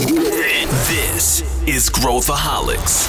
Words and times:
This 0.00 1.44
is 1.66 1.90
Growthaholics. 1.90 3.06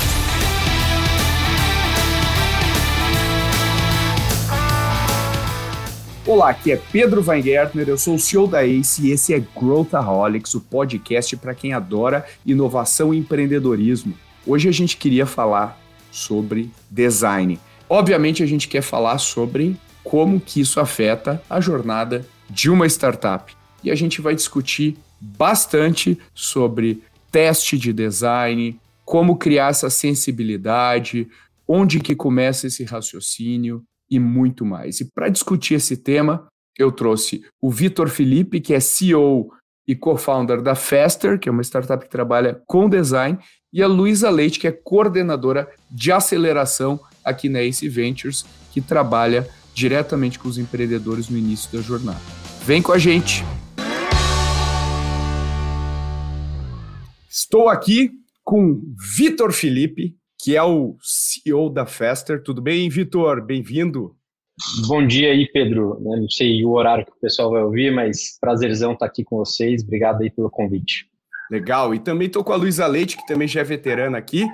Olá, 6.28 6.50
aqui 6.50 6.74
é 6.74 6.76
Pedro 6.92 7.24
Weingärtner, 7.26 7.88
eu 7.88 7.98
sou 7.98 8.16
o 8.16 8.20
CEO 8.20 8.46
da 8.46 8.66
ACE 8.66 9.08
e 9.08 9.12
esse 9.12 9.34
é 9.34 9.40
Growthaholics, 9.40 10.54
o 10.54 10.60
podcast 10.60 11.38
para 11.38 11.56
quem 11.56 11.72
adora 11.72 12.26
inovação 12.46 13.14
e 13.14 13.18
empreendedorismo. 13.18 14.14
Hoje 14.46 14.68
a 14.68 14.74
gente 14.74 14.98
queria 14.98 15.26
falar 15.26 15.82
sobre 16.12 16.70
design. 16.90 17.58
Obviamente 17.88 18.44
a 18.44 18.46
gente 18.46 18.68
quer 18.68 18.82
falar 18.82 19.18
sobre 19.18 19.78
como 20.04 20.42
que 20.42 20.60
isso 20.60 20.78
afeta 20.78 21.42
a 21.50 21.62
jornada 21.62 22.28
de 22.50 22.70
uma 22.70 22.86
startup. 22.86 23.56
E 23.82 23.90
a 23.90 23.96
gente 23.96 24.20
vai 24.20 24.36
discutir 24.36 24.98
bastante 25.22 26.18
sobre 26.34 27.04
teste 27.32 27.78
de 27.78 27.94
design, 27.94 28.80
como 29.06 29.38
criar 29.38 29.70
essa 29.70 29.90
sensibilidade, 29.90 31.28
onde 31.68 32.00
que 32.00 32.16
começa 32.16 32.68
esse 32.68 32.84
raciocínio 32.84 33.84
e 34.10 34.20
muito 34.20 34.66
mais. 34.66 35.00
E 35.00 35.06
para 35.14 35.30
discutir 35.30 35.76
esse 35.76 35.96
tema, 35.96 36.48
eu 36.78 36.92
trouxe 36.92 37.46
o 37.62 37.70
Vitor 37.70 38.10
Felipe, 38.10 38.60
que 38.60 38.74
é 38.74 38.80
CEO 38.80 39.52
e 39.88 39.96
co-founder 39.96 40.62
da 40.62 40.76
Faster, 40.76 41.40
que 41.40 41.48
é 41.48 41.52
uma 41.52 41.64
startup 41.64 42.04
que 42.04 42.12
trabalha 42.12 42.62
com 42.68 42.90
design, 42.90 43.38
e 43.74 43.82
a 43.82 43.88
Luísa 43.88 44.30
Leite, 44.30 44.60
que 44.60 44.68
é 44.68 44.72
coordenadora 44.72 45.70
de 45.90 46.12
aceleração 46.12 47.00
aqui 47.24 47.48
na 47.48 47.62
Ace 47.62 47.88
Ventures, 47.88 48.46
que 48.72 48.82
trabalha 48.82 49.48
diretamente 49.74 50.38
com 50.38 50.50
os 50.50 50.58
empreendedores 50.58 51.30
no 51.30 51.38
início 51.38 51.72
da 51.72 51.82
jornada. 51.82 52.20
Vem 52.66 52.82
com 52.82 52.92
a 52.92 52.98
gente! 52.98 53.44
Estou 57.34 57.70
aqui 57.70 58.12
com 58.44 58.82
Vitor 59.16 59.54
Felipe, 59.54 60.18
que 60.38 60.58
é 60.58 60.62
o 60.62 60.98
CEO 61.02 61.70
da 61.70 61.86
Faster. 61.86 62.44
Tudo 62.44 62.62
bem, 62.62 62.90
Vitor? 62.90 63.42
Bem-vindo. 63.42 64.18
Bom 64.86 65.08
dia 65.08 65.32
aí, 65.32 65.50
Pedro. 65.50 65.98
Não 66.02 66.30
sei 66.30 66.66
o 66.66 66.72
horário 66.72 67.06
que 67.06 67.12
o 67.14 67.22
pessoal 67.22 67.52
vai 67.52 67.64
ouvir, 67.64 67.90
mas 67.90 68.38
prazerzão 68.38 68.92
estar 68.92 69.06
aqui 69.06 69.24
com 69.24 69.38
vocês. 69.38 69.82
Obrigado 69.82 70.24
aí 70.24 70.30
pelo 70.30 70.50
convite. 70.50 71.06
Legal. 71.50 71.96
E 71.96 72.00
também 72.00 72.28
estou 72.28 72.44
com 72.44 72.52
a 72.52 72.58
Luísa 72.58 72.86
Leite, 72.86 73.16
que 73.16 73.26
também 73.26 73.48
já 73.48 73.62
é 73.62 73.64
veterana 73.64 74.18
aqui. 74.18 74.46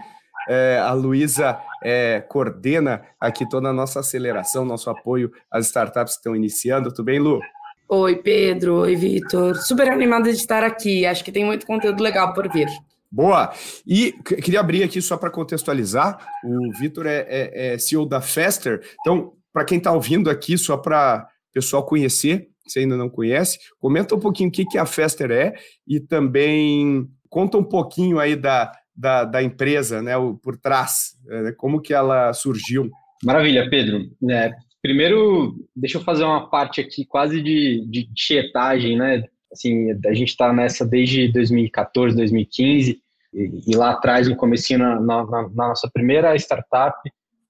É, 0.48 0.78
a 0.78 0.94
Luísa 0.94 1.60
é, 1.84 2.22
coordena 2.22 3.02
aqui 3.20 3.50
toda 3.50 3.70
a 3.70 3.74
nossa 3.74 4.02
aceleração, 4.02 4.64
nosso 4.64 4.88
apoio 4.92 5.32
às 5.50 5.66
startups 5.66 6.14
que 6.14 6.20
estão 6.20 6.36
iniciando. 6.36 6.92
Tudo 6.92 7.06
bem, 7.06 7.18
Lu? 7.18 7.42
Oi, 7.90 8.18
Pedro. 8.18 8.82
Oi, 8.82 8.96
Vitor. 8.96 9.56
Super 9.56 9.90
animada 9.90 10.32
de 10.32 10.38
estar 10.38 10.64
aqui. 10.64 11.06
Acho 11.06 11.24
que 11.24 11.32
tem 11.32 11.46
muito 11.46 11.66
conteúdo 11.66 12.04
legal 12.04 12.34
por 12.34 12.52
vir. 12.52 12.68
Boa! 13.10 13.54
E 13.86 14.12
queria 14.44 14.60
abrir 14.60 14.84
aqui 14.84 15.02
só 15.02 15.16
para 15.16 15.30
contextualizar: 15.30 16.18
o 16.44 16.72
Vitor 16.78 17.06
é, 17.06 17.26
é, 17.30 17.74
é, 17.74 17.78
CEO 17.78 18.06
da 18.06 18.20
Fester. 18.20 18.82
Então, 19.00 19.34
para 19.54 19.64
quem 19.64 19.78
está 19.78 19.94
ouvindo 19.94 20.30
aqui, 20.30 20.58
só 20.58 20.76
para 20.76 21.28
o 21.50 21.54
pessoal 21.54 21.86
conhecer, 21.86 22.50
se 22.68 22.80
ainda 22.80 22.98
não 22.98 23.10
conhece, 23.10 23.58
comenta 23.80 24.16
um 24.16 24.20
pouquinho 24.20 24.50
o 24.50 24.52
que, 24.52 24.66
que 24.66 24.78
a 24.78 24.86
Fester 24.86 25.32
é 25.32 25.54
e 25.88 26.00
também 26.00 27.08
conta 27.30 27.58
um 27.58 27.64
pouquinho 27.64 28.20
aí 28.20 28.36
da, 28.36 28.72
da, 28.96 29.24
da 29.24 29.42
empresa, 29.42 30.02
né, 30.02 30.14
por 30.44 30.58
trás, 30.58 31.14
né, 31.26 31.54
como 31.56 31.82
que 31.82 31.94
ela 31.94 32.34
surgiu. 32.34 32.90
Maravilha, 33.24 33.70
Pedro. 33.70 34.02
É, 34.30 34.52
primeiro, 34.88 35.54
deixa 35.76 35.98
eu 35.98 36.02
fazer 36.02 36.24
uma 36.24 36.50
parte 36.50 36.80
aqui 36.80 37.04
quase 37.04 37.44
de, 37.44 37.86
de 37.90 38.08
tietagem, 38.14 38.98
né? 38.98 39.22
Assim, 39.52 39.92
a 40.06 40.14
gente 40.14 40.30
está 40.30 40.54
nessa 40.54 40.86
desde 40.86 41.28
2014, 41.28 42.16
2015, 42.16 43.02
e, 43.34 43.62
e, 43.68 43.76
lá 43.76 43.92
atrás, 43.92 44.30
no 44.30 44.36
comecinho, 44.38 44.80
na, 44.80 44.98
na, 45.02 45.26
na, 45.26 45.50
nossa 45.50 45.90
primeira 45.94 46.34
startup, 46.38 46.98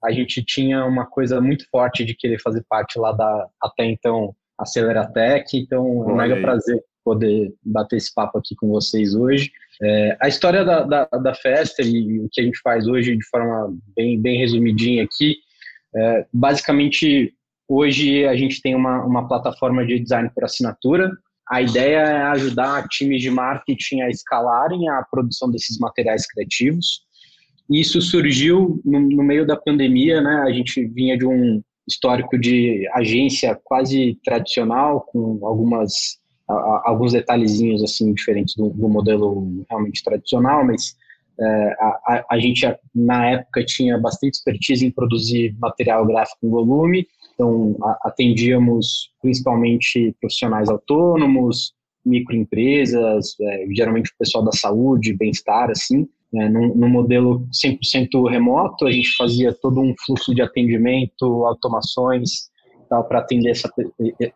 a 0.04 0.12
gente 0.12 0.44
tinha 0.44 0.84
uma 0.84 1.06
coisa 1.06 1.40
muito 1.40 1.70
forte 1.70 2.04
de 2.04 2.16
querer 2.16 2.42
fazer 2.42 2.66
parte 2.68 2.98
lá 2.98 3.12
da, 3.12 3.48
até 3.62 3.86
então, 3.86 4.36
Aceleratec, 4.58 5.56
então 5.56 5.86
é 5.86 6.12
um 6.12 6.16
mega 6.16 6.42
prazer 6.42 6.84
poder 7.06 7.54
bater 7.64 7.98
esse 7.98 8.12
papo 8.12 8.40
aqui 8.40 8.56
com 8.56 8.68
vocês 8.70 9.14
hoje. 9.14 9.52
É, 9.80 10.18
a 10.20 10.28
história 10.28 10.66
da, 10.66 10.82
da, 10.82 11.06
da 11.06 11.36
festa 11.36 11.84
e 11.84 12.20
o 12.20 12.28
que 12.32 12.42
a 12.42 12.44
gente 12.44 12.60
faz 12.62 12.88
hoje 12.88 13.16
de 13.16 13.26
forma 13.28 13.78
bem, 13.96 14.20
bem 14.20 14.40
resumidinha 14.40 15.04
aqui, 15.04 15.38
é, 15.98 16.26
basicamente 16.32 17.34
hoje 17.68 18.26
a 18.26 18.36
gente 18.36 18.62
tem 18.62 18.76
uma, 18.76 19.04
uma 19.04 19.28
plataforma 19.28 19.86
de 19.86 20.00
design 20.00 20.30
por 20.34 20.44
assinatura. 20.44 21.12
A 21.50 21.62
ideia 21.62 21.98
é 21.98 22.24
ajudar 22.24 22.88
times 22.90 23.22
de 23.22 23.30
marketing 23.30 24.02
a 24.02 24.10
escalarem 24.10 24.88
a 24.90 25.04
produção 25.10 25.50
desses 25.50 25.78
materiais 25.80 26.28
criativos. 26.28 27.02
Isso 27.70 28.02
surgiu 28.02 28.82
no, 28.86 29.00
no 29.00 29.24
meio 29.24 29.46
da 29.46 29.58
pandemia, 29.58 30.22
né? 30.22 30.44
A 30.46 30.52
gente 30.52 30.86
vinha 30.88 31.18
de 31.18 31.26
um 31.26 31.62
histórico 31.88 32.38
de 32.38 32.88
agência 32.94 33.60
quase 33.64 34.18
tradicional, 34.24 35.02
com 35.02 35.40
algumas 35.46 36.18
alguns 36.50 37.12
detalhezinhos 37.12 37.84
assim 37.84 38.14
diferentes 38.14 38.56
do, 38.56 38.70
do 38.70 38.88
modelo 38.88 39.66
realmente 39.70 40.02
tradicional, 40.02 40.66
mas 40.66 40.96
é, 41.40 41.76
a, 41.80 42.26
a, 42.32 42.40
gente 42.40 42.66
na 42.94 43.30
época 43.30 43.64
tinha 43.64 43.98
bastante 43.98 44.36
expertise 44.36 44.86
em 44.86 44.92
produzir 44.92 45.56
material 45.60 46.06
gráfico 46.06 46.46
em 46.46 46.50
volume, 46.50 47.08
então 47.34 47.76
atendíamos 48.04 49.12
principalmente 49.22 50.16
profissionais 50.20 50.70
autônomos, 50.70 51.74
microempresas, 52.04 53.36
é, 53.40 53.66
geralmente 53.72 54.12
o 54.12 54.18
pessoal 54.18 54.44
da 54.44 54.52
saúde, 54.52 55.16
bem-estar, 55.16 55.70
assim, 55.70 56.08
é, 56.34 56.50
num, 56.50 56.90
modelo 56.90 57.48
100% 57.54 58.30
remoto, 58.30 58.86
a 58.86 58.92
gente 58.92 59.16
fazia 59.16 59.54
todo 59.54 59.80
um 59.80 59.94
fluxo 60.06 60.34
de 60.34 60.42
atendimento, 60.42 61.46
automações, 61.46 62.50
para 62.88 63.20
atender 63.20 63.52
essa, 63.52 63.70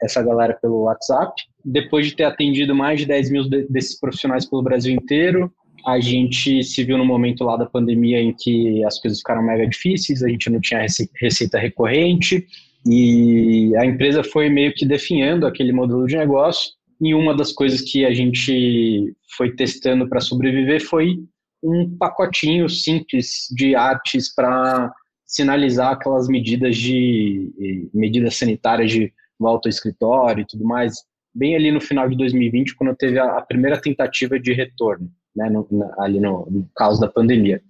essa 0.02 0.22
galera 0.22 0.58
pelo 0.62 0.84
WhatsApp. 0.84 1.34
Depois 1.64 2.08
de 2.08 2.16
ter 2.16 2.26
atendido 2.26 2.76
mais 2.76 3.00
de 3.00 3.06
10 3.06 3.32
mil 3.32 3.50
desses 3.50 4.00
profissionais 4.00 4.46
pelo 4.46 4.62
Brasil 4.62 4.94
inteiro, 4.94 5.52
a 5.86 6.00
gente 6.00 6.64
se 6.64 6.84
viu 6.84 6.98
no 6.98 7.06
momento 7.06 7.44
lá 7.44 7.58
da 7.58 7.66
pandemia 7.66 8.20
em 8.20 8.34
que 8.34 8.84
as 8.86 9.00
coisas 9.00 9.20
ficaram 9.20 9.44
mega 9.44 9.68
difíceis, 9.68 10.24
a 10.24 10.30
gente 10.30 10.50
não 10.50 10.60
tinha 10.60 10.86
receita 11.20 11.58
recorrente 11.58 12.46
e 12.86 13.76
a 13.78 13.86
empresa 13.86 14.24
foi 14.24 14.50
meio 14.50 14.74
que 14.74 14.86
definhando 14.86 15.46
aquele 15.46 15.72
modelo 15.72 16.06
de 16.06 16.18
negócio. 16.18 16.72
E 17.00 17.14
uma 17.14 17.36
das 17.36 17.52
coisas 17.52 17.82
que 17.82 18.06
a 18.06 18.14
gente 18.14 19.16
foi 19.36 19.56
testando 19.56 20.08
para 20.08 20.22
sobreviver 20.22 20.82
foi 20.82 21.18
um 21.64 21.96
pacotinho 21.98 22.68
simples 22.70 23.48
de 23.56 23.76
artes 23.76 24.34
para 24.34 24.92
sinalizar 25.26 25.94
aquelas 25.94 26.28
medidas 26.28 26.76
de 26.76 27.90
medidas 27.94 28.36
sanitárias 28.36 28.92
de 28.92 29.14
volta 29.40 29.68
ao 29.68 29.72
escritório 29.72 30.42
e 30.42 30.48
tudo 30.48 30.64
mais, 30.66 30.96
bem 31.34 31.56
ali 31.56 31.72
no 31.72 31.82
final 31.82 32.10
de 32.10 32.18
2020, 32.18 32.76
quando 32.76 32.96
teve 32.96 33.18
a, 33.18 33.38
a 33.38 33.42
primeira 33.42 33.80
tentativa 33.80 34.40
de 34.40 34.54
retorno, 34.54 35.10
né, 35.36 35.50
no, 35.50 35.68
na, 35.72 35.94
ali 36.00 36.20
no, 36.20 36.48
no 36.50 36.70
caos 36.76 37.00
da 37.00 37.08
pandemia. 37.08 37.62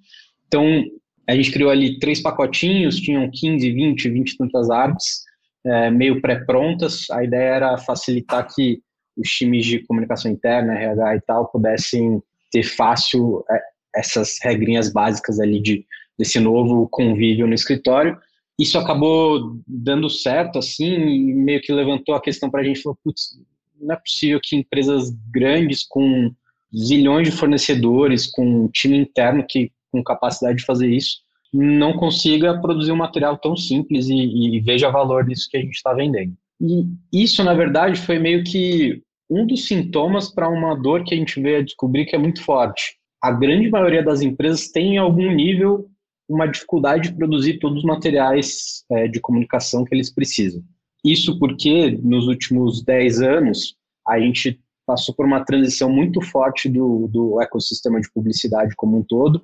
Então, 0.47 0.83
a 1.27 1.35
gente 1.35 1.51
criou 1.51 1.69
ali 1.69 1.99
três 1.99 2.21
pacotinhos, 2.21 2.97
tinham 2.97 3.29
15, 3.31 3.71
20, 3.71 4.09
20 4.09 4.37
tantas 4.37 4.69
artes, 4.69 5.21
é, 5.65 5.89
meio 5.89 6.21
pré-prontas. 6.21 7.09
A 7.11 7.23
ideia 7.23 7.55
era 7.55 7.77
facilitar 7.77 8.47
que 8.53 8.81
os 9.15 9.29
times 9.29 9.65
de 9.65 9.79
comunicação 9.85 10.31
interna, 10.31 10.73
RH 10.73 11.15
e 11.15 11.21
tal, 11.21 11.51
pudessem 11.51 12.21
ter 12.51 12.63
fácil 12.63 13.43
é, 13.49 13.61
essas 13.95 14.37
regrinhas 14.41 14.91
básicas 14.91 15.39
ali 15.39 15.61
de 15.61 15.85
desse 16.17 16.39
novo 16.39 16.87
convívio 16.89 17.47
no 17.47 17.53
escritório. 17.53 18.15
Isso 18.59 18.77
acabou 18.77 19.59
dando 19.65 20.07
certo, 20.07 20.59
assim, 20.59 20.93
e 20.93 21.33
meio 21.33 21.61
que 21.61 21.73
levantou 21.73 22.13
a 22.13 22.21
questão 22.21 22.49
para 22.49 22.61
a 22.61 22.63
gente, 22.63 22.81
falou, 22.81 22.97
putz, 23.03 23.39
não 23.79 23.95
é 23.95 23.97
possível 23.97 24.39
que 24.43 24.55
empresas 24.55 25.09
grandes 25.33 25.83
com 25.87 26.31
zilhões 26.75 27.29
de 27.29 27.35
fornecedores, 27.35 28.27
com 28.27 28.65
um 28.65 28.67
time 28.67 28.97
interno 28.97 29.45
que 29.47 29.71
com 29.91 30.03
capacidade 30.03 30.59
de 30.59 30.65
fazer 30.65 30.89
isso, 30.89 31.17
não 31.53 31.93
consiga 31.93 32.59
produzir 32.61 32.91
um 32.91 32.97
material 32.97 33.37
tão 33.37 33.57
simples 33.57 34.07
e, 34.07 34.15
e 34.15 34.59
veja 34.61 34.89
valor 34.89 35.25
nisso 35.25 35.49
que 35.49 35.57
a 35.57 35.61
gente 35.61 35.75
está 35.75 35.93
vendendo. 35.93 36.33
E 36.61 36.85
isso, 37.11 37.43
na 37.43 37.53
verdade, 37.53 37.99
foi 37.99 38.19
meio 38.19 38.43
que 38.43 39.01
um 39.29 39.45
dos 39.45 39.67
sintomas 39.67 40.29
para 40.29 40.49
uma 40.49 40.75
dor 40.75 41.03
que 41.03 41.13
a 41.13 41.17
gente 41.17 41.41
veio 41.41 41.59
a 41.59 41.63
descobrir 41.63 42.05
que 42.05 42.15
é 42.15 42.19
muito 42.19 42.43
forte. 42.43 42.95
A 43.21 43.31
grande 43.31 43.69
maioria 43.69 44.03
das 44.03 44.21
empresas 44.21 44.69
tem 44.69 44.95
em 44.95 44.97
algum 44.97 45.31
nível 45.31 45.89
uma 46.27 46.47
dificuldade 46.47 47.09
de 47.09 47.15
produzir 47.15 47.59
todos 47.59 47.79
os 47.79 47.83
materiais 47.83 48.85
é, 48.89 49.07
de 49.07 49.19
comunicação 49.19 49.83
que 49.83 49.93
eles 49.93 50.13
precisam. 50.13 50.63
Isso 51.03 51.37
porque 51.39 51.91
nos 52.03 52.27
últimos 52.27 52.83
10 52.83 53.21
anos 53.21 53.75
a 54.07 54.19
gente 54.19 54.59
passou 54.91 55.15
por 55.15 55.25
uma 55.25 55.45
transição 55.45 55.89
muito 55.89 56.21
forte 56.21 56.67
do, 56.67 57.07
do 57.07 57.41
ecossistema 57.41 58.01
de 58.01 58.11
publicidade 58.11 58.75
como 58.75 58.97
um 58.97 59.03
todo, 59.03 59.41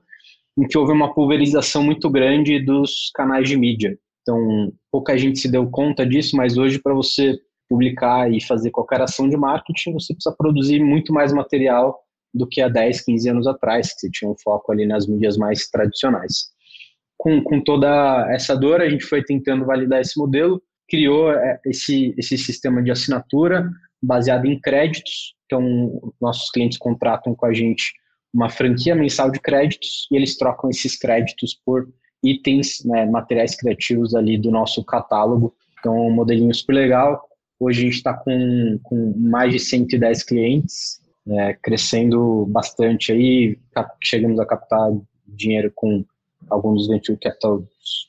em 0.57 0.67
que 0.67 0.77
houve 0.77 0.91
uma 0.91 1.13
pulverização 1.13 1.81
muito 1.81 2.09
grande 2.09 2.59
dos 2.59 3.09
canais 3.15 3.47
de 3.47 3.55
mídia. 3.55 3.97
Então, 4.21 4.73
pouca 4.91 5.17
gente 5.17 5.39
se 5.39 5.49
deu 5.49 5.69
conta 5.69 6.05
disso, 6.05 6.35
mas 6.35 6.57
hoje, 6.57 6.79
para 6.79 6.93
você 6.93 7.39
publicar 7.69 8.29
e 8.29 8.43
fazer 8.43 8.71
qualquer 8.71 8.99
ação 9.01 9.29
de 9.29 9.37
marketing, 9.37 9.93
você 9.93 10.13
precisa 10.13 10.35
produzir 10.37 10.83
muito 10.83 11.13
mais 11.13 11.31
material 11.31 11.97
do 12.33 12.45
que 12.45 12.59
há 12.59 12.67
10, 12.67 13.05
15 13.05 13.29
anos 13.29 13.47
atrás, 13.47 13.93
que 13.93 14.01
você 14.01 14.09
tinha 14.11 14.29
um 14.29 14.35
foco 14.37 14.69
ali 14.73 14.85
nas 14.85 15.07
mídias 15.07 15.37
mais 15.37 15.69
tradicionais. 15.69 16.49
Com, 17.17 17.41
com 17.41 17.61
toda 17.61 18.27
essa 18.33 18.53
dor, 18.53 18.81
a 18.81 18.89
gente 18.89 19.05
foi 19.05 19.23
tentando 19.23 19.65
validar 19.65 20.01
esse 20.01 20.19
modelo, 20.19 20.61
criou 20.89 21.31
é, 21.31 21.59
esse, 21.65 22.13
esse 22.17 22.37
sistema 22.37 22.83
de 22.83 22.91
assinatura 22.91 23.69
baseado 24.01 24.45
em 24.45 24.59
créditos. 24.59 25.35
Então, 25.45 26.13
nossos 26.19 26.51
clientes 26.51 26.77
contratam 26.77 27.33
com 27.35 27.45
a 27.45 27.53
gente 27.53 27.93
uma 28.33 28.49
franquia 28.49 28.95
mensal 28.95 29.31
de 29.31 29.39
créditos 29.39 30.07
e 30.11 30.15
eles 30.15 30.37
trocam 30.37 30.69
esses 30.69 30.97
créditos 30.97 31.59
por 31.65 31.87
itens, 32.23 32.83
né, 32.83 33.05
materiais 33.05 33.55
criativos 33.55 34.13
ali 34.15 34.37
do 34.37 34.51
nosso 34.51 34.83
catálogo. 34.83 35.55
Então, 35.79 35.95
um 36.07 36.11
modelinho 36.11 36.53
super 36.53 36.73
legal. 36.73 37.23
Hoje 37.59 37.79
a 37.79 37.83
gente 37.85 37.95
está 37.95 38.13
com, 38.13 38.79
com 38.83 39.13
mais 39.17 39.53
de 39.53 39.59
110 39.59 40.23
clientes, 40.23 41.01
né, 41.25 41.53
crescendo 41.61 42.45
bastante 42.47 43.11
aí, 43.11 43.57
chegamos 44.03 44.39
a 44.39 44.45
captar 44.45 44.91
dinheiro 45.27 45.71
com 45.75 46.05
alguns 46.49 46.81
dos 46.81 46.87
venture 46.87 47.17
capital 47.17 47.63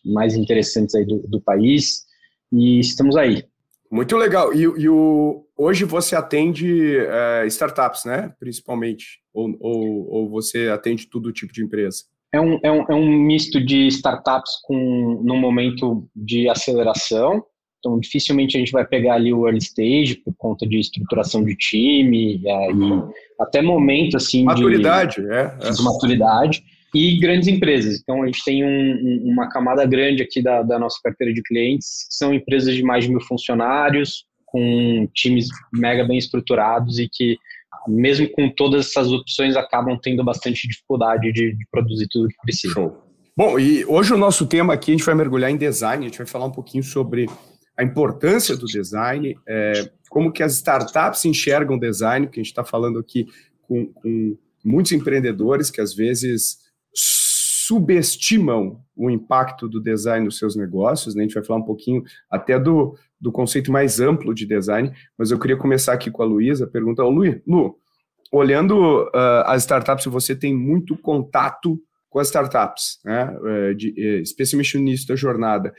mais 0.04 0.34
interessantes 0.34 0.94
aí 0.94 1.04
do, 1.04 1.18
do 1.26 1.40
país 1.40 2.06
e 2.52 2.78
estamos 2.78 3.16
aí. 3.16 3.44
Muito 3.90 4.16
legal. 4.16 4.52
E, 4.52 4.62
e 4.62 4.88
o, 4.88 5.44
hoje 5.58 5.84
você 5.84 6.14
atende 6.14 6.96
é, 6.96 7.46
startups, 7.46 8.04
né? 8.04 8.32
Principalmente. 8.38 9.18
Ou, 9.34 9.54
ou, 9.60 10.10
ou, 10.10 10.30
você 10.30 10.68
atende 10.68 11.06
todo 11.06 11.32
tipo 11.32 11.52
de 11.52 11.62
empresa? 11.62 12.04
É 12.32 12.40
um, 12.40 12.58
é 12.62 12.70
um, 12.70 12.84
é 12.88 12.94
um 12.94 13.08
misto 13.08 13.64
de 13.64 13.86
startups 13.88 14.60
com 14.64 15.22
num 15.24 15.38
momento 15.38 16.08
de 16.14 16.48
aceleração. 16.48 17.42
Então, 17.78 17.98
dificilmente 17.98 18.56
a 18.56 18.60
gente 18.60 18.72
vai 18.72 18.84
pegar 18.84 19.14
ali 19.14 19.32
o 19.32 19.46
early 19.46 19.58
stage 19.58 20.16
por 20.16 20.34
conta 20.36 20.66
de 20.66 20.78
estruturação 20.78 21.44
de 21.44 21.54
time 21.56 22.42
é, 22.44 22.72
e 22.72 23.02
até 23.40 23.62
momento 23.62 24.16
assim 24.16 24.42
maturidade, 24.42 25.22
de, 25.22 25.30
é, 25.30 25.56
é. 25.62 25.70
de 25.70 25.82
maturidade 25.82 26.62
e 26.94 27.18
grandes 27.18 27.48
empresas. 27.48 28.00
Então, 28.00 28.22
a 28.22 28.26
gente 28.26 28.42
tem 28.44 28.64
um, 28.64 29.22
uma 29.24 29.48
camada 29.48 29.86
grande 29.86 30.22
aqui 30.22 30.42
da, 30.42 30.62
da, 30.62 30.78
nossa 30.78 30.98
carteira 31.02 31.32
de 31.32 31.42
clientes, 31.42 32.08
que 32.08 32.16
são 32.16 32.34
empresas 32.34 32.74
de 32.74 32.82
mais 32.82 33.04
de 33.04 33.10
mil 33.10 33.20
funcionários, 33.20 34.24
com 34.50 35.08
times 35.14 35.48
mega 35.72 36.04
bem 36.04 36.18
estruturados 36.18 36.98
e 36.98 37.08
que, 37.08 37.36
mesmo 37.86 38.28
com 38.30 38.50
todas 38.50 38.86
essas 38.86 39.10
opções, 39.12 39.56
acabam 39.56 39.98
tendo 40.02 40.24
bastante 40.24 40.66
dificuldade 40.66 41.32
de, 41.32 41.54
de 41.54 41.66
produzir 41.70 42.08
tudo 42.10 42.28
que 42.28 42.36
precisa. 42.42 42.74
Show. 42.74 43.08
Bom, 43.36 43.58
e 43.58 43.84
hoje 43.84 44.12
o 44.12 44.18
nosso 44.18 44.46
tema 44.46 44.74
aqui, 44.74 44.90
a 44.90 44.96
gente 44.96 45.06
vai 45.06 45.14
mergulhar 45.14 45.50
em 45.50 45.56
design, 45.56 46.04
a 46.04 46.08
gente 46.08 46.18
vai 46.18 46.26
falar 46.26 46.46
um 46.46 46.50
pouquinho 46.50 46.82
sobre 46.82 47.26
a 47.76 47.84
importância 47.84 48.56
do 48.56 48.66
design, 48.66 49.38
é, 49.46 49.90
como 50.10 50.32
que 50.32 50.42
as 50.42 50.54
startups 50.54 51.24
enxergam 51.24 51.78
design, 51.78 52.26
porque 52.26 52.40
a 52.40 52.42
gente 52.42 52.50
está 52.50 52.64
falando 52.64 52.98
aqui 52.98 53.28
com, 53.62 53.86
com 53.92 54.36
muitos 54.64 54.90
empreendedores 54.90 55.70
que 55.70 55.80
às 55.80 55.94
vezes 55.94 56.58
subestimam 56.92 58.80
o 58.96 59.10
impacto 59.10 59.68
do 59.68 59.80
design 59.80 60.24
nos 60.24 60.38
seus 60.38 60.56
negócios, 60.56 61.14
né? 61.14 61.22
a 61.22 61.26
gente 61.26 61.34
vai 61.34 61.44
falar 61.44 61.60
um 61.60 61.64
pouquinho 61.64 62.02
até 62.30 62.58
do, 62.58 62.98
do 63.20 63.32
conceito 63.32 63.72
mais 63.72 64.00
amplo 64.00 64.34
de 64.34 64.46
design, 64.46 64.92
mas 65.16 65.30
eu 65.30 65.38
queria 65.38 65.56
começar 65.56 65.92
aqui 65.92 66.10
com 66.10 66.22
a 66.22 66.26
Luísa, 66.26 66.66
perguntar 66.66 67.02
ao 67.02 67.10
Lu, 67.10 67.24
Lu, 67.46 67.76
olhando 68.32 69.04
uh, 69.06 69.42
as 69.46 69.62
startups, 69.62 70.04
você 70.06 70.34
tem 70.34 70.54
muito 70.54 70.96
contato 70.96 71.80
com 72.08 72.18
as 72.18 72.28
startups, 72.28 72.98
né? 73.04 73.30
Uh, 73.38 73.74
de, 73.74 73.90
uh, 73.90 74.22
especialmente 74.22 74.76
no 74.76 74.82
início 74.82 75.08
da 75.08 75.16
jornada. 75.16 75.72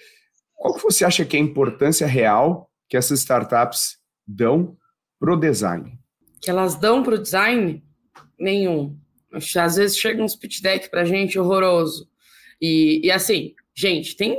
Qual 0.55 0.73
que 0.73 0.83
você 0.83 1.05
acha 1.05 1.23
que 1.23 1.37
é 1.37 1.39
a 1.39 1.43
importância 1.43 2.05
real 2.05 2.69
que 2.89 2.97
essas 2.97 3.19
startups 3.19 3.97
dão 4.27 4.75
para 5.19 5.33
o 5.33 5.37
design? 5.37 5.97
Que 6.41 6.49
elas 6.49 6.75
dão 6.75 7.01
para 7.01 7.15
o 7.15 7.21
design? 7.21 7.83
Nenhum. 8.37 8.97
Às 9.31 9.75
vezes 9.75 9.97
chega 9.97 10.23
uns 10.23 10.35
pitch 10.35 10.61
deck 10.61 10.89
para 10.89 11.05
gente 11.05 11.37
horroroso. 11.37 12.09
E, 12.61 13.05
e, 13.05 13.11
assim, 13.11 13.53
gente, 13.75 14.15
tem, 14.17 14.37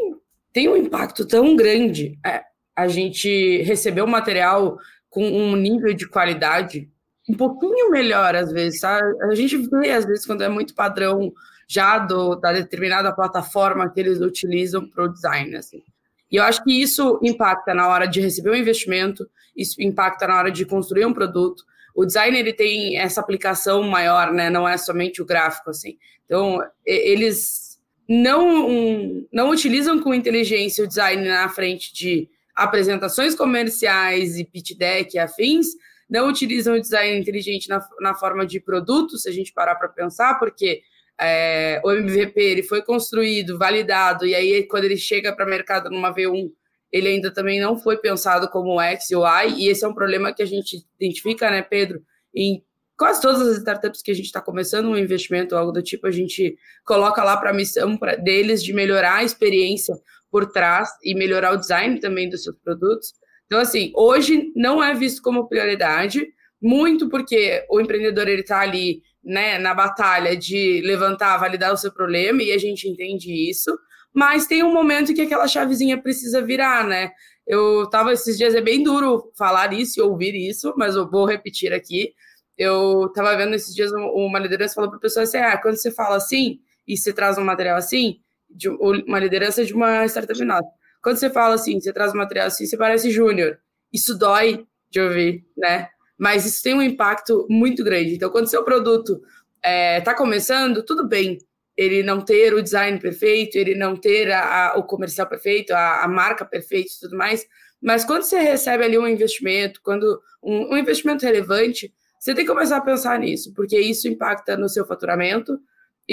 tem 0.52 0.68
um 0.68 0.76
impacto 0.76 1.26
tão 1.26 1.56
grande 1.56 2.18
é, 2.26 2.42
a 2.80 2.88
gente 2.88 3.62
receber 3.62 4.02
o 4.02 4.08
material 4.08 4.78
com 5.08 5.24
um 5.24 5.56
nível 5.56 5.92
de 5.92 6.08
qualidade 6.08 6.88
um 7.28 7.34
pouquinho 7.34 7.90
melhor, 7.90 8.34
às 8.34 8.52
vezes? 8.52 8.82
A 8.84 9.34
gente 9.34 9.56
vê, 9.56 9.90
às 9.90 10.04
vezes, 10.04 10.26
quando 10.26 10.42
é 10.42 10.48
muito 10.48 10.74
padrão 10.74 11.32
já 11.68 11.98
do, 11.98 12.34
da 12.34 12.52
determinada 12.52 13.12
plataforma 13.12 13.88
que 13.88 14.00
eles 14.00 14.20
utilizam 14.20 14.88
para 14.88 15.04
o 15.04 15.08
design, 15.08 15.54
assim. 15.54 15.82
E 16.30 16.36
eu 16.36 16.42
acho 16.42 16.62
que 16.64 16.72
isso 16.72 17.18
impacta 17.22 17.74
na 17.74 17.88
hora 17.88 18.06
de 18.06 18.20
receber 18.20 18.50
um 18.50 18.56
investimento, 18.56 19.28
isso 19.56 19.80
impacta 19.80 20.26
na 20.26 20.38
hora 20.38 20.50
de 20.50 20.64
construir 20.64 21.04
um 21.04 21.12
produto, 21.12 21.64
o 21.94 22.04
design 22.04 22.38
ele 22.38 22.52
tem 22.52 22.98
essa 22.98 23.20
aplicação 23.20 23.82
maior, 23.82 24.32
né? 24.32 24.48
Não 24.48 24.68
é 24.68 24.76
somente 24.76 25.20
o 25.20 25.24
gráfico 25.24 25.70
assim. 25.70 25.98
Então 26.24 26.60
eles 26.84 27.78
não 28.08 29.26
não 29.32 29.50
utilizam 29.50 30.00
com 30.00 30.14
inteligência 30.14 30.84
o 30.84 30.88
design 30.88 31.28
na 31.28 31.48
frente 31.48 31.92
de 31.92 32.28
apresentações 32.60 33.34
comerciais 33.34 34.36
e 34.36 34.44
pitch 34.44 34.76
deck 34.76 35.16
e 35.16 35.18
afins, 35.18 35.68
não 36.08 36.28
utilizam 36.28 36.74
o 36.74 36.80
design 36.80 37.18
inteligente 37.18 37.70
na, 37.70 37.80
na 38.00 38.14
forma 38.14 38.46
de 38.46 38.60
produto, 38.60 39.16
se 39.16 39.28
a 39.28 39.32
gente 39.32 39.52
parar 39.52 39.76
para 39.76 39.88
pensar, 39.88 40.38
porque 40.38 40.82
é, 41.18 41.80
o 41.82 41.90
MVP 41.90 42.38
ele 42.38 42.62
foi 42.62 42.82
construído, 42.82 43.56
validado, 43.56 44.26
e 44.26 44.34
aí 44.34 44.62
quando 44.64 44.84
ele 44.84 44.98
chega 44.98 45.34
para 45.34 45.46
o 45.46 45.48
mercado 45.48 45.88
numa 45.88 46.14
V1, 46.14 46.50
ele 46.92 47.08
ainda 47.08 47.32
também 47.32 47.58
não 47.58 47.78
foi 47.78 47.96
pensado 47.96 48.46
como 48.50 48.78
X 48.80 49.10
ou 49.12 49.24
Y, 49.26 49.56
e 49.56 49.68
esse 49.68 49.82
é 49.82 49.88
um 49.88 49.94
problema 49.94 50.34
que 50.34 50.42
a 50.42 50.46
gente 50.46 50.84
identifica, 51.00 51.50
né, 51.50 51.62
Pedro, 51.62 52.02
em 52.34 52.62
quase 52.98 53.22
todas 53.22 53.40
as 53.40 53.56
startups 53.56 54.02
que 54.02 54.10
a 54.10 54.14
gente 54.14 54.26
está 54.26 54.42
começando 54.42 54.90
um 54.90 54.98
investimento 54.98 55.54
ou 55.54 55.60
algo 55.60 55.72
do 55.72 55.82
tipo, 55.82 56.06
a 56.06 56.10
gente 56.10 56.58
coloca 56.84 57.24
lá 57.24 57.38
para 57.38 57.50
a 57.50 57.54
missão 57.54 57.96
pra, 57.96 58.16
deles 58.16 58.62
de 58.62 58.74
melhorar 58.74 59.16
a 59.16 59.24
experiência 59.24 59.94
por 60.30 60.50
trás 60.50 60.88
e 61.02 61.14
melhorar 61.14 61.52
o 61.52 61.56
design 61.56 61.98
também 62.00 62.28
dos 62.28 62.44
seus 62.44 62.56
produtos. 62.56 63.12
Então, 63.46 63.58
assim, 63.58 63.92
hoje 63.94 64.52
não 64.54 64.82
é 64.82 64.94
visto 64.94 65.20
como 65.22 65.48
prioridade, 65.48 66.26
muito 66.60 67.08
porque 67.08 67.64
o 67.68 67.80
empreendedor 67.80 68.28
ele 68.28 68.42
está 68.42 68.60
ali 68.60 69.02
né, 69.24 69.58
na 69.58 69.74
batalha 69.74 70.36
de 70.36 70.80
levantar, 70.84 71.36
validar 71.36 71.72
o 71.72 71.76
seu 71.76 71.92
problema, 71.92 72.42
e 72.42 72.52
a 72.52 72.58
gente 72.58 72.88
entende 72.88 73.50
isso, 73.50 73.76
mas 74.14 74.46
tem 74.46 74.62
um 74.62 74.72
momento 74.72 75.14
que 75.14 75.22
aquela 75.22 75.48
chavezinha 75.48 76.00
precisa 76.00 76.40
virar, 76.42 76.84
né? 76.86 77.10
Eu 77.46 77.88
tava 77.90 78.12
esses 78.12 78.36
dias, 78.36 78.54
é 78.54 78.60
bem 78.60 78.82
duro 78.82 79.32
falar 79.36 79.72
isso 79.72 79.98
e 79.98 80.02
ouvir 80.02 80.34
isso, 80.34 80.72
mas 80.76 80.94
eu 80.94 81.10
vou 81.10 81.26
repetir 81.26 81.72
aqui. 81.72 82.12
Eu 82.56 83.10
tava 83.14 83.36
vendo 83.36 83.54
esses 83.54 83.74
dias 83.74 83.90
uma 83.92 84.38
liderança 84.38 84.74
falou 84.74 84.90
para 84.90 84.98
a 84.98 85.02
pessoa 85.02 85.24
assim: 85.24 85.38
ah, 85.38 85.56
quando 85.58 85.76
você 85.76 85.90
fala 85.90 86.16
assim 86.16 86.60
e 86.86 86.96
você 86.96 87.12
traz 87.12 87.38
um 87.38 87.44
material 87.44 87.76
assim, 87.76 88.18
de 88.50 88.68
uma 88.68 89.18
liderança 89.18 89.64
de 89.64 89.72
uma 89.72 90.04
startup 90.06 90.44
nossa. 90.44 90.68
Quando 91.02 91.16
você 91.16 91.30
fala 91.30 91.54
assim, 91.54 91.80
você 91.80 91.92
traz 91.92 92.12
um 92.12 92.18
material 92.18 92.46
assim, 92.46 92.66
você 92.66 92.76
parece 92.76 93.10
júnior. 93.10 93.58
Isso 93.92 94.18
dói 94.18 94.66
de 94.90 95.00
ouvir, 95.00 95.46
né? 95.56 95.88
Mas 96.18 96.44
isso 96.44 96.62
tem 96.62 96.74
um 96.74 96.82
impacto 96.82 97.46
muito 97.48 97.82
grande. 97.82 98.14
Então, 98.14 98.30
quando 98.30 98.48
seu 98.48 98.62
produto 98.62 99.14
está 99.56 99.70
é, 99.70 100.00
tá 100.00 100.14
começando, 100.14 100.82
tudo 100.84 101.08
bem 101.08 101.38
ele 101.80 102.02
não 102.02 102.20
ter 102.20 102.52
o 102.52 102.62
design 102.62 102.98
perfeito, 102.98 103.56
ele 103.56 103.74
não 103.74 103.96
ter 103.96 104.30
a, 104.30 104.72
a, 104.72 104.78
o 104.78 104.84
comercial 104.84 105.26
perfeito, 105.26 105.72
a, 105.72 106.04
a, 106.04 106.08
marca 106.08 106.44
perfeita 106.44 106.90
e 106.90 107.00
tudo 107.00 107.16
mais. 107.16 107.46
Mas 107.80 108.04
quando 108.04 108.22
você 108.22 108.38
recebe 108.38 108.84
ali 108.84 108.98
um 108.98 109.08
investimento, 109.08 109.80
quando 109.82 110.20
um, 110.42 110.74
um, 110.74 110.76
investimento 110.76 111.24
relevante, 111.24 111.90
você 112.18 112.34
tem 112.34 112.44
que 112.44 112.50
começar 112.50 112.76
a 112.76 112.82
pensar 112.82 113.18
nisso, 113.18 113.54
porque 113.54 113.80
isso 113.80 114.06
impacta 114.08 114.58
no 114.58 114.68
seu 114.68 114.84
faturamento, 114.84 115.58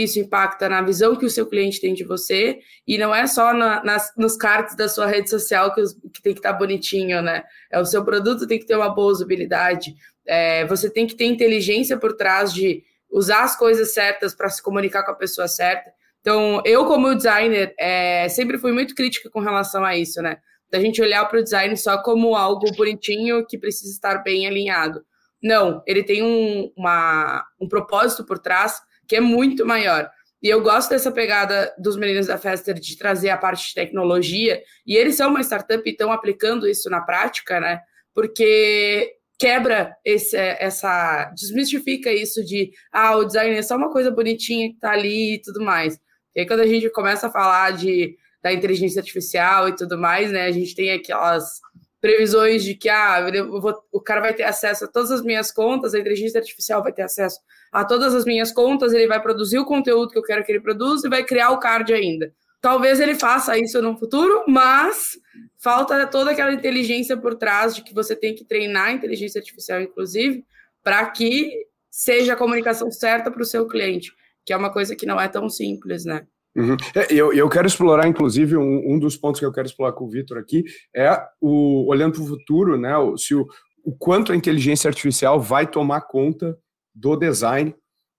isso 0.03 0.19
impacta 0.19 0.69
na 0.69 0.81
visão 0.81 1.15
que 1.15 1.25
o 1.25 1.29
seu 1.29 1.47
cliente 1.47 1.81
tem 1.81 1.93
de 1.93 2.03
você, 2.03 2.59
e 2.87 2.97
não 2.97 3.13
é 3.13 3.25
só 3.25 3.53
na, 3.53 3.83
nas, 3.83 4.13
nos 4.15 4.37
cards 4.37 4.75
da 4.75 4.87
sua 4.87 5.07
rede 5.07 5.29
social 5.29 5.73
que, 5.73 5.81
os, 5.81 5.93
que 5.93 6.21
tem 6.21 6.33
que 6.33 6.39
estar 6.39 6.53
tá 6.53 6.59
bonitinho, 6.59 7.21
né? 7.21 7.43
É 7.71 7.79
o 7.79 7.85
seu 7.85 8.05
produto 8.05 8.47
tem 8.47 8.59
que 8.59 8.65
ter 8.65 8.75
uma 8.75 8.89
boa 8.89 9.11
usabilidade, 9.11 9.95
é, 10.25 10.65
você 10.65 10.89
tem 10.89 11.07
que 11.07 11.15
ter 11.15 11.25
inteligência 11.25 11.97
por 11.97 12.13
trás 12.13 12.53
de 12.53 12.83
usar 13.09 13.43
as 13.43 13.57
coisas 13.57 13.93
certas 13.93 14.35
para 14.35 14.49
se 14.49 14.61
comunicar 14.61 15.03
com 15.03 15.11
a 15.11 15.15
pessoa 15.15 15.47
certa. 15.47 15.91
Então, 16.21 16.61
eu, 16.65 16.85
como 16.85 17.15
designer, 17.15 17.73
é, 17.79 18.27
sempre 18.29 18.57
fui 18.57 18.71
muito 18.71 18.93
crítica 18.93 19.29
com 19.29 19.39
relação 19.39 19.83
a 19.83 19.95
isso, 19.97 20.21
né? 20.21 20.37
Da 20.69 20.79
gente 20.79 21.01
olhar 21.01 21.25
para 21.25 21.39
o 21.39 21.43
design 21.43 21.75
só 21.75 22.03
como 22.03 22.35
algo 22.35 22.69
bonitinho 22.75 23.45
que 23.47 23.57
precisa 23.57 23.91
estar 23.91 24.17
bem 24.17 24.45
alinhado. 24.45 25.01
Não, 25.41 25.81
ele 25.87 26.03
tem 26.03 26.21
um, 26.21 26.71
uma, 26.75 27.45
um 27.59 27.67
propósito 27.67 28.25
por 28.25 28.37
trás 28.37 28.81
que 29.07 29.15
é 29.15 29.21
muito 29.21 29.65
maior. 29.65 30.09
E 30.41 30.49
eu 30.49 30.61
gosto 30.61 30.89
dessa 30.89 31.11
pegada 31.11 31.73
dos 31.79 31.97
meninos 31.97 32.27
da 32.27 32.37
Fester 32.37 32.75
de 32.75 32.97
trazer 32.97 33.29
a 33.29 33.37
parte 33.37 33.69
de 33.69 33.73
tecnologia, 33.73 34.61
e 34.85 34.95
eles 34.95 35.15
são 35.15 35.29
uma 35.29 35.41
startup 35.41 35.81
e 35.85 35.91
estão 35.91 36.11
aplicando 36.11 36.67
isso 36.67 36.89
na 36.89 37.01
prática, 37.01 37.59
né? 37.59 37.81
Porque 38.13 39.13
quebra 39.39 39.95
esse, 40.05 40.35
essa. 40.37 41.31
desmistifica 41.35 42.11
isso 42.11 42.43
de 42.43 42.71
ah, 42.91 43.15
o 43.17 43.25
design 43.25 43.55
é 43.55 43.61
só 43.61 43.75
uma 43.75 43.91
coisa 43.91 44.11
bonitinha 44.11 44.69
que 44.69 44.79
tá 44.79 44.91
ali 44.91 45.35
e 45.35 45.41
tudo 45.41 45.63
mais. 45.63 45.99
E 46.35 46.41
aí, 46.41 46.47
quando 46.47 46.61
a 46.61 46.67
gente 46.67 46.89
começa 46.91 47.27
a 47.27 47.31
falar 47.31 47.71
de, 47.71 48.15
da 48.43 48.53
inteligência 48.53 48.99
artificial 48.99 49.69
e 49.69 49.75
tudo 49.75 49.97
mais, 49.97 50.31
né, 50.31 50.43
a 50.45 50.51
gente 50.51 50.75
tem 50.75 50.91
aquelas 50.91 51.59
previsões 51.99 52.63
de 52.63 52.75
que 52.75 52.89
ah, 52.89 53.27
vou, 53.47 53.75
o 53.91 53.99
cara 53.99 54.21
vai 54.21 54.33
ter 54.33 54.43
acesso 54.43 54.85
a 54.85 54.87
todas 54.87 55.11
as 55.11 55.21
minhas 55.21 55.51
contas, 55.51 55.93
a 55.93 55.99
inteligência 55.99 56.39
artificial 56.39 56.83
vai 56.83 56.93
ter 56.93 57.01
acesso 57.01 57.39
a 57.71 57.83
todas 57.83 58.13
as 58.13 58.25
minhas 58.25 58.51
contas, 58.51 58.93
ele 58.93 59.07
vai 59.07 59.21
produzir 59.21 59.57
o 59.57 59.65
conteúdo 59.65 60.11
que 60.11 60.17
eu 60.17 60.23
quero 60.23 60.43
que 60.43 60.51
ele 60.51 60.61
produza 60.61 61.07
e 61.07 61.09
vai 61.09 61.23
criar 61.23 61.51
o 61.51 61.59
card 61.59 61.91
ainda. 61.93 62.31
Talvez 62.61 62.99
ele 62.99 63.15
faça 63.15 63.57
isso 63.57 63.81
no 63.81 63.97
futuro, 63.97 64.43
mas 64.47 65.17
falta 65.57 66.05
toda 66.07 66.31
aquela 66.31 66.53
inteligência 66.53 67.15
por 67.15 67.35
trás 67.35 67.75
de 67.75 67.83
que 67.83 67.93
você 67.93 68.15
tem 68.15 68.33
que 68.33 68.45
treinar 68.45 68.87
a 68.87 68.91
inteligência 68.91 69.39
artificial, 69.39 69.81
inclusive, 69.81 70.43
para 70.83 71.05
que 71.09 71.51
seja 71.89 72.33
a 72.33 72.37
comunicação 72.37 72.91
certa 72.91 73.31
para 73.31 73.41
o 73.41 73.45
seu 73.45 73.67
cliente, 73.67 74.11
que 74.45 74.53
é 74.53 74.57
uma 74.57 74.71
coisa 74.71 74.95
que 74.95 75.05
não 75.05 75.19
é 75.19 75.27
tão 75.27 75.49
simples, 75.49 76.05
né? 76.05 76.25
Uhum. 76.57 76.75
É, 76.95 77.13
eu, 77.13 77.31
eu 77.31 77.47
quero 77.47 77.67
explorar, 77.67 78.07
inclusive, 78.07 78.57
um, 78.57 78.93
um 78.93 78.97
dos 78.97 79.15
pontos 79.15 79.39
que 79.39 79.45
eu 79.45 79.51
quero 79.51 79.67
explorar 79.67 79.93
com 79.93 80.05
o 80.05 80.09
Vitor 80.09 80.39
aqui 80.39 80.63
é 80.95 81.21
o 81.39 81.87
olhando 81.87 82.13
para 82.13 82.23
o 82.23 82.27
futuro, 82.27 82.77
né? 82.77 82.97
O, 82.97 83.15
se 83.15 83.35
o, 83.35 83.47
o 83.85 83.95
quanto 83.95 84.31
a 84.31 84.35
inteligência 84.35 84.87
artificial 84.87 85.39
vai 85.39 85.67
tomar 85.67 86.01
conta 86.01 86.57
do 86.95 87.15
design 87.15 87.75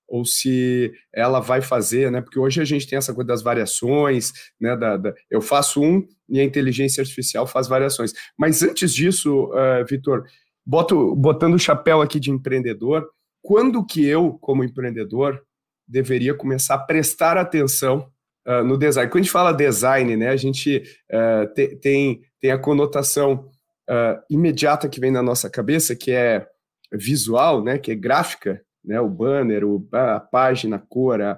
ou 0.07 0.25
se 0.25 0.92
ela 1.12 1.40
vai 1.40 1.61
fazer, 1.61 2.12
né? 2.12 2.21
Porque 2.21 2.38
hoje 2.38 2.61
a 2.61 2.64
gente 2.64 2.87
tem 2.87 2.97
essa 2.97 3.12
coisa 3.12 3.26
das 3.26 3.42
variações, 3.42 4.33
né? 4.61 4.76
Da, 4.76 4.97
da 4.97 5.12
eu 5.28 5.42
faço 5.42 5.83
um 5.83 6.07
e 6.28 6.38
a 6.38 6.45
inteligência 6.45 7.00
artificial 7.00 7.45
faz 7.45 7.66
variações. 7.66 8.12
Mas 8.38 8.62
antes 8.62 8.95
disso, 8.95 9.47
uh, 9.47 9.85
Vitor, 9.88 10.25
boto, 10.64 11.16
botando 11.16 11.54
o 11.54 11.59
chapéu 11.59 12.00
aqui 12.00 12.21
de 12.21 12.30
empreendedor, 12.30 13.04
quando 13.42 13.85
que 13.85 14.07
eu, 14.07 14.38
como 14.40 14.62
empreendedor, 14.62 15.42
deveria 15.88 16.35
começar 16.35 16.75
a 16.76 16.78
prestar 16.78 17.37
atenção 17.37 18.09
uh, 18.48 18.64
no 18.64 18.78
design. 18.78 19.10
Quando 19.10 19.20
a 19.20 19.22
gente 19.24 19.32
fala 19.32 19.52
design, 19.52 20.16
né, 20.16 20.30
a 20.30 20.36
gente 20.36 20.82
uh, 21.12 21.52
te, 21.52 21.76
tem, 21.76 22.22
tem 22.40 22.50
a 22.50 22.58
conotação 22.58 23.48
uh, 23.88 24.20
imediata 24.30 24.88
que 24.88 24.98
vem 24.98 25.10
na 25.10 25.22
nossa 25.22 25.50
cabeça, 25.50 25.94
que 25.94 26.10
é 26.10 26.46
visual, 26.90 27.62
né, 27.62 27.78
que 27.78 27.90
é 27.90 27.94
gráfica, 27.94 28.62
né, 28.82 28.98
o 28.98 29.08
banner, 29.08 29.64
o, 29.64 29.86
a 29.92 30.18
página, 30.18 30.76
a 30.76 30.78
cor, 30.80 31.20
a, 31.20 31.36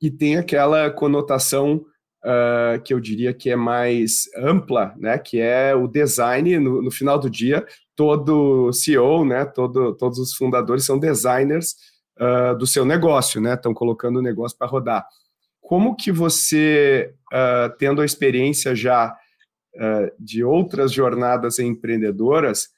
e 0.00 0.10
tem 0.10 0.36
aquela 0.36 0.90
conotação 0.90 1.84
que 2.82 2.94
eu 2.94 2.98
diria 2.98 3.34
que 3.34 3.50
é 3.50 3.56
mais 3.56 4.22
ampla, 4.34 4.94
né, 4.96 5.18
que 5.18 5.38
é 5.38 5.74
o 5.74 5.86
design, 5.86 6.58
no, 6.58 6.80
no 6.80 6.90
final 6.90 7.18
do 7.18 7.28
dia, 7.28 7.66
todo 7.94 8.72
CEO, 8.72 9.26
né, 9.26 9.44
todo, 9.44 9.94
todos 9.94 10.18
os 10.18 10.34
fundadores 10.34 10.86
são 10.86 10.98
designers 10.98 11.74
do 12.58 12.66
seu 12.66 12.86
negócio, 12.86 13.42
né, 13.42 13.52
estão 13.52 13.74
colocando 13.74 14.20
o 14.20 14.22
negócio 14.22 14.56
para 14.56 14.66
rodar. 14.66 15.06
Como 15.64 15.96
que 15.96 16.12
você, 16.12 17.14
uh, 17.32 17.74
tendo 17.78 18.02
a 18.02 18.04
experiência 18.04 18.74
já 18.74 19.16
uh, 19.76 20.12
de 20.22 20.44
outras 20.44 20.92
jornadas 20.92 21.58
empreendedoras 21.58 22.68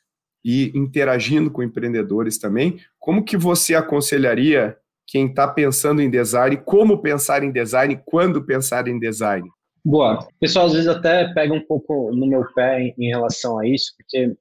e 0.45 0.71
interagindo 0.73 1.51
com 1.51 1.65
empreendedores 1.65 2.39
também, 2.39 2.79
como 2.99 3.25
que 3.25 3.37
você 3.37 3.75
aconselharia 3.75 4.77
quem 5.05 5.27
está 5.27 5.49
pensando 5.49 6.01
em 6.01 6.09
design, 6.09 6.57
como 6.59 7.03
pensar 7.03 7.43
em 7.43 7.51
design, 7.51 8.01
quando 8.07 8.45
pensar 8.45 8.87
em 8.87 8.99
design? 9.01 9.49
Boa. 9.85 10.25
Pessoal 10.39 10.67
às 10.67 10.73
vezes 10.73 10.89
até 10.89 11.33
pega 11.35 11.53
um 11.53 11.65
pouco 11.65 12.15
no 12.15 12.27
meu 12.27 12.45
pé 12.55 12.81
em, 12.81 12.95
em 12.99 13.09
relação 13.09 13.59
a 13.59 13.67
isso, 13.67 13.93
porque 13.97 14.37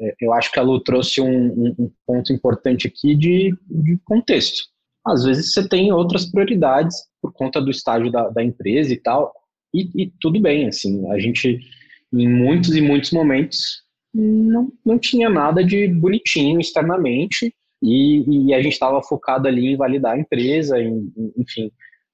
é, 0.00 0.14
eu 0.20 0.32
acho 0.32 0.52
que 0.52 0.60
a 0.60 0.62
Lu 0.62 0.80
trouxe 0.80 1.20
um, 1.20 1.26
um, 1.28 1.74
um 1.78 1.90
ponto 2.06 2.32
importante 2.32 2.86
aqui 2.86 3.16
de, 3.16 3.52
de 3.68 3.98
contexto 4.04 4.70
às 5.06 5.24
vezes 5.24 5.52
você 5.52 5.68
tem 5.68 5.92
outras 5.92 6.30
prioridades 6.30 6.96
por 7.20 7.32
conta 7.32 7.60
do 7.60 7.70
estágio 7.70 8.10
da, 8.10 8.28
da 8.28 8.42
empresa 8.42 8.92
e 8.92 8.96
tal, 8.96 9.32
e, 9.74 10.02
e, 10.02 10.12
tudo 10.20 10.40
bem, 10.40 10.66
assim, 10.66 11.08
a 11.10 11.18
gente, 11.18 11.60
em 12.12 12.28
muitos 12.28 12.74
e 12.74 12.80
muitos 12.80 13.12
momentos, 13.12 13.82
não, 14.12 14.72
não 14.84 14.98
tinha 14.98 15.30
nada 15.30 15.64
de 15.64 15.86
bonitinho 15.88 16.60
externamente, 16.60 17.54
e, 17.82 18.48
e 18.48 18.54
a 18.54 18.60
gente 18.60 18.72
estava 18.72 19.02
focado 19.02 19.48
ali 19.48 19.68
em 19.68 19.76
validar 19.76 20.14
a 20.14 20.18
empresa, 20.18 20.80
em, 20.80 21.12
em, 21.16 21.32
enfim, 21.36 21.70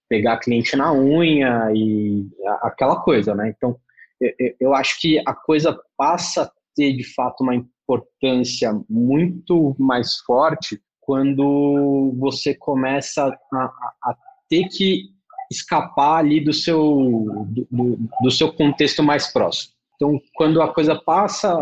pegar 0.09 0.39
cliente 0.39 0.77
na 0.77 0.93
unha 0.93 1.73
e 1.75 2.29
aquela 2.63 3.01
coisa, 3.03 3.35
né? 3.35 3.53
Então, 3.57 3.77
eu, 4.21 4.55
eu 4.61 4.75
acho 4.75 5.01
que 5.01 5.19
a 5.27 5.35
coisa 5.35 5.77
passa 5.97 6.43
a 6.43 6.51
ter, 6.75 6.93
de 6.93 7.05
fato, 7.15 7.43
uma 7.43 7.55
importância 7.55 8.73
muito 8.89 9.75
mais 9.79 10.19
forte 10.19 10.81
quando 11.01 12.15
você 12.19 12.55
começa 12.55 13.27
a, 13.53 13.59
a 14.05 14.17
ter 14.49 14.69
que 14.69 15.11
escapar 15.51 16.19
ali 16.19 16.41
do 16.41 16.53
seu, 16.53 17.47
do, 17.49 17.99
do, 18.23 18.31
seu 18.31 18.53
contexto 18.53 19.03
mais 19.03 19.33
próximo. 19.33 19.73
Então, 19.95 20.21
quando 20.35 20.61
a 20.61 20.73
coisa 20.73 20.95
passa, 20.95 21.57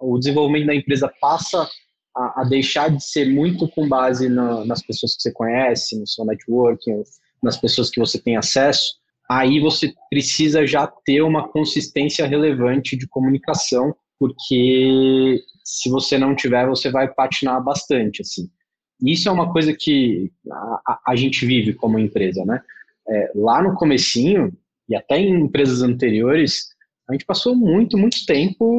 o 0.00 0.18
desenvolvimento 0.18 0.66
da 0.66 0.74
empresa 0.74 1.12
passa 1.20 1.68
a, 2.16 2.40
a 2.40 2.44
deixar 2.44 2.90
de 2.90 3.02
ser 3.04 3.32
muito 3.32 3.68
com 3.68 3.88
base 3.88 4.28
na, 4.28 4.64
nas 4.64 4.82
pessoas 4.82 5.14
que 5.14 5.22
você 5.22 5.32
conhece, 5.32 5.98
no 5.98 6.06
seu 6.06 6.24
networking, 6.24 7.02
nas 7.42 7.56
pessoas 7.56 7.90
que 7.90 8.00
você 8.00 8.18
tem 8.18 8.36
acesso, 8.36 8.94
aí 9.30 9.60
você 9.60 9.94
precisa 10.10 10.66
já 10.66 10.86
ter 11.04 11.22
uma 11.22 11.48
consistência 11.48 12.26
relevante 12.26 12.96
de 12.96 13.06
comunicação, 13.06 13.94
porque 14.18 15.40
se 15.62 15.88
você 15.88 16.18
não 16.18 16.34
tiver, 16.34 16.66
você 16.66 16.90
vai 16.90 17.06
patinar 17.12 17.62
bastante, 17.62 18.22
assim. 18.22 18.50
Isso 19.00 19.28
é 19.28 19.32
uma 19.32 19.52
coisa 19.52 19.72
que 19.72 20.30
a, 20.50 21.00
a 21.08 21.16
gente 21.16 21.46
vive 21.46 21.72
como 21.72 21.98
empresa, 21.98 22.44
né? 22.44 22.60
É, 23.08 23.32
lá 23.34 23.62
no 23.62 23.74
comecinho, 23.74 24.52
e 24.88 24.96
até 24.96 25.18
em 25.18 25.40
empresas 25.40 25.82
anteriores, 25.82 26.68
a 27.08 27.12
gente 27.12 27.24
passou 27.24 27.54
muito, 27.54 27.96
muito 27.96 28.24
tempo 28.26 28.78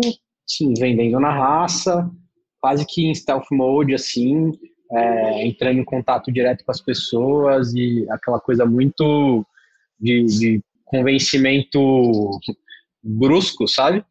assim, 0.49 0.73
vendendo 0.77 1.19
na 1.19 1.31
raça, 1.31 2.09
quase 2.59 2.85
que 2.85 3.05
em 3.05 3.13
stealth 3.13 3.45
mode, 3.51 3.93
assim, 3.93 4.51
é, 4.91 5.47
entrando 5.47 5.79
em 5.79 5.85
contato 5.85 6.31
direto 6.31 6.65
com 6.65 6.71
as 6.71 6.81
pessoas 6.81 7.73
e 7.73 8.05
aquela 8.09 8.39
coisa 8.39 8.65
muito 8.65 9.45
de, 9.99 10.25
de 10.25 10.61
convencimento 10.85 12.39
brusco, 13.01 13.67
sabe? 13.67 14.03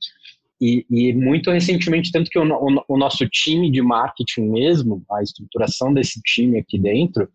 E, 0.60 0.84
e, 0.90 1.12
muito 1.12 1.50
recentemente, 1.52 2.10
tanto 2.10 2.30
que 2.30 2.38
o, 2.38 2.42
o, 2.42 2.84
o, 2.88 2.96
nosso 2.96 3.28
time 3.28 3.70
de 3.70 3.80
marketing 3.80 4.50
mesmo, 4.50 5.04
a 5.12 5.22
estruturação 5.22 5.94
desse 5.94 6.20
time 6.22 6.58
aqui 6.58 6.76
dentro, 6.78 7.28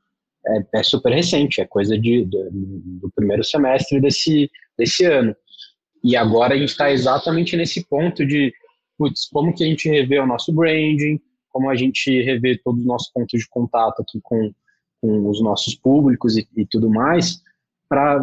é, 0.46 0.80
é 0.80 0.84
super 0.84 1.14
recente, 1.14 1.62
é 1.62 1.66
coisa 1.66 1.98
de, 1.98 2.26
de, 2.26 2.50
do 2.52 3.10
primeiro 3.16 3.44
semestre 3.44 4.02
desse, 4.02 4.52
desse 4.78 5.06
ano. 5.06 5.34
E 6.04 6.18
agora 6.18 6.54
a 6.54 6.58
gente 6.58 6.70
está 6.70 6.92
exatamente 6.92 7.56
nesse 7.56 7.86
ponto 7.88 8.26
de, 8.26 8.54
putz, 8.98 9.30
como 9.32 9.54
que 9.54 9.64
a 9.64 9.68
gente 9.68 9.88
revê 9.88 10.20
o 10.20 10.28
nosso 10.28 10.52
branding, 10.52 11.20
como 11.50 11.70
a 11.70 11.76
gente 11.76 12.22
revê 12.24 12.58
todos 12.58 12.82
os 12.82 12.88
nossos 12.88 13.10
pontos 13.12 13.40
de 13.40 13.48
contato 13.48 14.02
aqui 14.02 14.20
com, 14.22 14.52
com 15.00 15.30
os 15.30 15.42
nossos 15.42 15.76
públicos 15.76 16.36
e, 16.36 16.46
e 16.58 16.66
tudo 16.66 16.90
mais, 16.90 17.42
para 17.88 18.20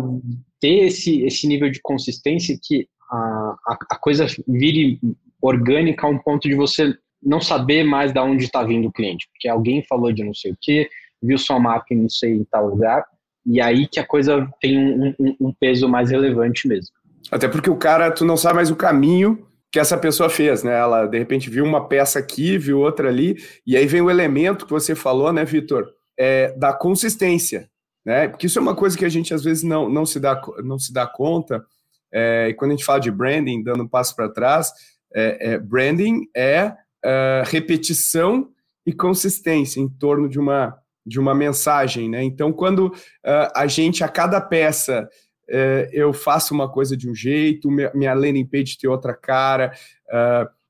ter 0.60 0.86
esse, 0.86 1.22
esse 1.22 1.46
nível 1.46 1.70
de 1.70 1.80
consistência 1.80 2.58
que 2.62 2.86
a, 3.10 3.56
a, 3.90 3.96
coisa 3.96 4.26
vire 4.46 5.00
orgânica 5.42 6.06
a 6.06 6.10
um 6.10 6.18
ponto 6.18 6.48
de 6.48 6.54
você 6.54 6.94
não 7.22 7.40
saber 7.40 7.84
mais 7.84 8.12
de 8.12 8.20
onde 8.20 8.44
está 8.44 8.62
vindo 8.62 8.88
o 8.88 8.92
cliente, 8.92 9.28
porque 9.32 9.48
alguém 9.48 9.84
falou 9.88 10.12
de 10.12 10.24
não 10.24 10.34
sei 10.34 10.52
o 10.52 10.56
que, 10.60 10.88
viu 11.22 11.36
sua 11.38 11.58
marca 11.58 11.92
em 11.92 11.98
não 11.98 12.08
sei 12.08 12.32
em 12.32 12.44
tal 12.44 12.68
lugar, 12.68 13.04
e 13.44 13.60
aí 13.60 13.86
que 13.86 14.00
a 14.00 14.06
coisa 14.06 14.48
tem 14.60 14.78
um, 14.78 15.14
um, 15.18 15.36
um, 15.40 15.52
peso 15.52 15.88
mais 15.88 16.10
relevante 16.10 16.68
mesmo. 16.68 16.94
Até 17.30 17.48
porque 17.48 17.70
o 17.70 17.76
cara, 17.76 18.10
tu 18.10 18.24
não 18.24 18.36
sabe 18.36 18.56
mais 18.56 18.70
o 18.70 18.76
caminho 18.76 19.46
que 19.72 19.78
essa 19.78 19.96
pessoa 19.96 20.28
fez, 20.28 20.62
né? 20.62 20.78
Ela 20.78 21.06
de 21.06 21.18
repente 21.18 21.48
viu 21.48 21.64
uma 21.64 21.86
peça 21.86 22.18
aqui, 22.18 22.58
viu 22.58 22.80
outra 22.80 23.08
ali, 23.08 23.36
e 23.66 23.76
aí 23.76 23.86
vem 23.86 24.00
o 24.00 24.10
elemento 24.10 24.66
que 24.66 24.72
você 24.72 24.94
falou, 24.94 25.32
né, 25.32 25.44
Vitor? 25.44 25.88
É, 26.18 26.52
da 26.58 26.72
consistência, 26.72 27.68
né? 28.04 28.28
Porque 28.28 28.46
isso 28.46 28.58
é 28.58 28.62
uma 28.62 28.74
coisa 28.74 28.96
que 28.96 29.04
a 29.04 29.08
gente 29.08 29.32
às 29.32 29.44
vezes 29.44 29.62
não, 29.62 29.88
não, 29.88 30.04
se, 30.04 30.18
dá, 30.18 30.40
não 30.64 30.78
se 30.78 30.92
dá 30.92 31.06
conta. 31.06 31.64
É, 32.12 32.48
e 32.48 32.54
quando 32.54 32.72
a 32.72 32.74
gente 32.74 32.84
fala 32.84 33.00
de 33.00 33.10
branding, 33.10 33.62
dando 33.62 33.84
um 33.84 33.88
passo 33.88 34.14
para 34.14 34.28
trás, 34.28 34.72
é, 35.14 35.52
é, 35.52 35.58
branding 35.58 36.26
é, 36.34 36.72
é 37.04 37.42
repetição 37.46 38.50
e 38.86 38.92
consistência 38.92 39.80
em 39.80 39.88
torno 39.88 40.28
de 40.28 40.38
uma, 40.38 40.76
de 41.06 41.18
uma 41.18 41.34
mensagem. 41.34 42.08
Né? 42.08 42.22
Então, 42.22 42.52
quando 42.52 42.86
uh, 42.86 43.50
a 43.54 43.66
gente, 43.66 44.02
a 44.02 44.08
cada 44.08 44.40
peça, 44.40 45.08
uh, 45.48 45.88
eu 45.92 46.12
faço 46.12 46.54
uma 46.54 46.68
coisa 46.68 46.96
de 46.96 47.08
um 47.08 47.14
jeito, 47.14 47.70
minha, 47.70 48.14
landing 48.14 48.46
page 48.46 48.78
tem 48.78 48.88
outra 48.88 49.14
cara, 49.14 49.72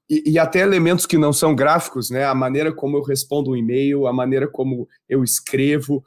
e, 0.08 0.32
e, 0.32 0.38
até 0.40 0.58
elementos 0.58 1.06
que 1.06 1.16
não 1.16 1.32
são 1.32 1.54
gráficos, 1.54 2.10
né? 2.10 2.24
a 2.24 2.34
maneira 2.34 2.72
como 2.72 2.96
eu 2.96 3.02
respondo 3.02 3.52
um 3.52 3.56
e-mail, 3.56 4.08
a 4.08 4.12
maneira 4.12 4.48
como 4.48 4.88
eu 5.08 5.22
escrevo, 5.22 6.04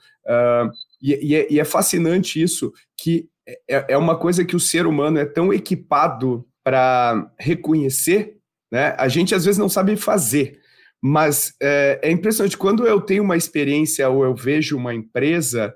e, 1.02 1.30
e, 1.30 1.36
é, 1.36 1.48
e 1.50 1.58
é 1.58 1.64
fascinante 1.64 2.42
isso, 2.42 2.74
que 2.98 3.30
é, 3.48 3.94
é 3.94 3.98
uma 3.98 4.18
coisa 4.18 4.46
que 4.46 4.56
o 4.56 4.60
ser 4.60 4.86
humano 4.86 5.18
é 5.18 5.26
tão 5.26 5.54
equipado 5.54 6.46
para 6.64 7.32
reconhecer, 7.40 8.38
né? 8.72 8.96
A 8.98 9.08
gente 9.08 9.36
às 9.36 9.46
vezes 9.46 9.60
não 9.60 9.70
sabe 9.70 9.96
fazer, 9.96 10.60
mas 11.02 11.54
é, 11.62 12.00
é, 12.02 12.12
impressionante 12.12 12.58
quando 12.58 12.88
eu 12.88 13.02
tenho 13.02 13.24
uma 13.24 13.36
experiência 13.36 14.08
ou 14.10 14.24
eu 14.24 14.34
vejo 14.34 14.78
uma 14.78 14.94
empresa 14.94 15.74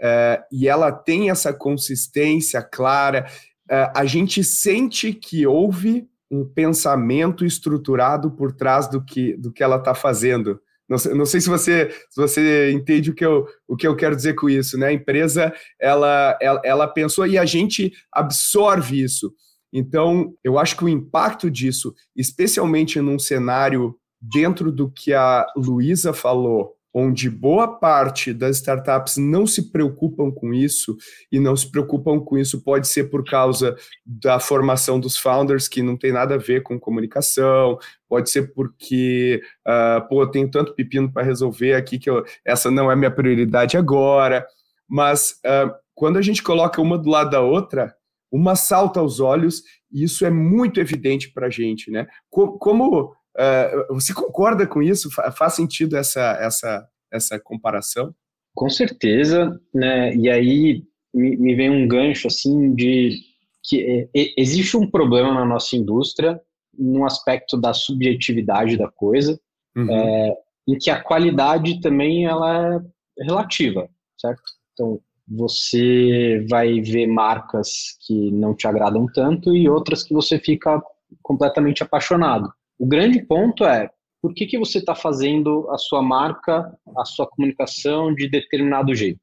é, 0.00 0.42
e 0.50 0.66
ela 0.66 0.90
tem 0.90 1.30
essa 1.30 1.52
consistência 1.52 2.62
clara, 2.62 3.26
é, 3.70 3.92
a 3.94 4.04
gente 4.04 4.42
sente 4.42 5.12
que 5.12 5.46
houve 5.46 6.08
um 6.30 6.44
pensamento 6.44 7.44
estruturado 7.44 8.30
por 8.30 8.52
trás 8.52 8.88
do 8.88 9.04
que, 9.04 9.36
do 9.36 9.52
que 9.52 9.62
ela 9.62 9.76
está 9.76 9.94
fazendo. 9.94 10.58
Não 10.92 10.98
sei, 10.98 11.14
não 11.14 11.24
sei, 11.24 11.40
se 11.40 11.48
você 11.48 11.90
se 12.10 12.20
você 12.20 12.70
entende 12.70 13.10
o 13.10 13.14
que, 13.14 13.24
eu, 13.24 13.46
o 13.66 13.74
que 13.74 13.86
eu 13.86 13.96
quero 13.96 14.14
dizer 14.14 14.34
com 14.34 14.50
isso, 14.50 14.76
né? 14.76 14.88
A 14.88 14.92
empresa 14.92 15.52
ela, 15.80 16.38
ela, 16.40 16.60
ela 16.62 16.86
pensou 16.86 17.26
e 17.26 17.38
a 17.38 17.46
gente 17.46 17.92
absorve 18.12 19.02
isso. 19.02 19.32
Então, 19.72 20.34
eu 20.44 20.58
acho 20.58 20.76
que 20.76 20.84
o 20.84 20.88
impacto 20.88 21.50
disso, 21.50 21.94
especialmente 22.14 23.00
num 23.00 23.18
cenário 23.18 23.96
dentro 24.20 24.70
do 24.70 24.90
que 24.90 25.14
a 25.14 25.46
Luísa 25.56 26.12
falou, 26.12 26.76
onde 26.94 27.30
boa 27.30 27.66
parte 27.78 28.32
das 28.32 28.56
startups 28.56 29.16
não 29.16 29.46
se 29.46 29.70
preocupam 29.70 30.30
com 30.30 30.52
isso, 30.52 30.96
e 31.30 31.40
não 31.40 31.56
se 31.56 31.70
preocupam 31.70 32.20
com 32.20 32.36
isso 32.36 32.62
pode 32.62 32.86
ser 32.86 33.04
por 33.04 33.24
causa 33.24 33.74
da 34.04 34.38
formação 34.38 35.00
dos 35.00 35.16
founders, 35.16 35.68
que 35.68 35.82
não 35.82 35.96
tem 35.96 36.12
nada 36.12 36.34
a 36.34 36.38
ver 36.38 36.62
com 36.62 36.78
comunicação, 36.78 37.78
pode 38.08 38.30
ser 38.30 38.52
porque, 38.52 39.40
uh, 39.66 40.06
pô, 40.08 40.22
eu 40.22 40.30
tenho 40.30 40.50
tanto 40.50 40.74
pepino 40.74 41.10
para 41.10 41.22
resolver 41.22 41.74
aqui 41.74 41.98
que 41.98 42.10
eu, 42.10 42.24
essa 42.44 42.70
não 42.70 42.90
é 42.90 42.96
minha 42.96 43.10
prioridade 43.10 43.76
agora, 43.76 44.46
mas 44.86 45.40
uh, 45.46 45.72
quando 45.94 46.18
a 46.18 46.22
gente 46.22 46.42
coloca 46.42 46.82
uma 46.82 46.98
do 46.98 47.08
lado 47.08 47.30
da 47.30 47.40
outra, 47.40 47.94
uma 48.30 48.54
salta 48.56 49.00
aos 49.00 49.20
olhos, 49.20 49.62
e 49.90 50.04
isso 50.04 50.24
é 50.24 50.30
muito 50.30 50.80
evidente 50.80 51.30
para 51.30 51.48
a 51.48 51.50
gente, 51.50 51.90
né? 51.90 52.06
Como, 52.30 52.58
como 52.58 53.14
Uh, 53.36 53.94
você 53.94 54.12
concorda 54.12 54.66
com 54.66 54.82
isso? 54.82 55.10
Faz 55.10 55.54
sentido 55.54 55.96
essa, 55.96 56.38
essa, 56.40 56.86
essa 57.10 57.40
comparação? 57.40 58.14
Com 58.54 58.68
certeza, 58.68 59.58
né? 59.74 60.14
E 60.14 60.28
aí 60.28 60.82
me, 61.14 61.36
me 61.36 61.54
vem 61.54 61.70
um 61.70 61.88
gancho 61.88 62.26
assim 62.26 62.74
de 62.74 63.18
que 63.64 64.08
é, 64.14 64.34
existe 64.36 64.76
um 64.76 64.90
problema 64.90 65.32
na 65.32 65.44
nossa 65.44 65.76
indústria 65.76 66.40
no 66.76 67.04
aspecto 67.04 67.56
da 67.56 67.72
subjetividade 67.72 68.76
da 68.76 68.90
coisa, 68.90 69.38
uhum. 69.76 69.90
é, 69.90 70.34
em 70.68 70.78
que 70.78 70.90
a 70.90 71.02
qualidade 71.02 71.80
também 71.80 72.26
ela 72.26 72.80
é 73.18 73.24
relativa, 73.24 73.88
certo? 74.18 74.42
Então 74.72 75.00
você 75.28 76.44
vai 76.48 76.80
ver 76.80 77.06
marcas 77.06 77.96
que 78.06 78.30
não 78.30 78.54
te 78.54 78.66
agradam 78.66 79.06
tanto 79.06 79.54
e 79.56 79.68
outras 79.68 80.02
que 80.02 80.12
você 80.12 80.38
fica 80.38 80.82
completamente 81.22 81.82
apaixonado. 81.82 82.52
O 82.82 82.86
grande 82.86 83.22
ponto 83.22 83.64
é 83.64 83.88
por 84.20 84.34
que, 84.34 84.44
que 84.44 84.58
você 84.58 84.78
está 84.78 84.92
fazendo 84.92 85.70
a 85.70 85.78
sua 85.78 86.02
marca, 86.02 86.76
a 86.98 87.04
sua 87.04 87.28
comunicação 87.28 88.12
de 88.12 88.28
determinado 88.28 88.92
jeito. 88.92 89.20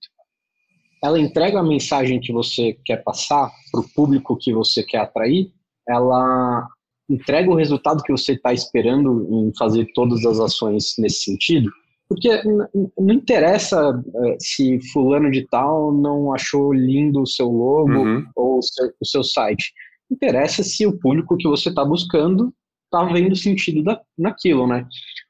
Ela 1.03 1.19
entrega 1.19 1.59
a 1.59 1.63
mensagem 1.63 2.21
que 2.21 2.31
você 2.31 2.77
quer 2.85 3.03
passar 3.03 3.51
para 3.69 3.81
o 3.81 3.89
público 3.93 4.37
que 4.37 4.53
você 4.53 4.81
quer 4.81 4.99
atrair, 4.99 5.51
ela 5.89 6.69
entrega 7.09 7.51
o 7.51 7.55
resultado 7.55 8.01
que 8.01 8.13
você 8.13 8.31
está 8.31 8.53
esperando 8.53 9.27
em 9.29 9.51
fazer 9.57 9.91
todas 9.93 10.25
as 10.25 10.39
ações 10.39 10.93
nesse 10.97 11.23
sentido, 11.23 11.69
porque 12.07 12.41
não 12.97 13.13
interessa 13.13 14.01
é, 14.25 14.37
se 14.39 14.79
fulano 14.93 15.29
de 15.29 15.45
tal 15.49 15.91
não 15.91 16.33
achou 16.33 16.71
lindo 16.71 17.23
o 17.23 17.27
seu 17.27 17.49
logo 17.49 17.91
uhum. 17.91 18.25
ou 18.37 18.59
o 18.59 18.61
seu, 18.61 18.89
o 19.01 19.05
seu 19.05 19.23
site. 19.23 19.73
Interessa 20.09 20.63
se 20.63 20.87
o 20.87 20.97
público 20.97 21.35
que 21.35 21.47
você 21.47 21.67
está 21.67 21.83
buscando 21.83 22.53
tá 22.89 23.03
vendo 23.05 23.35
sentido 23.35 23.83
da, 23.83 23.99
naquilo, 24.17 24.67
né? 24.67 24.85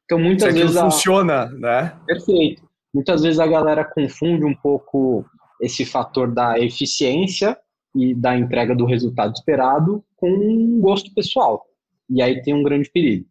Então 0.06 0.20
muitas 0.20 0.54
vezes 0.54 0.78
a... 0.78 0.86
funciona, 0.86 1.46
né? 1.48 1.96
Perfeito. 2.06 2.64
Muitas 2.94 3.22
vezes 3.22 3.40
a 3.40 3.48
galera 3.48 3.84
confunde 3.84 4.46
um 4.46 4.56
pouco 4.56 5.26
esse 5.62 5.86
fator 5.86 6.32
da 6.32 6.60
eficiência 6.60 7.58
e 7.96 8.14
da 8.14 8.38
entrega 8.38 8.76
do 8.76 8.86
resultado 8.86 9.34
esperado 9.34 10.04
com 10.16 10.30
um 10.30 10.80
gosto 10.80 11.14
pessoal. 11.14 11.66
E 12.10 12.22
aí 12.22 12.42
tem 12.42 12.54
um 12.54 12.64
grande 12.64 12.90
perigo. 12.90 13.26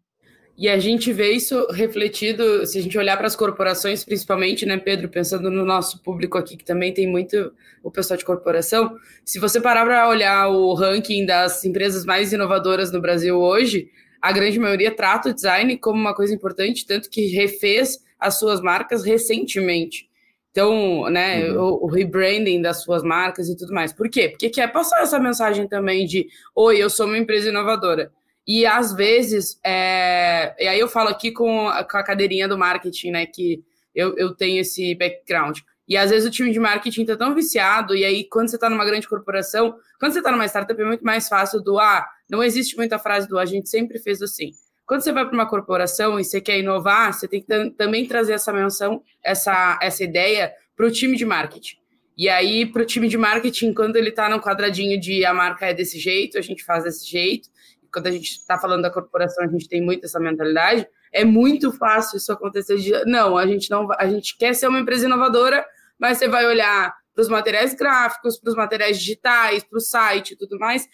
E 0.56 0.68
a 0.68 0.76
gente 0.76 1.12
vê 1.12 1.30
isso 1.30 1.68
refletido, 1.70 2.66
se 2.66 2.78
a 2.78 2.82
gente 2.82 2.98
olhar 2.98 3.16
para 3.16 3.28
as 3.28 3.36
corporações, 3.36 4.04
principalmente, 4.04 4.66
né, 4.66 4.76
Pedro, 4.76 5.08
pensando 5.08 5.48
no 5.52 5.64
nosso 5.64 6.02
público 6.02 6.36
aqui, 6.36 6.56
que 6.56 6.64
também 6.64 6.92
tem 6.92 7.06
muito 7.06 7.52
o 7.80 7.92
pessoal 7.92 8.18
de 8.18 8.24
corporação. 8.24 8.96
Se 9.24 9.38
você 9.38 9.60
parar 9.60 9.84
para 9.84 10.08
olhar 10.08 10.48
o 10.48 10.74
ranking 10.74 11.24
das 11.24 11.64
empresas 11.64 12.04
mais 12.04 12.32
inovadoras 12.32 12.90
no 12.90 13.00
Brasil 13.00 13.38
hoje, 13.38 13.88
a 14.20 14.32
grande 14.32 14.58
maioria 14.58 14.94
trata 14.94 15.30
o 15.30 15.34
design 15.34 15.76
como 15.78 15.98
uma 15.98 16.14
coisa 16.14 16.34
importante, 16.34 16.86
tanto 16.86 17.08
que 17.10 17.26
refez 17.26 17.98
as 18.18 18.38
suas 18.38 18.60
marcas 18.60 19.04
recentemente. 19.04 20.08
Então, 20.50 21.08
né, 21.08 21.50
uhum. 21.50 21.60
o, 21.60 21.84
o, 21.84 21.86
rebranding 21.86 22.60
das 22.60 22.82
suas 22.82 23.02
marcas 23.02 23.48
e 23.48 23.56
tudo 23.56 23.72
mais. 23.72 23.92
Por 23.92 24.08
quê? 24.08 24.28
Porque 24.28 24.50
quer 24.50 24.72
passar 24.72 25.02
essa 25.02 25.18
mensagem 25.20 25.68
também 25.68 26.04
de 26.04 26.26
oi, 26.54 26.82
eu 26.82 26.90
sou 26.90 27.06
uma 27.06 27.18
empresa 27.18 27.48
inovadora. 27.48 28.10
E 28.46 28.66
às 28.66 28.92
vezes, 28.94 29.60
é... 29.64 30.54
e 30.58 30.66
aí 30.66 30.80
eu 30.80 30.88
falo 30.88 31.10
aqui 31.10 31.30
com 31.30 31.68
a, 31.68 31.84
com 31.84 31.98
a 31.98 32.02
cadeirinha 32.02 32.48
do 32.48 32.58
marketing, 32.58 33.10
né, 33.10 33.26
que 33.26 33.62
eu, 33.94 34.16
eu 34.16 34.34
tenho 34.34 34.60
esse 34.60 34.94
background. 34.94 35.58
E 35.86 35.96
às 35.96 36.10
vezes 36.10 36.28
o 36.28 36.30
time 36.30 36.50
de 36.50 36.58
marketing 36.58 37.04
tá 37.04 37.16
tão 37.16 37.34
viciado, 37.34 37.94
e 37.94 38.04
aí 38.04 38.24
quando 38.24 38.48
você 38.48 38.56
está 38.56 38.68
numa 38.68 38.84
grande 38.84 39.08
corporação, 39.08 39.76
quando 40.00 40.12
você 40.12 40.18
está 40.18 40.32
numa 40.32 40.46
startup 40.46 40.80
é 40.80 40.84
muito 40.84 41.04
mais 41.04 41.28
fácil 41.28 41.62
do 41.62 41.78
ah, 41.78 42.06
não 42.30 42.42
existe 42.42 42.76
muita 42.76 42.98
frase 42.98 43.28
do 43.28 43.38
a 43.38 43.46
gente 43.46 43.68
sempre 43.68 43.98
fez 43.98 44.20
assim. 44.22 44.52
Quando 44.86 45.02
você 45.02 45.12
vai 45.12 45.24
para 45.26 45.34
uma 45.34 45.48
corporação 45.48 46.18
e 46.18 46.24
você 46.24 46.40
quer 46.40 46.58
inovar, 46.58 47.12
você 47.12 47.28
tem 47.28 47.42
que 47.42 47.70
também 47.76 48.06
trazer 48.06 48.32
essa 48.32 48.52
menção, 48.52 49.02
essa, 49.22 49.78
essa 49.82 50.02
ideia 50.02 50.52
para 50.74 50.86
o 50.86 50.90
time 50.90 51.16
de 51.16 51.26
marketing. 51.26 51.76
E 52.16 52.28
aí, 52.28 52.66
para 52.66 52.82
o 52.82 52.86
time 52.86 53.06
de 53.06 53.16
marketing, 53.16 53.74
quando 53.74 53.96
ele 53.96 54.08
está 54.08 54.28
no 54.28 54.40
quadradinho 54.40 54.98
de 54.98 55.24
a 55.24 55.32
marca 55.32 55.66
é 55.66 55.74
desse 55.74 55.98
jeito, 55.98 56.38
a 56.38 56.40
gente 56.40 56.64
faz 56.64 56.84
desse 56.84 57.08
jeito. 57.08 57.48
Quando 57.92 58.06
a 58.06 58.10
gente 58.10 58.32
está 58.32 58.58
falando 58.58 58.82
da 58.82 58.90
corporação, 58.90 59.44
a 59.44 59.48
gente 59.48 59.68
tem 59.68 59.80
muito 59.80 60.04
essa 60.04 60.18
mentalidade. 60.18 60.86
É 61.12 61.24
muito 61.24 61.70
fácil 61.72 62.16
isso 62.16 62.32
acontecer. 62.32 62.76
De, 62.76 63.04
não, 63.04 63.36
a 63.36 63.46
gente 63.46 63.70
não, 63.70 63.88
a 63.92 64.08
gente 64.08 64.36
quer 64.36 64.54
ser 64.54 64.68
uma 64.68 64.80
empresa 64.80 65.06
inovadora, 65.06 65.64
mas 65.98 66.18
você 66.18 66.28
vai 66.28 66.44
olhar 66.46 66.92
para 67.14 67.22
os 67.22 67.28
materiais 67.28 67.74
gráficos, 67.74 68.38
para 68.38 68.50
os 68.50 68.56
materiais 68.56 68.98
digitais, 68.98 69.64
para 69.64 69.76
o 69.76 69.80
site 69.80 70.32
e 70.32 70.36
tudo 70.36 70.58
mais, 70.58 70.88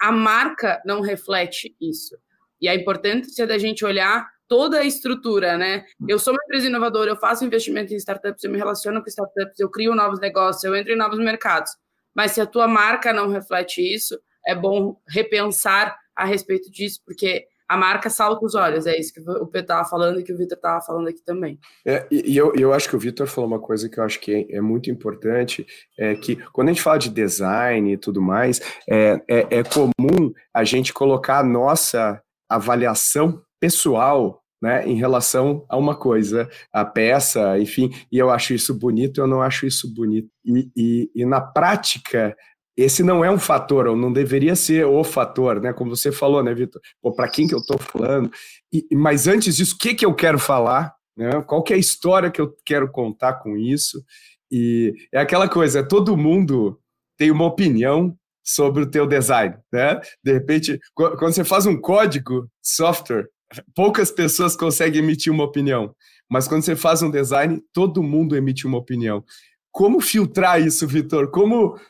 a 0.00 0.12
marca 0.12 0.80
não 0.84 1.00
reflete 1.00 1.76
isso. 1.80 2.16
E 2.60 2.68
a 2.68 2.74
importância 2.74 3.46
da 3.46 3.58
gente 3.58 3.84
olhar 3.84 4.28
toda 4.48 4.78
a 4.78 4.84
estrutura, 4.84 5.58
né? 5.58 5.84
Eu 6.08 6.18
sou 6.18 6.32
uma 6.32 6.42
empresa 6.44 6.66
inovadora, 6.66 7.10
eu 7.10 7.16
faço 7.16 7.44
investimento 7.44 7.92
em 7.92 7.96
startups, 7.96 8.42
eu 8.42 8.50
me 8.50 8.56
relaciono 8.56 9.02
com 9.02 9.08
startups, 9.08 9.60
eu 9.60 9.70
crio 9.70 9.94
novos 9.94 10.18
negócios, 10.18 10.64
eu 10.64 10.74
entro 10.74 10.92
em 10.92 10.96
novos 10.96 11.18
mercados. 11.18 11.70
Mas 12.14 12.32
se 12.32 12.40
a 12.40 12.46
tua 12.46 12.66
marca 12.66 13.12
não 13.12 13.28
reflete 13.28 13.80
isso, 13.82 14.18
é 14.46 14.54
bom 14.54 14.96
repensar 15.06 15.96
a 16.16 16.24
respeito 16.24 16.70
disso, 16.70 17.00
porque 17.04 17.46
a 17.68 17.76
marca 17.76 18.08
salta 18.08 18.44
os 18.44 18.54
olhos. 18.54 18.86
É 18.86 18.98
isso 18.98 19.12
que 19.12 19.20
o 19.20 19.46
Pedro 19.46 19.60
estava 19.60 19.88
falando 19.88 20.18
e 20.18 20.24
que 20.24 20.32
o 20.32 20.36
Vitor 20.36 20.56
estava 20.56 20.80
falando 20.80 21.08
aqui 21.08 21.22
também. 21.22 21.58
É, 21.86 22.06
e 22.10 22.36
eu, 22.36 22.54
eu 22.54 22.72
acho 22.72 22.88
que 22.88 22.96
o 22.96 22.98
Vitor 22.98 23.26
falou 23.26 23.48
uma 23.48 23.60
coisa 23.60 23.88
que 23.88 24.00
eu 24.00 24.04
acho 24.04 24.18
que 24.18 24.32
é, 24.32 24.56
é, 24.56 24.60
muito 24.60 24.90
importante, 24.90 25.66
é 25.98 26.14
que 26.14 26.36
quando 26.52 26.68
a 26.68 26.72
gente 26.72 26.82
fala 26.82 26.98
de 26.98 27.10
design 27.10 27.92
e 27.92 27.98
tudo 27.98 28.22
mais, 28.22 28.60
é, 28.88 29.20
é, 29.28 29.58
é 29.58 29.62
comum 29.62 30.32
a 30.54 30.64
gente 30.64 30.92
colocar 30.92 31.40
a 31.40 31.44
nossa 31.44 32.22
avaliação 32.48 33.42
pessoal 33.60 34.42
né, 34.60 34.86
em 34.86 34.96
relação 34.96 35.64
a 35.68 35.76
uma 35.76 35.94
coisa, 35.94 36.48
a 36.72 36.84
peça, 36.84 37.58
enfim, 37.58 37.90
e 38.10 38.18
eu 38.18 38.30
acho 38.30 38.54
isso 38.54 38.74
bonito, 38.74 39.20
eu 39.20 39.26
não 39.26 39.42
acho 39.42 39.66
isso 39.66 39.92
bonito. 39.94 40.28
E, 40.44 40.70
e, 40.74 41.10
e 41.14 41.24
na 41.24 41.40
prática, 41.40 42.36
esse 42.78 43.02
não 43.02 43.24
é 43.24 43.30
um 43.30 43.38
fator, 43.38 43.88
ou 43.88 43.96
não 43.96 44.12
deveria 44.12 44.54
ser 44.54 44.86
o 44.86 45.02
fator, 45.02 45.60
né? 45.60 45.72
Como 45.72 45.96
você 45.96 46.12
falou, 46.12 46.44
né, 46.44 46.54
Vitor? 46.54 46.80
Para 47.16 47.28
quem 47.28 47.48
que 47.48 47.54
eu 47.54 47.58
estou 47.58 47.76
falando? 47.76 48.30
E, 48.72 48.86
mas 48.94 49.26
antes 49.26 49.56
disso, 49.56 49.74
o 49.74 49.78
que, 49.78 49.96
que 49.96 50.06
eu 50.06 50.14
quero 50.14 50.38
falar? 50.38 50.94
Né? 51.16 51.42
Qual 51.42 51.60
que 51.60 51.72
é 51.72 51.76
a 51.76 51.80
história 51.80 52.30
que 52.30 52.40
eu 52.40 52.54
quero 52.64 52.88
contar 52.88 53.34
com 53.34 53.56
isso? 53.56 54.00
E 54.48 54.94
é 55.12 55.18
aquela 55.18 55.48
coisa, 55.48 55.82
todo 55.82 56.16
mundo 56.16 56.78
tem 57.16 57.32
uma 57.32 57.46
opinião 57.46 58.16
sobre 58.44 58.84
o 58.84 58.90
teu 58.90 59.08
design, 59.08 59.56
né? 59.72 60.00
De 60.24 60.32
repente, 60.32 60.78
quando 60.94 61.34
você 61.34 61.44
faz 61.44 61.66
um 61.66 61.78
código 61.78 62.48
software, 62.62 63.28
poucas 63.74 64.12
pessoas 64.12 64.54
conseguem 64.54 65.02
emitir 65.02 65.32
uma 65.32 65.42
opinião, 65.42 65.92
mas 66.30 66.46
quando 66.46 66.62
você 66.62 66.76
faz 66.76 67.02
um 67.02 67.10
design, 67.10 67.60
todo 67.72 68.04
mundo 68.04 68.36
emite 68.36 68.68
uma 68.68 68.78
opinião. 68.78 69.24
Como 69.72 70.00
filtrar 70.00 70.62
isso, 70.62 70.86
Vitor? 70.86 71.30
Como 71.30 71.76
é, 71.76 71.82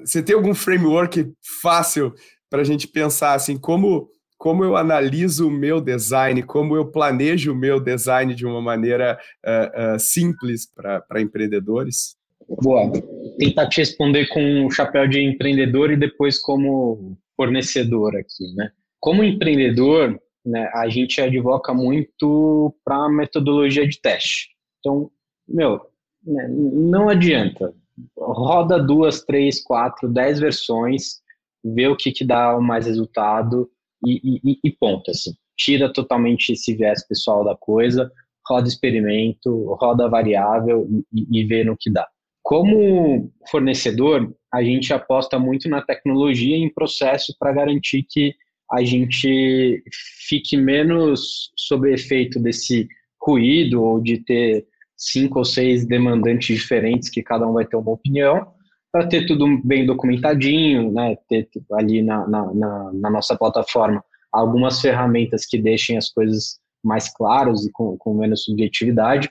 você 0.00 0.22
tem 0.22 0.34
algum 0.34 0.54
framework 0.54 1.32
fácil 1.62 2.12
para 2.50 2.62
a 2.62 2.64
gente 2.64 2.88
pensar 2.88 3.34
assim, 3.34 3.56
como, 3.56 4.08
como 4.36 4.64
eu 4.64 4.76
analiso 4.76 5.46
o 5.46 5.50
meu 5.50 5.80
design, 5.80 6.42
como 6.42 6.74
eu 6.74 6.90
planejo 6.90 7.52
o 7.52 7.56
meu 7.56 7.78
design 7.78 8.34
de 8.34 8.44
uma 8.44 8.60
maneira 8.60 9.18
uh, 9.46 9.94
uh, 9.94 10.00
simples 10.00 10.66
para 10.74 11.20
empreendedores? 11.20 12.16
Boa. 12.62 12.90
Tentar 13.38 13.68
te 13.68 13.78
responder 13.78 14.26
com 14.28 14.66
o 14.66 14.70
chapéu 14.70 15.06
de 15.06 15.20
empreendedor 15.20 15.92
e 15.92 15.96
depois 15.96 16.38
como 16.38 17.16
fornecedor 17.36 18.16
aqui, 18.16 18.52
né? 18.56 18.72
Como 18.98 19.22
empreendedor, 19.22 20.20
né, 20.44 20.68
a 20.74 20.88
gente 20.88 21.20
advoca 21.20 21.72
muito 21.72 22.74
para 22.84 23.08
metodologia 23.08 23.86
de 23.86 24.00
teste. 24.00 24.48
Então, 24.78 25.10
meu, 25.48 25.80
né, 26.26 26.48
não 26.48 27.08
adianta 27.08 27.72
roda 28.16 28.78
duas, 28.78 29.24
três, 29.24 29.62
quatro, 29.62 30.08
dez 30.08 30.40
versões, 30.40 31.20
vê 31.64 31.86
o 31.88 31.96
que, 31.96 32.12
que 32.12 32.24
dá 32.24 32.56
o 32.56 32.62
mais 32.62 32.86
resultado 32.86 33.68
e, 34.06 34.40
e, 34.44 34.58
e 34.64 34.70
ponto, 34.72 35.10
assim. 35.10 35.32
Tira 35.56 35.92
totalmente 35.92 36.52
esse 36.52 36.74
viés 36.74 37.06
pessoal 37.06 37.44
da 37.44 37.54
coisa, 37.54 38.10
roda 38.48 38.68
experimento, 38.68 39.74
roda 39.74 40.08
variável 40.08 40.88
e, 41.12 41.40
e 41.40 41.44
vê 41.44 41.64
no 41.64 41.76
que 41.78 41.90
dá. 41.90 42.06
Como 42.42 43.30
fornecedor, 43.50 44.34
a 44.52 44.62
gente 44.62 44.92
aposta 44.92 45.38
muito 45.38 45.68
na 45.68 45.82
tecnologia 45.82 46.56
e 46.56 46.60
em 46.60 46.72
processo 46.72 47.34
para 47.38 47.52
garantir 47.52 48.04
que 48.08 48.34
a 48.72 48.82
gente 48.82 49.82
fique 50.28 50.56
menos 50.56 51.50
sob 51.56 51.92
efeito 51.92 52.40
desse 52.40 52.88
ruído 53.20 53.82
ou 53.82 54.00
de 54.00 54.18
ter 54.18 54.66
cinco 55.00 55.38
ou 55.38 55.44
seis 55.44 55.86
demandantes 55.86 56.58
diferentes 56.58 57.08
que 57.08 57.22
cada 57.22 57.48
um 57.48 57.54
vai 57.54 57.64
ter 57.64 57.76
uma 57.76 57.92
opinião, 57.92 58.52
para 58.92 59.06
ter 59.06 59.26
tudo 59.26 59.46
bem 59.64 59.86
documentadinho, 59.86 60.92
né, 60.92 61.16
ter 61.28 61.48
ali 61.72 62.02
na, 62.02 62.28
na, 62.28 62.54
na, 62.54 62.92
na, 62.92 63.10
nossa 63.10 63.36
plataforma 63.36 64.04
algumas 64.32 64.80
ferramentas 64.80 65.46
que 65.46 65.58
deixem 65.58 65.96
as 65.96 66.10
coisas 66.10 66.58
mais 66.84 67.12
claras 67.12 67.64
e 67.64 67.70
com, 67.72 67.96
com 67.96 68.14
menos 68.14 68.44
subjetividade, 68.44 69.30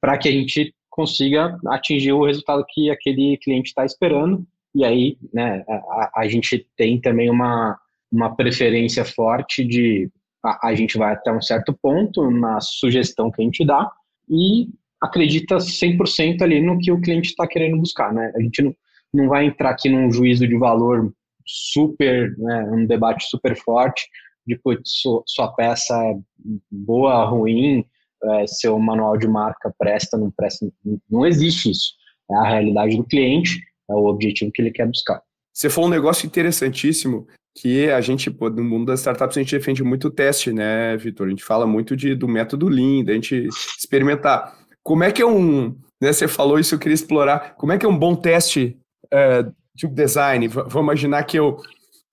para 0.00 0.16
que 0.16 0.28
a 0.28 0.32
gente 0.32 0.74
consiga 0.90 1.58
atingir 1.68 2.12
o 2.12 2.24
resultado 2.24 2.64
que 2.68 2.90
aquele 2.90 3.36
cliente 3.38 3.68
está 3.68 3.84
esperando. 3.84 4.46
E 4.74 4.84
aí, 4.84 5.16
né, 5.32 5.64
a, 5.68 6.20
a, 6.20 6.28
gente 6.28 6.66
tem 6.76 7.00
também 7.00 7.30
uma, 7.30 7.78
uma 8.10 8.34
preferência 8.34 9.04
forte 9.04 9.64
de 9.64 10.10
a, 10.44 10.68
a 10.68 10.74
gente 10.74 10.96
vai 10.98 11.12
até 11.12 11.32
um 11.32 11.42
certo 11.42 11.76
ponto 11.80 12.30
na 12.30 12.60
sugestão 12.60 13.30
que 13.30 13.40
a 13.42 13.44
gente 13.44 13.64
dá 13.64 13.90
e 14.28 14.68
acredita 15.00 15.56
100% 15.56 16.42
ali 16.42 16.60
no 16.60 16.78
que 16.78 16.90
o 16.90 17.00
cliente 17.00 17.28
está 17.28 17.46
querendo 17.46 17.78
buscar, 17.78 18.12
né? 18.12 18.32
A 18.36 18.40
gente 18.40 18.62
não, 18.62 18.74
não 19.12 19.28
vai 19.28 19.46
entrar 19.46 19.70
aqui 19.70 19.88
num 19.88 20.10
juízo 20.10 20.46
de 20.46 20.56
valor 20.56 21.12
super, 21.46 22.36
né, 22.36 22.68
um 22.70 22.86
debate 22.86 23.24
super 23.28 23.56
forte 23.56 24.06
de 24.48 24.56
putz, 24.56 25.02
sua 25.26 25.52
peça 25.54 25.94
é 25.94 26.16
boa, 26.70 27.24
ruim, 27.26 27.84
é, 28.24 28.46
seu 28.46 28.78
manual 28.78 29.16
de 29.18 29.28
marca 29.28 29.72
presta, 29.78 30.16
não 30.16 30.30
presta, 30.30 30.66
não 31.08 31.26
existe 31.26 31.70
isso. 31.70 31.92
É 32.30 32.34
a 32.34 32.48
realidade 32.48 32.96
do 32.96 33.04
cliente, 33.04 33.60
é 33.90 33.94
o 33.94 34.06
objetivo 34.06 34.50
que 34.50 34.62
ele 34.62 34.70
quer 34.70 34.86
buscar. 34.86 35.22
Você 35.52 35.68
falou 35.68 35.88
um 35.88 35.92
negócio 35.92 36.26
interessantíssimo 36.26 37.26
que 37.54 37.90
a 37.90 38.00
gente, 38.00 38.30
pô, 38.30 38.48
no 38.48 38.64
mundo 38.64 38.86
das 38.86 39.00
startups, 39.00 39.36
a 39.36 39.40
gente 39.40 39.56
defende 39.56 39.82
muito 39.82 40.08
o 40.08 40.10
teste, 40.10 40.52
né, 40.52 40.96
Vitor? 40.96 41.26
A 41.26 41.30
gente 41.30 41.44
fala 41.44 41.66
muito 41.66 41.96
de, 41.96 42.14
do 42.14 42.28
método 42.28 42.68
Lean, 42.68 43.04
da 43.04 43.12
gente 43.12 43.48
experimentar. 43.76 44.56
Como 44.82 45.04
é 45.04 45.12
que 45.12 45.22
é 45.22 45.26
um, 45.26 45.76
né, 46.00 46.12
você 46.12 46.26
falou 46.26 46.58
isso, 46.58 46.74
eu 46.74 46.78
queria 46.78 46.94
explorar, 46.94 47.54
como 47.56 47.72
é 47.72 47.78
que 47.78 47.84
é 47.84 47.88
um 47.88 47.98
bom 47.98 48.14
teste 48.14 48.78
é, 49.12 49.44
de 49.74 49.86
design? 49.86 50.48
Vamos 50.48 50.74
imaginar 50.74 51.24
que 51.24 51.38
eu 51.38 51.58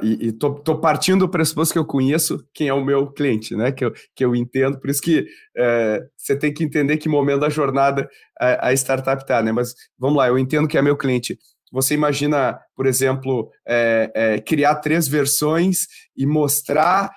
e, 0.01 0.27
estou 0.27 0.55
tô, 0.55 0.77
partindo 0.77 1.21
do 1.21 1.29
pressuposto 1.29 1.73
que 1.73 1.79
eu 1.79 1.85
conheço 1.85 2.45
quem 2.53 2.67
é 2.67 2.73
o 2.73 2.83
meu 2.83 3.07
cliente, 3.07 3.55
né? 3.55 3.71
Que 3.71 3.85
eu, 3.85 3.93
que 4.13 4.25
eu 4.25 4.35
entendo, 4.35 4.79
por 4.79 4.89
isso 4.89 5.01
que 5.01 5.25
é, 5.55 6.05
você 6.17 6.35
tem 6.35 6.53
que 6.53 6.63
entender 6.63 6.97
que 6.97 7.07
momento 7.07 7.39
da 7.39 7.49
jornada 7.49 8.09
a, 8.39 8.69
a 8.69 8.73
startup 8.73 9.21
está, 9.21 9.41
né? 9.41 9.51
Mas 9.51 9.73
vamos 9.97 10.17
lá, 10.17 10.27
eu 10.27 10.37
entendo 10.37 10.67
que 10.67 10.77
é 10.77 10.81
meu 10.81 10.97
cliente. 10.97 11.39
Você 11.71 11.93
imagina, 11.93 12.59
por 12.75 12.85
exemplo, 12.85 13.49
é, 13.65 14.11
é, 14.13 14.39
criar 14.39 14.75
três 14.75 15.07
versões 15.07 15.87
e 16.15 16.25
mostrar, 16.25 17.09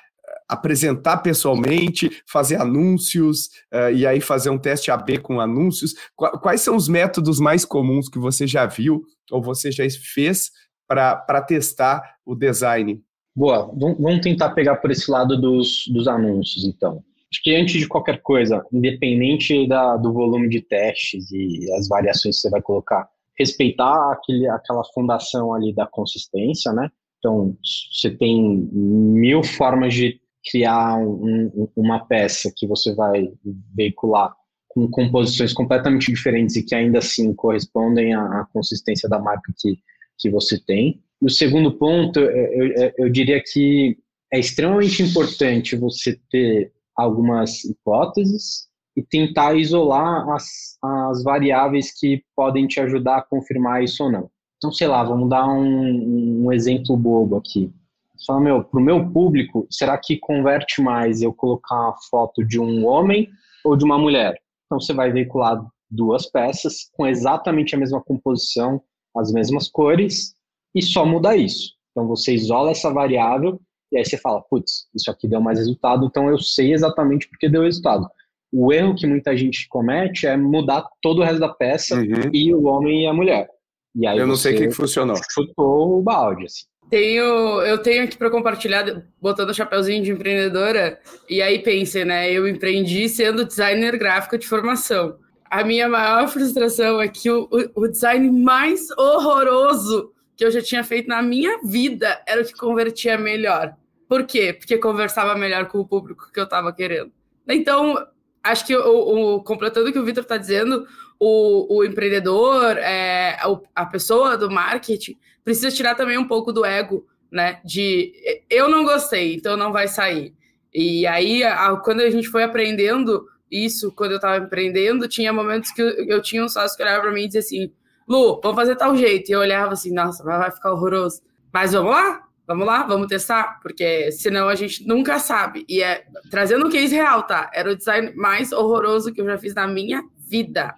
apresentar 0.48 1.18
pessoalmente, 1.18 2.22
fazer 2.26 2.56
anúncios 2.56 3.50
é, 3.70 3.92
e 3.92 4.06
aí 4.06 4.20
fazer 4.20 4.50
um 4.50 4.58
teste 4.58 4.90
AB 4.90 5.18
com 5.18 5.40
anúncios. 5.40 5.94
Quais 6.16 6.62
são 6.62 6.74
os 6.74 6.88
métodos 6.88 7.38
mais 7.38 7.64
comuns 7.64 8.08
que 8.08 8.18
você 8.18 8.46
já 8.46 8.64
viu 8.64 9.02
ou 9.30 9.42
você 9.42 9.70
já 9.70 9.84
fez 9.90 10.50
para 10.86 11.42
testar 11.42 12.16
o 12.24 12.34
design? 12.34 13.02
Boa, 13.36 13.70
vamos 13.76 14.20
tentar 14.20 14.50
pegar 14.50 14.76
por 14.76 14.90
esse 14.90 15.10
lado 15.10 15.40
dos, 15.40 15.86
dos 15.88 16.08
anúncios, 16.08 16.64
então. 16.64 17.04
Acho 17.30 17.42
que 17.42 17.54
antes 17.54 17.78
de 17.78 17.86
qualquer 17.86 18.22
coisa, 18.22 18.64
independente 18.72 19.68
da, 19.68 19.96
do 19.96 20.12
volume 20.12 20.48
de 20.48 20.62
testes 20.62 21.30
e 21.30 21.70
as 21.74 21.86
variações 21.86 22.36
que 22.36 22.40
você 22.40 22.50
vai 22.50 22.62
colocar, 22.62 23.06
respeitar 23.38 24.12
aquele, 24.12 24.48
aquela 24.48 24.82
fundação 24.94 25.52
ali 25.52 25.74
da 25.74 25.86
consistência, 25.86 26.72
né? 26.72 26.90
Então, 27.18 27.54
você 27.92 28.10
tem 28.10 28.68
mil 28.72 29.42
formas 29.42 29.92
de 29.92 30.20
criar 30.50 30.98
um, 30.98 31.68
uma 31.76 32.06
peça 32.06 32.52
que 32.56 32.66
você 32.66 32.94
vai 32.94 33.28
veicular 33.74 34.34
com 34.68 34.88
composições 34.88 35.52
completamente 35.52 36.12
diferentes 36.12 36.56
e 36.56 36.62
que 36.62 36.74
ainda 36.74 36.98
assim 36.98 37.34
correspondem 37.34 38.14
à, 38.14 38.22
à 38.22 38.46
consistência 38.52 39.08
da 39.08 39.18
marca 39.18 39.52
que, 39.58 39.78
que 40.18 40.30
você 40.30 40.60
tem. 40.64 41.02
E 41.20 41.26
o 41.26 41.30
segundo 41.30 41.72
ponto, 41.72 42.20
eu, 42.20 42.66
eu, 42.66 42.92
eu 42.98 43.10
diria 43.10 43.42
que 43.44 43.96
é 44.32 44.38
extremamente 44.38 45.02
importante 45.02 45.76
você 45.76 46.18
ter 46.30 46.72
algumas 46.96 47.64
hipóteses 47.64 48.68
e 48.96 49.02
tentar 49.02 49.54
isolar 49.54 50.28
as, 50.30 50.76
as 50.82 51.22
variáveis 51.22 51.98
que 51.98 52.22
podem 52.36 52.66
te 52.66 52.80
ajudar 52.80 53.18
a 53.18 53.22
confirmar 53.22 53.82
isso 53.82 54.04
ou 54.04 54.10
não. 54.10 54.30
Então, 54.56 54.72
sei 54.72 54.88
lá, 54.88 55.04
vamos 55.04 55.28
dar 55.28 55.48
um, 55.48 56.46
um 56.46 56.52
exemplo 56.52 56.96
bobo 56.96 57.36
aqui. 57.36 57.72
Você 58.18 58.26
fala, 58.26 58.40
meu, 58.40 58.64
para 58.64 58.80
o 58.80 58.82
meu 58.82 59.10
público, 59.10 59.66
será 59.70 59.96
que 59.96 60.18
converte 60.18 60.82
mais 60.82 61.22
eu 61.22 61.32
colocar 61.32 61.76
uma 61.76 61.96
foto 62.10 62.44
de 62.44 62.58
um 62.58 62.86
homem 62.86 63.28
ou 63.64 63.76
de 63.76 63.84
uma 63.84 63.96
mulher? 63.96 64.34
Então, 64.66 64.80
você 64.80 64.92
vai 64.92 65.12
veicular 65.12 65.64
duas 65.90 66.26
peças 66.30 66.90
com 66.92 67.06
exatamente 67.06 67.74
a 67.74 67.78
mesma 67.78 68.02
composição, 68.02 68.82
as 69.16 69.32
mesmas 69.32 69.68
cores 69.68 70.34
e 70.74 70.82
só 70.82 71.04
muda 71.04 71.36
isso. 71.36 71.72
Então 71.90 72.06
você 72.06 72.34
isola 72.34 72.70
essa 72.70 72.92
variável 72.92 73.60
e 73.90 73.98
aí 73.98 74.04
você 74.04 74.18
fala, 74.18 74.42
putz, 74.42 74.88
isso 74.94 75.10
aqui 75.10 75.26
deu 75.26 75.40
mais 75.40 75.58
resultado, 75.58 76.06
então 76.06 76.28
eu 76.28 76.38
sei 76.38 76.72
exatamente 76.72 77.28
porque 77.28 77.48
deu 77.48 77.62
resultado. 77.62 78.06
O 78.52 78.72
erro 78.72 78.94
que 78.94 79.06
muita 79.06 79.36
gente 79.36 79.66
comete 79.68 80.26
é 80.26 80.36
mudar 80.36 80.86
todo 81.02 81.20
o 81.20 81.24
resto 81.24 81.40
da 81.40 81.48
peça 81.48 81.96
uhum. 81.96 82.30
e 82.32 82.54
o 82.54 82.64
homem 82.64 83.04
e 83.04 83.06
a 83.06 83.12
mulher. 83.12 83.48
E 83.94 84.06
aí 84.06 84.18
eu 84.18 84.26
não 84.26 84.36
sei 84.36 84.54
o 84.54 84.58
que, 84.58 84.68
que 84.68 84.74
funcionou. 84.74 85.16
Chutou 85.30 85.98
o 85.98 86.02
balde, 86.02 86.44
assim. 86.44 86.64
Tenho, 86.90 87.60
eu 87.62 87.78
tenho 87.78 88.04
aqui 88.04 88.16
para 88.16 88.30
compartilhar, 88.30 89.04
botando 89.20 89.50
o 89.50 89.54
chapéuzinho 89.54 90.02
de 90.02 90.10
empreendedora, 90.10 90.98
e 91.28 91.42
aí 91.42 91.58
pense, 91.58 92.04
né? 92.04 92.32
Eu 92.32 92.48
empreendi 92.48 93.08
sendo 93.08 93.44
designer 93.44 93.98
gráfico 93.98 94.38
de 94.38 94.46
formação 94.46 95.18
a 95.50 95.64
minha 95.64 95.88
maior 95.88 96.28
frustração 96.28 97.00
é 97.00 97.08
que 97.08 97.30
o, 97.30 97.48
o, 97.74 97.88
design 97.88 98.30
mais 98.30 98.90
horroroso 98.90 100.12
que 100.36 100.44
eu 100.44 100.50
já 100.50 100.62
tinha 100.62 100.84
feito 100.84 101.08
na 101.08 101.22
minha 101.22 101.58
vida 101.64 102.22
era 102.26 102.42
o 102.42 102.44
que 102.44 102.52
convertia 102.52 103.18
melhor. 103.18 103.74
Por 104.08 104.24
quê? 104.24 104.52
Porque 104.52 104.78
conversava 104.78 105.34
melhor 105.34 105.66
com 105.66 105.78
o 105.78 105.86
público 105.86 106.30
que 106.32 106.38
eu 106.38 106.44
estava 106.44 106.72
querendo. 106.72 107.10
Então, 107.48 108.06
acho 108.42 108.66
que 108.66 108.76
o, 108.76 109.36
o 109.36 109.42
completando 109.42 109.88
o 109.88 109.92
que 109.92 109.98
o 109.98 110.04
Vitor 110.04 110.22
está 110.22 110.36
dizendo, 110.36 110.86
o, 111.18 111.78
o 111.78 111.84
empreendedor, 111.84 112.76
é, 112.78 113.38
a 113.74 113.86
pessoa 113.86 114.36
do 114.36 114.50
marketing, 114.50 115.18
precisa 115.48 115.74
tirar 115.74 115.94
também 115.94 116.18
um 116.18 116.28
pouco 116.28 116.52
do 116.52 116.62
ego, 116.62 117.06
né? 117.32 117.58
De 117.64 118.12
eu 118.50 118.68
não 118.68 118.84
gostei, 118.84 119.34
então 119.34 119.56
não 119.56 119.72
vai 119.72 119.88
sair. 119.88 120.34
E 120.74 121.06
aí, 121.06 121.42
a, 121.42 121.74
quando 121.76 122.02
a 122.02 122.10
gente 122.10 122.28
foi 122.28 122.42
aprendendo 122.42 123.26
isso 123.50 123.90
quando 123.92 124.10
eu 124.10 124.16
estava 124.16 124.44
empreendendo, 124.44 125.08
tinha 125.08 125.32
momentos 125.32 125.70
que 125.70 125.80
eu, 125.80 125.88
eu 126.06 126.20
tinha 126.20 126.44
um 126.44 126.48
sócio 126.50 126.76
que 126.76 126.82
olhava 126.82 127.00
para 127.00 127.12
mim 127.12 127.22
e 127.22 127.26
dizia 127.28 127.40
assim: 127.40 127.72
Lu, 128.06 128.38
vamos 128.42 128.56
fazer 128.56 128.76
tal 128.76 128.94
jeito. 128.94 129.30
E 129.30 129.32
eu 129.32 129.40
olhava 129.40 129.72
assim: 129.72 129.90
nossa, 129.90 130.22
vai 130.22 130.50
ficar 130.50 130.70
horroroso. 130.70 131.22
Mas 131.50 131.72
vamos 131.72 131.92
lá, 131.92 132.22
vamos 132.46 132.66
lá, 132.66 132.82
vamos 132.82 133.06
testar, 133.06 133.58
porque 133.62 134.12
senão 134.12 134.50
a 134.50 134.54
gente 134.54 134.86
nunca 134.86 135.18
sabe. 135.18 135.64
E 135.66 135.82
é 135.82 136.04
trazendo 136.30 136.66
um 136.66 136.70
case 136.70 136.94
real, 136.94 137.22
tá? 137.22 137.50
Era 137.54 137.72
o 137.72 137.76
design 137.76 138.12
mais 138.14 138.52
horroroso 138.52 139.14
que 139.14 139.22
eu 139.22 139.24
já 139.24 139.38
fiz 139.38 139.54
na 139.54 139.66
minha 139.66 140.04
vida. 140.28 140.74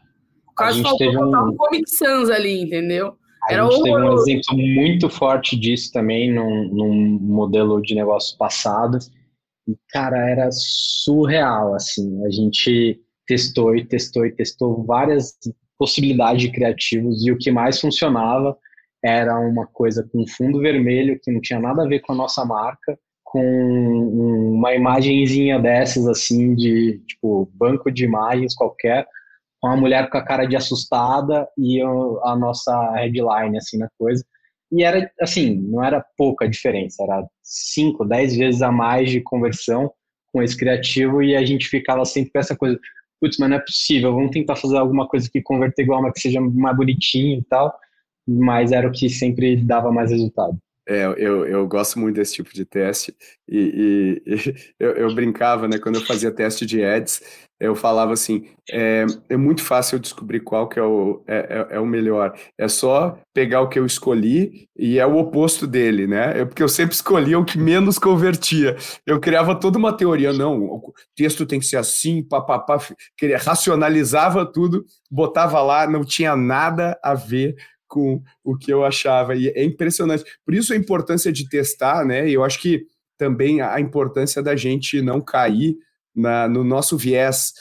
Quase 0.54 0.80
faltou 0.80 1.12
botar 1.12 1.42
um... 1.42 1.48
um 1.48 1.56
Comic 1.56 1.90
Sans 1.90 2.30
ali, 2.30 2.62
entendeu? 2.62 3.18
A 3.50 3.54
Era 3.54 3.64
gente 3.64 3.90
horroroso. 3.90 4.24
teve 4.24 4.38
um 4.38 4.38
exemplo 4.38 4.58
muito 4.58 5.10
forte 5.10 5.56
disso 5.58 5.92
também 5.92 6.32
num, 6.32 6.68
num 6.68 7.18
modelo 7.20 7.82
de 7.82 7.94
negócio 7.94 8.36
passado 8.38 8.98
e, 9.68 9.76
cara, 9.90 10.16
era 10.30 10.48
surreal, 10.52 11.74
assim. 11.74 12.24
A 12.24 12.30
gente 12.30 13.00
testou 13.26 13.76
e 13.76 13.84
testou 13.84 14.24
e 14.26 14.32
testou 14.32 14.84
várias 14.84 15.36
possibilidades 15.78 16.42
de 16.42 16.52
criativos 16.52 17.26
e 17.26 17.32
o 17.32 17.38
que 17.38 17.50
mais 17.50 17.80
funcionava 17.80 18.56
era 19.02 19.38
uma 19.38 19.66
coisa 19.66 20.08
com 20.12 20.26
fundo 20.26 20.60
vermelho 20.60 21.18
que 21.22 21.32
não 21.32 21.40
tinha 21.40 21.58
nada 21.58 21.82
a 21.84 21.88
ver 21.88 22.00
com 22.00 22.12
a 22.12 22.16
nossa 22.16 22.44
marca, 22.44 22.98
com 23.24 23.40
uma 24.52 24.74
imagenzinha 24.74 25.58
dessas 25.58 26.06
assim 26.06 26.54
de 26.54 27.00
tipo 27.06 27.50
banco 27.54 27.90
de 27.90 28.04
imagens 28.04 28.54
qualquer, 28.54 29.06
uma 29.68 29.76
mulher 29.76 30.08
com 30.08 30.18
a 30.18 30.24
cara 30.24 30.46
de 30.46 30.56
assustada 30.56 31.46
e 31.56 31.80
a 31.80 32.36
nossa 32.36 32.92
headline 32.94 33.56
assim 33.58 33.78
na 33.78 33.88
coisa. 33.98 34.24
E 34.72 34.84
era, 34.84 35.10
assim, 35.20 35.56
não 35.56 35.82
era 35.84 36.04
pouca 36.16 36.48
diferença, 36.48 37.02
era 37.02 37.26
5, 37.42 38.04
10 38.04 38.36
vezes 38.36 38.62
a 38.62 38.70
mais 38.70 39.10
de 39.10 39.20
conversão 39.20 39.92
com 40.32 40.42
esse 40.42 40.56
criativo 40.56 41.22
e 41.22 41.34
a 41.34 41.44
gente 41.44 41.68
ficava 41.68 42.04
sempre 42.04 42.30
com 42.30 42.38
essa 42.38 42.56
coisa, 42.56 42.78
putz, 43.20 43.36
mas 43.38 43.50
não 43.50 43.56
é 43.56 43.60
possível, 43.60 44.14
vamos 44.14 44.30
tentar 44.30 44.54
fazer 44.54 44.78
alguma 44.78 45.08
coisa 45.08 45.28
que 45.30 45.42
converter 45.42 45.82
igual, 45.82 46.00
mas 46.00 46.12
que 46.12 46.20
seja 46.20 46.40
mais 46.40 46.76
bonitinho 46.76 47.40
e 47.40 47.44
tal, 47.44 47.76
mas 48.28 48.70
era 48.70 48.86
o 48.86 48.92
que 48.92 49.08
sempre 49.08 49.56
dava 49.56 49.90
mais 49.90 50.12
resultado. 50.12 50.56
É, 50.88 51.04
eu, 51.04 51.46
eu 51.46 51.68
gosto 51.68 51.98
muito 51.98 52.16
desse 52.16 52.34
tipo 52.34 52.52
de 52.52 52.64
teste 52.64 53.14
e, 53.48 54.22
e, 54.26 54.34
e 54.34 54.54
eu, 54.78 54.92
eu, 54.92 55.14
brincava, 55.14 55.68
né, 55.68 55.78
quando 55.78 55.96
eu 55.96 56.06
fazia 56.06 56.32
teste 56.32 56.64
de 56.64 56.82
ads, 56.84 57.48
eu 57.60 57.76
falava 57.76 58.12
assim, 58.12 58.48
é, 58.70 59.04
é 59.28 59.36
muito 59.36 59.62
fácil 59.62 59.96
eu 59.96 60.00
descobrir 60.00 60.40
qual 60.40 60.68
que 60.68 60.78
é 60.78 60.82
o, 60.82 61.22
é, 61.26 61.66
é, 61.70 61.76
é, 61.76 61.80
o 61.80 61.86
melhor, 61.86 62.34
é 62.56 62.66
só 62.68 63.18
pegar 63.34 63.60
o 63.60 63.68
que 63.68 63.78
eu 63.78 63.84
escolhi 63.84 64.68
e 64.76 64.98
é 64.98 65.06
o 65.06 65.16
oposto 65.18 65.66
dele, 65.66 66.06
né, 66.06 66.40
é 66.40 66.44
porque 66.44 66.62
eu 66.62 66.68
sempre 66.68 66.94
escolhia 66.94 67.38
o 67.38 67.44
que 67.44 67.58
menos 67.58 67.98
convertia, 67.98 68.76
eu 69.06 69.20
criava 69.20 69.54
toda 69.54 69.78
uma 69.78 69.96
teoria, 69.96 70.32
não, 70.32 70.58
o 70.62 70.92
texto 71.14 71.44
tem 71.44 71.60
que 71.60 71.66
ser 71.66 71.76
assim, 71.76 72.22
papapá, 72.22 72.78
racionalizava 73.44 74.50
tudo, 74.50 74.84
botava 75.10 75.60
lá, 75.60 75.86
não 75.86 76.04
tinha 76.04 76.34
nada 76.34 76.98
a 77.02 77.14
ver 77.14 77.54
com 77.90 78.22
o 78.44 78.56
que 78.56 78.72
eu 78.72 78.84
achava. 78.84 79.34
E 79.34 79.48
é 79.48 79.64
impressionante. 79.64 80.24
Por 80.46 80.54
isso 80.54 80.72
a 80.72 80.76
importância 80.76 81.32
de 81.32 81.48
testar, 81.48 82.06
né? 82.06 82.28
E 82.28 82.34
eu 82.34 82.44
acho 82.44 82.60
que 82.60 82.86
também 83.18 83.60
a 83.60 83.78
importância 83.80 84.42
da 84.42 84.56
gente 84.56 85.02
não 85.02 85.20
cair 85.20 85.76
na, 86.14 86.48
no 86.48 86.64
nosso 86.64 86.96
viés, 86.96 87.52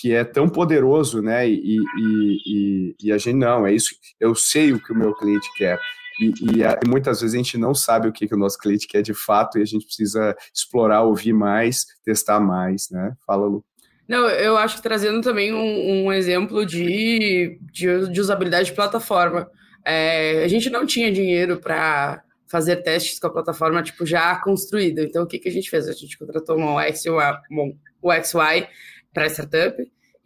que 0.00 0.12
é 0.12 0.24
tão 0.24 0.48
poderoso, 0.48 1.22
né? 1.22 1.48
E, 1.48 1.78
e, 1.78 2.36
e, 2.46 2.96
e, 3.04 3.12
a 3.12 3.18
gente 3.18 3.36
não, 3.36 3.66
é 3.66 3.72
isso. 3.72 3.94
Eu 4.20 4.34
sei 4.34 4.72
o 4.72 4.82
que 4.82 4.92
o 4.92 4.96
meu 4.96 5.14
cliente 5.14 5.48
quer. 5.56 5.78
E, 6.20 6.26
e, 6.26 6.88
muitas 6.88 7.20
vezes 7.20 7.34
a 7.34 7.38
gente 7.38 7.58
não 7.58 7.74
sabe 7.74 8.08
o 8.08 8.12
que, 8.12 8.26
que 8.26 8.34
o 8.34 8.38
nosso 8.38 8.58
cliente 8.58 8.86
quer 8.86 9.02
de 9.02 9.14
fato 9.14 9.58
e 9.58 9.62
a 9.62 9.66
gente 9.66 9.86
precisa 9.86 10.36
explorar, 10.54 11.02
ouvir 11.02 11.32
mais, 11.32 11.86
testar 12.04 12.40
mais, 12.40 12.88
né? 12.90 13.14
Fala, 13.26 13.46
Lu. 13.46 13.64
Não, 14.08 14.28
eu 14.28 14.56
acho 14.56 14.76
que 14.76 14.82
trazendo 14.82 15.20
também 15.20 15.52
um, 15.52 16.06
um 16.06 16.12
exemplo 16.12 16.64
de, 16.64 17.58
de, 17.72 18.08
de 18.10 18.20
usabilidade 18.20 18.70
de 18.70 18.76
plataforma. 18.76 19.50
É, 19.84 20.44
a 20.44 20.48
gente 20.48 20.70
não 20.70 20.86
tinha 20.86 21.12
dinheiro 21.12 21.58
para 21.58 22.22
fazer 22.48 22.76
testes 22.76 23.18
com 23.18 23.26
a 23.26 23.32
plataforma 23.32 23.82
tipo 23.82 24.06
já 24.06 24.36
construída. 24.36 25.02
Então 25.02 25.24
o 25.24 25.26
que, 25.26 25.38
que 25.38 25.48
a 25.48 25.52
gente 25.52 25.68
fez? 25.68 25.88
A 25.88 25.92
gente 25.92 26.16
contratou 26.16 26.56
uma 26.56 26.86
UX, 26.86 27.04
uma, 27.06 27.72
uma 28.06 28.18
UXY 28.18 28.68
para 29.12 29.24
a 29.24 29.28
startup 29.28 29.76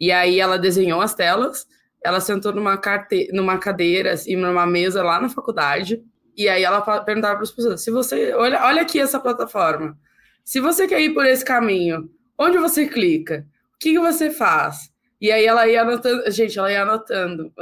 e 0.01 0.11
aí 0.11 0.39
ela 0.39 0.57
desenhou 0.57 0.99
as 0.99 1.13
telas. 1.13 1.67
Ela 2.03 2.19
sentou 2.19 2.51
numa, 2.51 2.75
carte... 2.77 3.29
numa 3.31 3.59
cadeira, 3.59 4.13
assim, 4.13 4.35
numa 4.35 4.65
mesa 4.65 5.03
lá 5.03 5.21
na 5.21 5.29
faculdade, 5.29 6.03
e 6.35 6.49
aí 6.49 6.63
ela 6.63 6.81
perguntava 7.01 7.35
para 7.35 7.43
as 7.43 7.51
pessoas: 7.51 7.83
se 7.83 7.91
você. 7.91 8.33
Olha, 8.33 8.65
olha 8.65 8.81
aqui 8.81 8.99
essa 8.99 9.19
plataforma. 9.19 9.95
Se 10.43 10.59
você 10.59 10.87
quer 10.87 10.99
ir 10.99 11.13
por 11.13 11.23
esse 11.27 11.45
caminho, 11.45 12.09
onde 12.35 12.57
você 12.57 12.87
clica? 12.87 13.45
O 13.75 13.77
que, 13.79 13.91
que 13.91 13.99
você 13.99 14.31
faz? 14.31 14.89
E 15.19 15.31
aí 15.31 15.45
ela 15.45 15.67
ia 15.67 15.83
anotando, 15.83 16.31
gente, 16.31 16.57
ela 16.57 16.71
ia 16.71 16.81
anotando. 16.81 17.53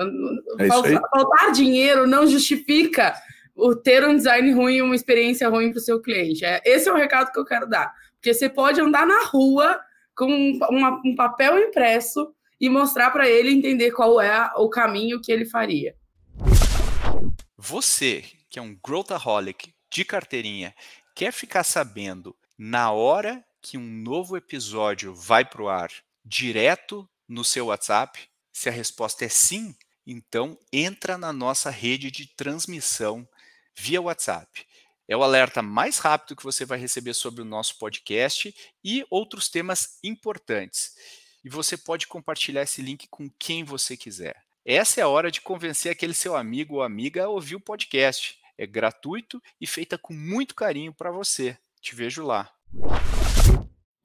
É 0.58 0.68
faltar, 0.68 1.02
faltar, 1.12 1.52
dinheiro 1.52 2.08
não 2.08 2.26
justifica 2.26 3.14
o 3.54 3.76
ter 3.76 4.08
um 4.08 4.16
design 4.16 4.50
ruim, 4.54 4.82
uma 4.82 4.96
experiência 4.96 5.50
ruim 5.50 5.72
para 5.72 5.80
o 5.80 5.84
seu 5.84 6.02
cliente. 6.02 6.46
É, 6.46 6.62
esse 6.64 6.88
é 6.88 6.94
o 6.94 6.96
recado 6.96 7.34
que 7.34 7.40
eu 7.40 7.44
quero 7.44 7.68
dar. 7.68 7.92
Porque 8.16 8.34
você 8.34 8.48
pode 8.48 8.80
andar 8.80 9.06
na 9.06 9.26
rua 9.26 9.78
com 10.20 10.60
uma, 10.70 11.02
um 11.06 11.16
papel 11.16 11.58
impresso 11.58 12.36
e 12.60 12.70
mostrar 12.70 13.10
para 13.12 13.30
ele 13.30 13.52
entender 13.52 13.92
qual 13.92 14.20
é 14.20 14.52
o 14.58 14.70
caminho 14.70 15.22
que 15.22 15.32
ele 15.32 15.46
faria. 15.46 15.96
Você, 17.58 18.26
que 18.50 18.60
é 18.60 18.62
um 18.62 18.78
growthaholic 18.84 19.74
de 19.90 20.04
carteirinha, 20.04 20.76
quer 21.16 21.32
ficar 21.32 21.64
sabendo 21.64 22.36
na 22.58 22.92
hora 22.92 23.42
que 23.62 23.78
um 23.78 24.04
novo 24.04 24.36
episódio 24.36 25.16
vai 25.16 25.46
para 25.46 25.62
o 25.62 25.70
ar, 25.70 25.90
direto 26.26 27.10
no 27.26 27.46
seu 27.46 27.68
WhatsApp? 27.68 28.20
Se 28.52 28.68
a 28.68 28.74
resposta 28.74 29.24
é 29.24 29.30
sim, 29.30 29.74
então 30.06 30.58
entra 30.74 31.18
na 31.18 31.32
nossa 31.32 31.70
rede 31.70 32.12
de 32.12 32.28
transmissão 32.36 33.26
via 33.74 34.02
WhatsApp. 34.02 34.66
É 35.10 35.18
o 35.18 35.24
alerta 35.24 35.64
mais 35.64 35.98
rápido 35.98 36.36
que 36.36 36.44
você 36.44 36.64
vai 36.64 36.78
receber 36.78 37.16
sobre 37.16 37.42
o 37.42 37.46
nosso 37.46 37.80
podcast 37.80 38.54
e 38.84 39.04
outros 39.10 39.50
temas 39.50 39.98
importantes. 40.04 40.92
E 41.44 41.50
você 41.50 41.76
pode 41.76 42.06
compartilhar 42.06 42.62
esse 42.62 42.80
link 42.80 43.08
com 43.10 43.28
quem 43.40 43.64
você 43.64 43.98
quiser. 43.98 44.36
Essa 44.64 45.02
é 45.02 45.04
a 45.04 45.08
hora 45.08 45.32
de 45.32 45.42
convencer 45.42 45.92
aquele 45.92 46.14
seu 46.14 46.36
amigo 46.36 46.76
ou 46.76 46.84
amiga 46.84 47.24
a 47.24 47.28
ouvir 47.28 47.56
o 47.56 47.60
podcast. 47.60 48.38
É 48.56 48.68
gratuito 48.68 49.42
e 49.60 49.66
feita 49.66 49.98
com 49.98 50.14
muito 50.14 50.54
carinho 50.54 50.94
para 50.94 51.10
você. 51.10 51.58
Te 51.82 51.96
vejo 51.96 52.24
lá. 52.24 52.48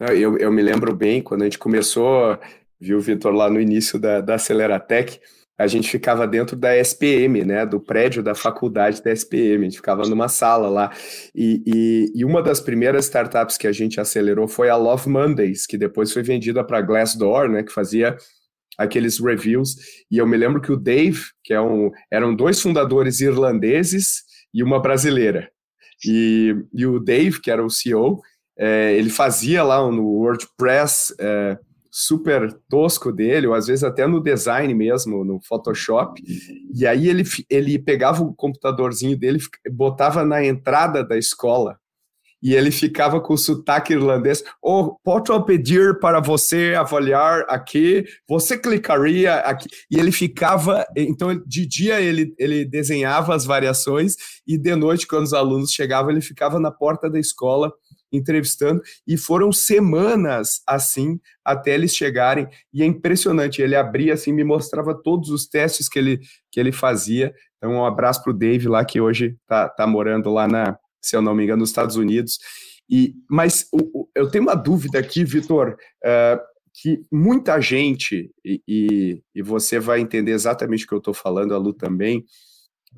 Eu, 0.00 0.38
eu 0.38 0.50
me 0.50 0.62
lembro 0.62 0.96
bem 0.96 1.20
quando 1.20 1.42
a 1.42 1.44
gente 1.44 1.58
começou 1.58 2.38
viu, 2.80 2.98
Vitor, 2.98 3.32
lá 3.34 3.50
no 3.50 3.60
início 3.60 3.98
da, 3.98 4.22
da 4.22 4.36
Aceleratec, 4.36 5.20
a 5.56 5.66
gente 5.66 5.88
ficava 5.88 6.26
dentro 6.26 6.56
da 6.56 6.76
SPM, 6.76 7.44
né, 7.44 7.64
do 7.64 7.80
prédio 7.80 8.22
da 8.22 8.34
faculdade 8.34 9.02
da 9.02 9.12
SPM, 9.12 9.60
a 9.60 9.68
gente 9.68 9.76
ficava 9.76 10.02
numa 10.02 10.28
sala 10.28 10.68
lá, 10.68 10.92
e, 11.34 11.62
e, 11.64 12.12
e, 12.14 12.24
uma 12.24 12.42
das 12.42 12.60
primeiras 12.60 13.04
startups 13.04 13.56
que 13.56 13.66
a 13.66 13.72
gente 13.72 14.00
acelerou 14.00 14.48
foi 14.48 14.68
a 14.68 14.76
Love 14.76 15.08
Mondays, 15.08 15.66
que 15.66 15.78
depois 15.78 16.12
foi 16.12 16.22
vendida 16.22 16.64
para 16.64 16.80
Glassdoor, 16.80 17.48
né, 17.48 17.62
que 17.62 17.72
fazia 17.72 18.16
aqueles 18.76 19.20
reviews, 19.20 19.76
e 20.10 20.18
eu 20.18 20.26
me 20.26 20.36
lembro 20.36 20.60
que 20.60 20.72
o 20.72 20.76
Dave, 20.76 21.20
que 21.44 21.54
é 21.54 21.60
um, 21.60 21.90
eram 22.10 22.34
dois 22.34 22.60
fundadores 22.60 23.20
irlandeses 23.20 24.24
e 24.52 24.62
uma 24.62 24.82
brasileira, 24.82 25.48
e, 26.04 26.56
e 26.72 26.84
o 26.84 26.98
Dave, 26.98 27.40
que 27.40 27.50
era 27.50 27.64
o 27.64 27.70
CEO, 27.70 28.20
é, 28.58 28.92
ele 28.96 29.10
fazia 29.10 29.62
lá 29.62 29.78
no 29.90 30.04
WordPress... 30.04 31.14
É, 31.20 31.58
super 31.96 32.52
tosco 32.68 33.12
dele, 33.12 33.46
ou 33.46 33.54
às 33.54 33.68
vezes 33.68 33.84
até 33.84 34.04
no 34.04 34.20
design 34.20 34.74
mesmo, 34.74 35.24
no 35.24 35.40
Photoshop. 35.40 36.20
E 36.74 36.84
aí 36.84 37.08
ele, 37.08 37.22
ele 37.48 37.78
pegava 37.78 38.20
o 38.24 38.34
computadorzinho 38.34 39.16
dele, 39.16 39.38
botava 39.70 40.24
na 40.24 40.44
entrada 40.44 41.04
da 41.04 41.16
escola 41.16 41.78
e 42.42 42.52
ele 42.52 42.72
ficava 42.72 43.20
com 43.20 43.34
o 43.34 43.38
sotaque 43.38 43.92
irlandês. 43.92 44.42
Oh, 44.60 44.96
posso 45.04 45.40
pedir 45.44 46.00
para 46.00 46.18
você 46.18 46.74
avaliar 46.76 47.46
aqui? 47.48 48.04
Você 48.28 48.58
clicaria 48.58 49.36
aqui? 49.36 49.68
E 49.88 49.96
ele 49.96 50.10
ficava. 50.10 50.84
Então, 50.96 51.40
de 51.46 51.64
dia 51.64 52.00
ele, 52.00 52.34
ele 52.36 52.64
desenhava 52.64 53.36
as 53.36 53.44
variações 53.44 54.16
e 54.44 54.58
de 54.58 54.74
noite, 54.74 55.06
quando 55.06 55.24
os 55.24 55.32
alunos 55.32 55.70
chegavam, 55.70 56.10
ele 56.10 56.20
ficava 56.20 56.58
na 56.58 56.72
porta 56.72 57.08
da 57.08 57.20
escola 57.20 57.72
entrevistando, 58.16 58.80
e 59.06 59.16
foram 59.16 59.52
semanas 59.52 60.62
assim 60.66 61.20
até 61.44 61.74
eles 61.74 61.94
chegarem, 61.94 62.48
e 62.72 62.82
é 62.82 62.86
impressionante, 62.86 63.60
ele 63.60 63.76
abria 63.76 64.14
assim, 64.14 64.32
me 64.32 64.44
mostrava 64.44 64.94
todos 64.94 65.30
os 65.30 65.46
testes 65.46 65.88
que 65.88 65.98
ele, 65.98 66.20
que 66.50 66.58
ele 66.58 66.72
fazia, 66.72 67.34
então 67.56 67.72
um 67.72 67.84
abraço 67.84 68.22
para 68.22 68.30
o 68.30 68.36
Dave 68.36 68.68
lá, 68.68 68.84
que 68.84 69.00
hoje 69.00 69.36
está 69.42 69.68
tá 69.68 69.86
morando 69.86 70.30
lá 70.30 70.46
na, 70.46 70.78
se 71.02 71.16
eu 71.16 71.22
não 71.22 71.34
me 71.34 71.44
engano, 71.44 71.60
nos 71.60 71.70
Estados 71.70 71.96
Unidos, 71.96 72.38
e, 72.88 73.14
mas 73.28 73.66
o, 73.72 74.00
o, 74.00 74.08
eu 74.14 74.30
tenho 74.30 74.44
uma 74.44 74.54
dúvida 74.54 74.98
aqui, 74.98 75.24
Vitor, 75.24 75.76
uh, 76.04 76.54
que 76.74 77.02
muita 77.10 77.60
gente, 77.60 78.30
e, 78.44 78.60
e, 78.66 79.22
e, 79.34 79.42
você 79.42 79.78
vai 79.78 80.00
entender 80.00 80.32
exatamente 80.32 80.84
o 80.84 80.88
que 80.88 80.94
eu 80.94 80.98
estou 80.98 81.14
falando, 81.14 81.54
a 81.54 81.58
Lu 81.58 81.72
também, 81.72 82.24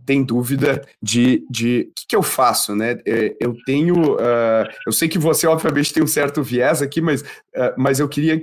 tem 0.06 0.22
dúvida 0.22 0.82
de, 1.02 1.44
de 1.50 1.88
o 1.90 1.94
que, 1.94 2.06
que, 2.08 2.16
eu 2.16 2.22
faço, 2.22 2.74
né? 2.74 2.98
É, 3.04 3.36
eu 3.40 3.56
tenho, 3.66 4.14
uh, 4.14 4.66
eu 4.86 4.92
sei 4.92 5.08
que 5.08 5.18
você 5.18 5.46
obviamente 5.46 5.92
tem 5.92 6.02
um 6.02 6.06
certo 6.06 6.42
viés 6.42 6.80
aqui, 6.80 7.00
mas, 7.00 7.22
uh, 7.22 7.74
mas 7.76 7.98
eu 7.98 8.08
queria 8.08 8.36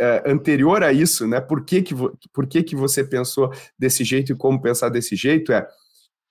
uh, 0.00 0.30
anterior 0.30 0.82
a 0.82 0.92
isso, 0.92 1.26
né? 1.26 1.40
Por 1.40 1.64
que 1.64 1.82
que, 1.82 1.94
por 2.32 2.46
que 2.46 2.62
que 2.62 2.74
você 2.74 3.04
pensou 3.04 3.52
desse 3.78 4.04
jeito 4.04 4.32
e 4.32 4.36
como 4.36 4.60
pensar 4.60 4.88
desse 4.88 5.14
jeito? 5.14 5.52
É, 5.52 5.66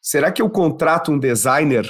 será 0.02 0.32
que 0.32 0.42
eu 0.42 0.50
contrato 0.50 1.12
um 1.12 1.20
designer 1.20 1.88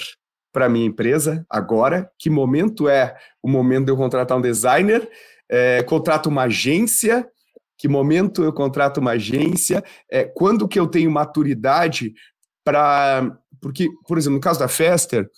para 0.53 0.69
minha 0.69 0.85
empresa 0.85 1.45
agora? 1.49 2.09
Que 2.19 2.29
momento 2.29 2.87
é 2.87 3.15
o 3.41 3.49
momento 3.49 3.85
de 3.85 3.91
eu 3.91 3.97
contratar 3.97 4.37
um 4.37 4.41
designer? 4.41 5.09
É, 5.49 5.83
contrato 5.83 6.27
uma 6.27 6.43
agência? 6.43 7.27
Que 7.77 7.87
momento 7.87 8.43
eu 8.43 8.53
contrato 8.53 8.99
uma 8.99 9.11
agência? 9.11 9.83
É, 10.09 10.23
quando 10.23 10.67
que 10.67 10.79
eu 10.79 10.87
tenho 10.87 11.11
maturidade 11.11 12.13
para. 12.65 13.37
Porque, 13.61 13.87
por 14.07 14.17
exemplo, 14.17 14.35
no 14.35 14.41
caso 14.41 14.59
da 14.59 14.67
Fester, 14.67 15.29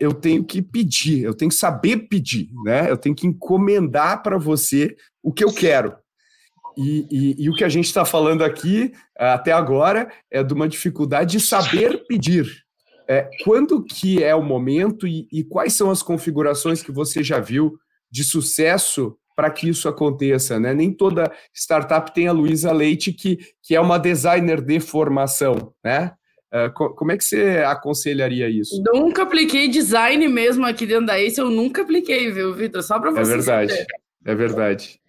eu 0.00 0.14
tenho 0.14 0.44
que 0.44 0.62
pedir, 0.62 1.22
eu 1.22 1.34
tenho 1.34 1.50
que 1.50 1.56
saber 1.56 2.08
pedir, 2.08 2.48
né? 2.64 2.90
Eu 2.90 2.96
tenho 2.96 3.14
que 3.14 3.26
encomendar 3.26 4.22
para 4.22 4.38
você 4.38 4.96
o 5.22 5.32
que 5.32 5.44
eu 5.44 5.52
quero. 5.52 5.94
E, 6.76 7.06
e, 7.10 7.44
e 7.44 7.50
o 7.50 7.54
que 7.54 7.64
a 7.64 7.68
gente 7.68 7.86
está 7.86 8.04
falando 8.04 8.44
aqui 8.44 8.92
até 9.16 9.50
agora 9.50 10.12
é 10.30 10.42
de 10.42 10.52
uma 10.52 10.68
dificuldade 10.68 11.38
de 11.38 11.40
saber 11.40 12.04
pedir. 12.06 12.64
É, 13.08 13.28
quando 13.44 13.84
que 13.84 14.22
é 14.22 14.34
o 14.34 14.42
momento 14.42 15.06
e, 15.06 15.28
e 15.32 15.44
quais 15.44 15.74
são 15.74 15.90
as 15.90 16.02
configurações 16.02 16.82
que 16.82 16.92
você 16.92 17.22
já 17.22 17.38
viu 17.38 17.78
de 18.10 18.24
sucesso 18.24 19.16
para 19.34 19.50
que 19.50 19.68
isso 19.68 19.88
aconteça, 19.88 20.58
né? 20.58 20.74
Nem 20.74 20.90
toda 20.90 21.30
startup 21.54 22.12
tem 22.12 22.26
a 22.26 22.32
Luísa 22.32 22.72
Leite, 22.72 23.12
que, 23.12 23.38
que 23.62 23.74
é 23.74 23.80
uma 23.80 23.98
designer 23.98 24.60
de 24.60 24.80
formação, 24.80 25.72
né? 25.84 26.12
Uh, 26.52 26.72
como 26.72 27.10
é 27.10 27.16
que 27.16 27.24
você 27.24 27.58
aconselharia 27.66 28.48
isso? 28.48 28.80
Nunca 28.92 29.24
apliquei 29.24 29.68
design 29.68 30.28
mesmo 30.28 30.64
aqui 30.64 30.86
dentro 30.86 31.06
da 31.06 31.20
Ace, 31.20 31.40
eu 31.40 31.50
nunca 31.50 31.82
apliquei, 31.82 32.30
viu, 32.30 32.54
Vitor? 32.54 32.82
Só 32.82 33.00
para 33.00 33.10
é 33.10 33.12
você. 33.12 33.32
É 33.32 33.36
verdade, 33.36 33.72
saber. 33.72 33.86
é 34.24 34.34
verdade. 34.34 35.00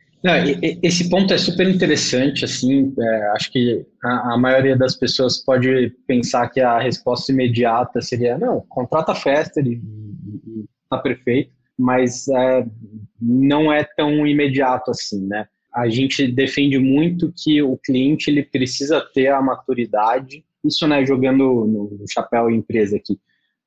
esse 0.82 1.10
ponto 1.10 1.32
é 1.34 1.38
super 1.38 1.68
interessante, 1.70 2.44
assim, 2.44 2.94
é, 3.00 3.28
acho 3.36 3.52
que 3.52 3.86
a, 4.04 4.34
a, 4.34 4.38
maioria 4.38 4.76
das 4.76 4.96
pessoas 4.96 5.38
pode 5.38 5.94
pensar 6.08 6.50
que 6.50 6.60
a 6.60 6.80
resposta 6.80 7.32
imediata 7.32 8.02
seria, 8.02 8.38
não, 8.38 8.66
contrata 8.68 9.12
a 9.12 9.16
festa 9.16 9.62
e, 9.62 9.80
está 10.84 10.98
perfeito, 10.98 11.52
mas 11.78 12.28
é, 12.28 12.66
não 13.22 13.72
é 13.72 13.84
tão 13.84 14.26
imediato 14.26 14.90
assim, 14.90 15.28
né? 15.28 15.48
A 15.74 15.88
gente 15.88 16.28
defende 16.28 16.80
muito 16.80 17.32
que 17.36 17.62
o 17.62 17.78
cliente 17.78 18.32
ele 18.32 18.42
precisa 18.42 19.00
ter 19.14 19.28
a 19.28 19.42
maturidade, 19.42 20.44
isso 20.68 20.88
né, 20.88 21.06
jogando 21.06 21.66
no, 21.66 22.06
chapéu 22.10 22.50
empresa 22.50 22.98
aqui, 22.98 23.20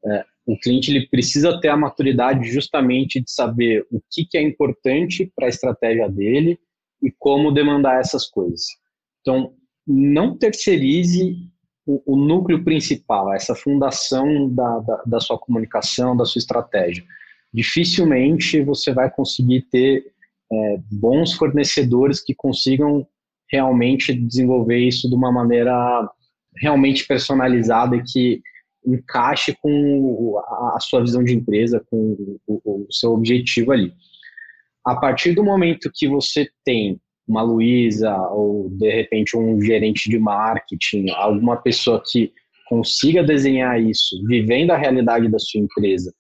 é, 0.05 0.25
o 0.47 0.59
cliente 0.59 0.91
ele 0.91 1.07
precisa 1.09 1.61
ter 1.61 1.69
a 1.69 1.77
maturidade 1.77 2.49
justamente 2.51 3.21
de 3.21 3.31
saber 3.31 3.87
o 3.91 4.01
que, 4.11 4.25
que 4.25 4.39
é 4.39 4.43
importante 4.43 5.31
para 5.37 5.47
a 5.47 5.49
estratégia 5.49 6.09
dele 6.09 6.59
e 7.03 7.11
como 7.19 7.53
demandar 7.53 8.01
essas 8.01 8.27
coisas. 8.27 8.65
Então, 9.21 9.55
não 9.87 10.37
terceirize 10.37 11.37
o, 11.87 12.15
o 12.15 12.17
núcleo 12.17 12.63
principal, 12.63 13.33
essa 13.33 13.55
fundação 13.55 14.49
da, 14.49 14.79
da, 14.81 15.03
da, 15.07 15.21
sua 15.21 15.39
comunicação, 15.39 16.17
da 16.17 16.25
sua 16.25 16.39
estratégia. 16.39 17.05
Dificilmente 17.53 18.63
você 18.63 18.93
vai 18.93 19.11
conseguir 19.11 19.63
ter 19.63 20.05
é, 20.53 20.81
bons 20.91 21.35
fornecedores 21.35 22.21
que 22.21 22.35
consigam 22.35 23.07
realmente 23.51 24.15
desenvolver 24.15 24.79
isso 24.79 25.09
de 25.09 25.15
uma 25.15 25.33
maneira 25.33 26.09
realmente 26.61 27.07
personalizada 27.07 28.03
que 28.07 28.41
encaixe 28.87 29.57
com 29.61 30.39
a 30.75 30.79
sua 30.81 31.01
visão 31.01 31.23
de 31.23 31.35
empresa, 31.35 31.85
com 31.91 32.39
o, 32.47 32.87
o 32.87 32.87
seu 32.91 33.13
objetivo 33.13 33.73
ali. 33.73 33.93
A 34.87 34.97
partir 34.97 35.35
do 35.35 35.45
momento 35.45 35.91
que 35.95 36.09
você 36.09 36.49
tem 36.65 37.01
uma 37.29 37.43
Luísa 37.43 38.17
ou 38.31 38.69
de 38.71 38.91
repente 38.91 39.37
um 39.37 39.61
gerente 39.61 40.09
de 40.09 40.19
marketing, 40.19 41.11
alguma 41.11 41.57
pessoa 41.57 42.03
que 42.05 42.33
consiga 42.69 43.23
desenhar 43.23 43.81
isso, 43.81 44.17
vivendo 44.27 44.71
a 44.71 44.77
realidade 44.77 45.29
da 45.29 45.39
sua 45.39 45.61
empresa 45.61 46.13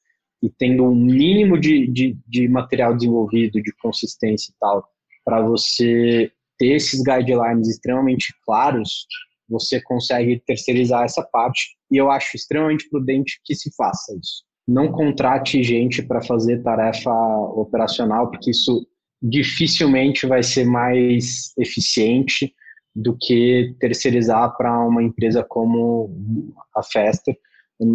e 0.42 0.50
tendo 0.50 0.84
um 0.84 0.94
mínimo 0.94 1.58
de, 1.58 1.86
de, 1.86 2.16
de 2.26 2.48
material 2.48 2.94
desenvolvido, 2.94 3.62
de 3.62 3.72
consistência 3.80 4.50
e 4.50 4.54
tal, 4.58 4.86
para 5.24 5.40
você 5.42 6.30
ter 6.58 6.74
esses 6.74 7.02
guidelines 7.02 7.68
extremamente 7.68 8.34
claros, 8.44 9.06
você 9.50 9.80
consegue 9.82 10.40
terceirizar 10.46 11.04
essa 11.04 11.22
parte 11.22 11.76
e 11.90 11.96
eu 11.96 12.10
acho 12.10 12.36
extremamente 12.36 12.88
prudente 12.88 13.40
que 13.44 13.54
se 13.54 13.74
faça 13.74 14.16
isso. 14.16 14.44
Não 14.66 14.92
contrate 14.92 15.62
gente 15.64 16.02
para 16.02 16.22
fazer 16.22 16.62
tarefa 16.62 17.10
operacional, 17.10 18.30
porque 18.30 18.50
isso 18.50 18.86
dificilmente 19.20 20.26
vai 20.26 20.42
ser 20.42 20.64
mais 20.64 21.52
eficiente 21.58 22.54
do 22.94 23.16
que 23.18 23.74
terceirizar 23.80 24.56
para 24.56 24.86
uma 24.86 25.02
empresa 25.02 25.44
como 25.44 26.54
a 26.74 26.82
Fester. 26.82 27.36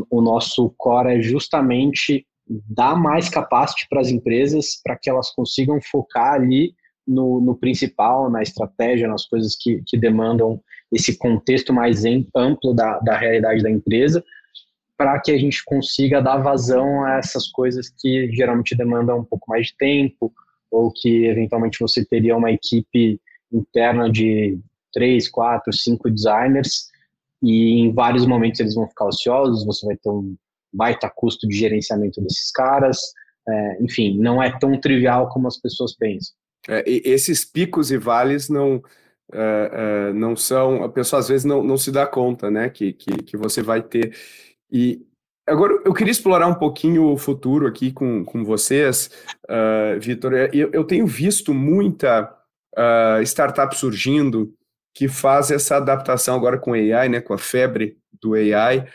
O 0.10 0.22
nosso 0.22 0.74
core 0.78 1.16
é 1.16 1.22
justamente 1.22 2.26
dar 2.48 2.96
mais 2.96 3.30
capacity 3.30 3.88
para 3.90 4.02
as 4.02 4.10
empresas 4.10 4.80
para 4.84 4.98
que 4.98 5.10
elas 5.10 5.32
consigam 5.32 5.80
focar 5.82 6.34
ali 6.34 6.74
no, 7.08 7.40
no, 7.40 7.56
principal, 7.56 8.30
na 8.30 8.42
estratégia, 8.42 9.08
nas 9.08 9.26
coisas 9.26 9.56
que, 9.60 9.82
que 9.86 9.98
demandam 9.98 10.60
esse 10.92 11.18
contexto 11.18 11.74
mais 11.74 12.04
amplo 12.36 12.74
da, 12.74 13.00
da 13.00 13.18
realidade 13.18 13.64
da 13.64 13.70
empresa, 13.70 14.24
para 14.98 15.20
que 15.20 15.32
a 15.32 15.38
gente 15.38 15.64
consiga 15.66 16.22
dar 16.22 16.38
vazão 16.38 17.04
a 17.04 17.18
essas 17.18 17.48
coisas 17.48 17.90
que 17.90 18.32
geralmente 18.32 18.76
demandam 18.76 19.20
um 19.20 19.26
pouco 19.26 19.50
mais 19.50 19.68
de 19.68 19.78
tempo, 19.78 20.32
ou 20.72 20.92
que 20.92 21.26
eventualmente 21.26 21.80
você 21.80 22.06
teria 22.06 22.36
uma 22.36 22.52
equipe 22.52 23.20
interna 23.52 24.10
de 24.10 24.58
três, 24.94 25.28
quatro, 25.28 25.74
cinco 25.74 26.10
designers, 26.10 26.88
e 27.44 27.80
em 27.82 27.94
vários 27.94 28.26
momentos 28.26 28.60
eles 28.60 28.76
vão 28.76 28.88
ficar 28.88 29.06
ociosos, 29.06 29.66
você 29.66 29.86
vai 29.86 29.98
ter 29.98 30.10
um 30.10 30.36
baita 30.74 31.12
custo 31.14 31.48
de 31.48 31.56
gerenciamento 31.56 32.22
desses 32.22 32.52
caras, 32.52 32.98
é, 33.48 33.84
enfim, 33.84 34.18
não 34.18 34.42
é 34.42 34.58
tão 34.58 34.80
trivial 34.80 35.30
como 35.30 35.48
as 35.48 35.58
pessoas 35.58 35.96
pensam. 35.96 36.36
É, 36.68 36.84
esses 36.88 37.46
picos 37.46 37.92
e 37.92 37.98
vales 37.98 38.50
não, 38.50 38.82
uh, 39.34 40.10
uh, 40.10 40.14
não 40.14 40.36
são, 40.36 40.84
a 40.84 40.90
pessoa 40.90 41.20
às 41.20 41.28
vezes 41.28 41.46
não, 41.46 41.64
não 41.64 41.78
se 41.78 41.92
dá 41.92 42.06
conta, 42.06 42.52
né, 42.52 42.70
que, 42.70 42.94
que, 42.94 43.24
que 43.24 43.38
você 43.38 43.62
vai 43.62 43.82
ter. 43.82 44.16
E 44.72 45.06
agora 45.48 45.82
eu 45.86 45.94
queria 45.94 46.12
explorar 46.12 46.48
um 46.48 46.56
pouquinho 46.56 47.12
o 47.12 47.18
futuro 47.18 47.68
aqui 47.68 47.92
com, 47.92 48.24
com 48.26 48.44
vocês, 48.44 49.10
uh, 49.50 50.00
Vitor. 50.00 50.34
Eu, 50.54 50.70
eu 50.74 50.84
tenho 50.84 51.08
visto 51.08 51.54
muita 51.54 52.32
startup 53.24 53.74
surgindo 53.74 54.54
que 54.94 55.08
faz 55.08 55.50
essa 55.50 55.78
adaptação 55.78 56.36
agora 56.36 56.58
com 56.58 56.74
AI, 56.74 57.08
né, 57.08 57.22
com 57.22 57.34
a 57.34 57.38
febre 57.38 57.98
do 58.22 58.34
AI, 58.34 58.86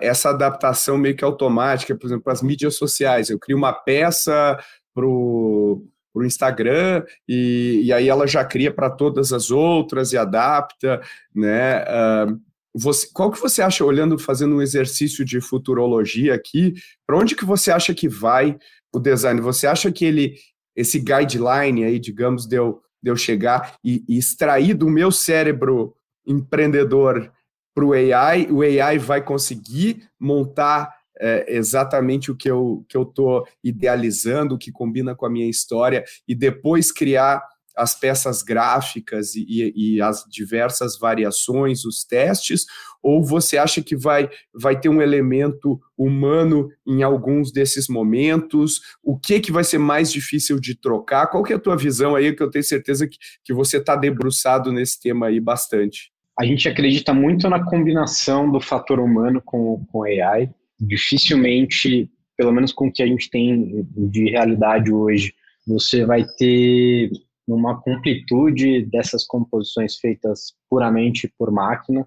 essa 0.00 0.30
adaptação 0.30 0.96
meio 0.96 1.16
que 1.16 1.24
automática, 1.24 1.96
por 1.96 2.06
exemplo, 2.06 2.22
para 2.22 2.32
as 2.32 2.42
mídias 2.42 2.76
sociais. 2.76 3.28
Eu 3.28 3.40
crio 3.40 3.58
uma 3.58 3.72
peça 3.72 4.56
para 4.94 5.04
o 5.04 5.84
para 6.16 6.22
o 6.22 6.26
Instagram 6.26 7.04
e, 7.28 7.82
e, 7.84 7.92
aí 7.92 8.08
ela 8.08 8.26
já 8.26 8.42
cria 8.42 8.72
para 8.72 8.88
todas 8.88 9.34
as 9.34 9.50
outras 9.50 10.14
e 10.14 10.16
adapta, 10.16 11.02
né? 11.34 11.82
Uh, 11.82 12.40
você, 12.74 13.06
qual 13.12 13.30
que 13.30 13.38
você 13.38 13.60
acha, 13.60 13.84
olhando, 13.84 14.18
fazendo 14.18 14.56
um 14.56 14.62
exercício 14.62 15.26
de 15.26 15.42
futurologia 15.42 16.34
aqui, 16.34 16.72
para 17.06 17.18
onde 17.18 17.36
que 17.36 17.44
você 17.44 17.70
acha 17.70 17.94
que 17.94 18.08
vai 18.08 18.56
o 18.94 18.98
design? 18.98 19.42
Você 19.42 19.66
acha 19.66 19.92
que 19.92 20.06
ele, 20.06 20.36
esse 20.74 20.98
guideline 20.98 21.84
aí, 21.84 21.98
digamos, 21.98 22.46
deu 22.46 22.80
de 23.02 23.10
eu 23.10 23.16
chegar 23.16 23.76
e, 23.84 24.02
e 24.08 24.16
extrair 24.16 24.72
do 24.72 24.88
meu 24.88 25.12
cérebro 25.12 25.94
empreendedor 26.26 27.30
para 27.74 27.84
o 27.84 27.92
AI, 27.92 28.48
o 28.50 28.62
AI 28.62 28.98
vai 28.98 29.22
conseguir 29.22 30.08
montar 30.18 30.95
é, 31.20 31.44
exatamente 31.48 32.30
o 32.30 32.36
que 32.36 32.50
eu 32.50 32.84
que 32.88 32.96
eu 32.96 33.02
estou 33.02 33.46
idealizando, 33.62 34.54
o 34.54 34.58
que 34.58 34.72
combina 34.72 35.14
com 35.14 35.26
a 35.26 35.30
minha 35.30 35.48
história, 35.48 36.04
e 36.26 36.34
depois 36.34 36.92
criar 36.92 37.42
as 37.76 37.94
peças 37.94 38.42
gráficas 38.42 39.34
e, 39.34 39.44
e, 39.46 39.96
e, 39.96 40.00
as 40.00 40.24
diversas 40.30 40.98
variações, 40.98 41.84
os 41.84 42.02
testes, 42.04 42.64
ou 43.02 43.22
você 43.22 43.58
acha 43.58 43.82
que 43.82 43.94
vai, 43.94 44.30
vai 44.54 44.80
ter 44.80 44.88
um 44.88 45.02
elemento 45.02 45.78
humano 45.96 46.70
em 46.86 47.02
alguns 47.02 47.52
desses 47.52 47.86
momentos? 47.86 48.80
O 49.02 49.18
que 49.18 49.40
que 49.40 49.52
vai 49.52 49.62
ser 49.62 49.78
mais 49.78 50.10
difícil 50.10 50.58
de 50.58 50.74
trocar? 50.74 51.26
Qual 51.26 51.42
que 51.44 51.52
é 51.52 51.56
a 51.56 51.60
tua 51.60 51.76
visão 51.76 52.16
aí, 52.16 52.34
que 52.34 52.42
eu 52.42 52.50
tenho 52.50 52.64
certeza 52.64 53.06
que, 53.06 53.18
que 53.44 53.52
você 53.52 53.76
está 53.76 53.94
debruçado 53.94 54.72
nesse 54.72 54.98
tema 54.98 55.26
aí 55.26 55.38
bastante? 55.38 56.10
A 56.38 56.44
gente 56.44 56.68
acredita 56.68 57.12
muito 57.12 57.48
na 57.48 57.62
combinação 57.62 58.50
do 58.50 58.60
fator 58.60 59.00
humano 59.00 59.42
com, 59.44 59.84
com 59.92 60.02
AI 60.02 60.50
dificilmente, 60.78 62.10
pelo 62.36 62.52
menos 62.52 62.72
com 62.72 62.88
o 62.88 62.92
que 62.92 63.02
a 63.02 63.06
gente 63.06 63.30
tem 63.30 63.86
de 63.90 64.30
realidade 64.30 64.92
hoje, 64.92 65.34
você 65.66 66.04
vai 66.04 66.24
ter 66.38 67.10
uma 67.46 67.80
completude 67.80 68.84
dessas 68.86 69.24
composições 69.24 69.96
feitas 69.96 70.54
puramente 70.68 71.32
por 71.38 71.50
máquina. 71.50 72.06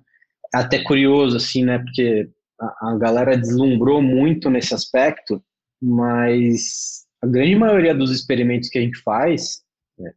É 0.53 0.59
até 0.59 0.83
curioso, 0.83 1.37
assim, 1.37 1.63
né, 1.63 1.79
porque 1.79 2.29
a, 2.59 2.97
galera 2.97 3.37
deslumbrou 3.37 4.01
muito 4.01 4.49
nesse 4.49 4.73
aspecto, 4.73 5.41
mas 5.81 7.05
a 7.21 7.27
grande 7.27 7.55
maioria 7.55 7.95
dos 7.95 8.11
experimentos 8.11 8.69
que 8.69 8.77
a 8.77 8.81
gente 8.81 8.99
faz 9.01 9.61
né, 9.97 10.11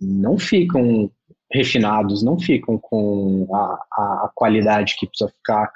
não 0.00 0.38
ficam 0.38 1.10
refinados, 1.52 2.22
não 2.22 2.38
ficam 2.38 2.78
com 2.78 3.48
a, 3.52 3.78
a, 3.92 4.32
qualidade 4.34 4.96
que 4.98 5.06
precisa 5.06 5.30
ficar. 5.30 5.72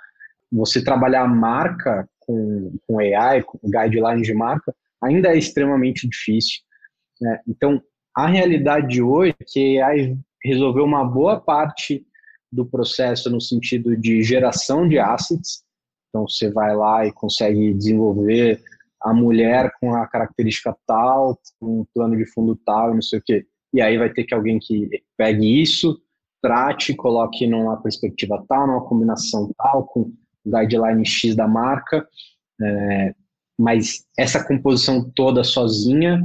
Você 0.52 0.84
trabalhar 0.84 1.22
a 1.22 1.28
marca 1.28 2.08
com, 2.26 2.76
com 2.86 2.98
AI, 2.98 3.42
com 3.42 3.58
guidelines 3.64 4.26
de 4.26 4.34
marca, 4.34 4.74
ainda 5.02 5.28
é 5.28 5.38
extremamente 5.38 6.08
difícil. 6.08 6.60
Né? 7.20 7.40
Então, 7.46 7.82
a 8.16 8.26
realidade 8.26 8.88
de 8.88 9.02
hoje 9.02 9.34
é 9.40 9.44
que 9.46 9.80
AI 9.80 10.16
resolveu 10.44 10.84
uma 10.84 11.04
boa 11.04 11.40
parte 11.40 12.04
do 12.50 12.66
processo 12.66 13.30
no 13.30 13.40
sentido 13.40 13.96
de 13.96 14.22
geração 14.22 14.86
de 14.86 14.98
assets. 14.98 15.64
Então, 16.08 16.28
você 16.28 16.50
vai 16.50 16.76
lá 16.76 17.06
e 17.06 17.12
consegue 17.12 17.72
desenvolver 17.72 18.60
a 19.00 19.12
mulher 19.12 19.72
com 19.80 19.94
a 19.94 20.06
característica 20.06 20.76
tal, 20.86 21.38
com 21.58 21.80
um 21.80 21.86
plano 21.94 22.16
de 22.16 22.26
fundo 22.26 22.54
tal, 22.64 22.94
não 22.94 23.02
sei 23.02 23.18
o 23.18 23.22
quê. 23.24 23.46
E 23.72 23.80
aí 23.80 23.96
vai 23.96 24.12
ter 24.12 24.24
que 24.24 24.34
alguém 24.34 24.58
que 24.58 24.88
pegue 25.16 25.60
isso, 25.60 25.98
trate, 26.42 26.94
coloque 26.94 27.46
numa 27.46 27.80
perspectiva 27.80 28.44
tal, 28.48 28.66
numa 28.66 28.84
combinação 28.84 29.50
tal, 29.56 29.86
com 29.86 30.12
guideline 30.44 31.04
X 31.06 31.34
da 31.34 31.46
marca, 31.46 32.06
é, 32.60 33.14
mas 33.58 34.04
essa 34.18 34.42
composição 34.44 35.10
toda 35.14 35.44
sozinha 35.44 36.20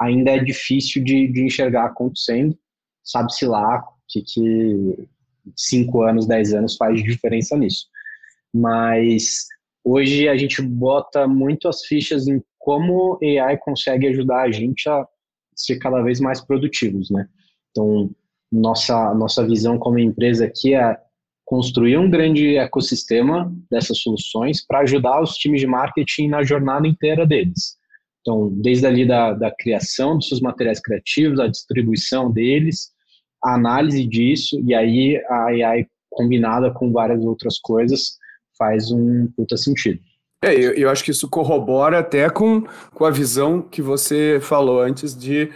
ainda 0.00 0.32
é 0.32 0.38
difícil 0.38 1.02
de, 1.02 1.28
de 1.28 1.44
enxergar 1.44 1.86
acontecendo. 1.86 2.56
Sabe-se 3.04 3.46
lá 3.46 3.82
que, 4.08 4.22
que 4.22 5.08
cinco 5.56 6.02
anos, 6.02 6.26
dez 6.26 6.52
anos 6.52 6.76
faz 6.76 7.02
diferença 7.02 7.56
nisso. 7.56 7.86
Mas 8.52 9.46
hoje 9.84 10.28
a 10.28 10.36
gente 10.36 10.60
bota 10.60 11.26
muito 11.26 11.68
as 11.68 11.84
fichas 11.84 12.26
em 12.28 12.42
como 12.58 13.18
AI 13.22 13.56
consegue 13.58 14.06
ajudar 14.08 14.42
a 14.42 14.50
gente 14.50 14.88
a 14.88 15.06
ser 15.56 15.78
cada 15.78 16.00
vez 16.00 16.20
mais 16.20 16.40
produtivos, 16.40 17.10
né? 17.10 17.28
Então, 17.70 18.10
nossa, 18.50 19.14
nossa 19.14 19.46
visão 19.46 19.78
como 19.78 19.98
empresa 19.98 20.44
aqui 20.44 20.74
é 20.74 20.96
construir 21.52 21.98
um 21.98 22.08
grande 22.08 22.56
ecossistema 22.56 23.54
dessas 23.70 23.98
soluções 23.98 24.64
para 24.66 24.78
ajudar 24.78 25.20
os 25.20 25.36
times 25.36 25.60
de 25.60 25.66
marketing 25.66 26.28
na 26.28 26.42
jornada 26.42 26.88
inteira 26.88 27.26
deles. 27.26 27.76
Então, 28.22 28.48
desde 28.62 28.86
ali 28.86 29.06
da, 29.06 29.34
da 29.34 29.50
criação 29.50 30.16
dos 30.16 30.28
seus 30.28 30.40
materiais 30.40 30.80
criativos, 30.80 31.38
a 31.38 31.48
distribuição 31.48 32.32
deles, 32.32 32.88
a 33.44 33.54
análise 33.54 34.02
disso, 34.06 34.58
e 34.66 34.74
aí 34.74 35.22
a 35.28 35.44
AI 35.48 35.86
combinada 36.08 36.70
com 36.70 36.90
várias 36.90 37.22
outras 37.22 37.58
coisas 37.58 38.16
faz 38.56 38.90
um 38.90 39.26
puta 39.36 39.58
sentido. 39.58 40.00
É, 40.42 40.54
eu, 40.54 40.72
eu 40.72 40.88
acho 40.88 41.04
que 41.04 41.10
isso 41.10 41.28
corrobora 41.28 41.98
até 41.98 42.30
com, 42.30 42.62
com 42.94 43.04
a 43.04 43.10
visão 43.10 43.60
que 43.60 43.82
você 43.82 44.40
falou 44.40 44.80
antes 44.80 45.14
de 45.14 45.50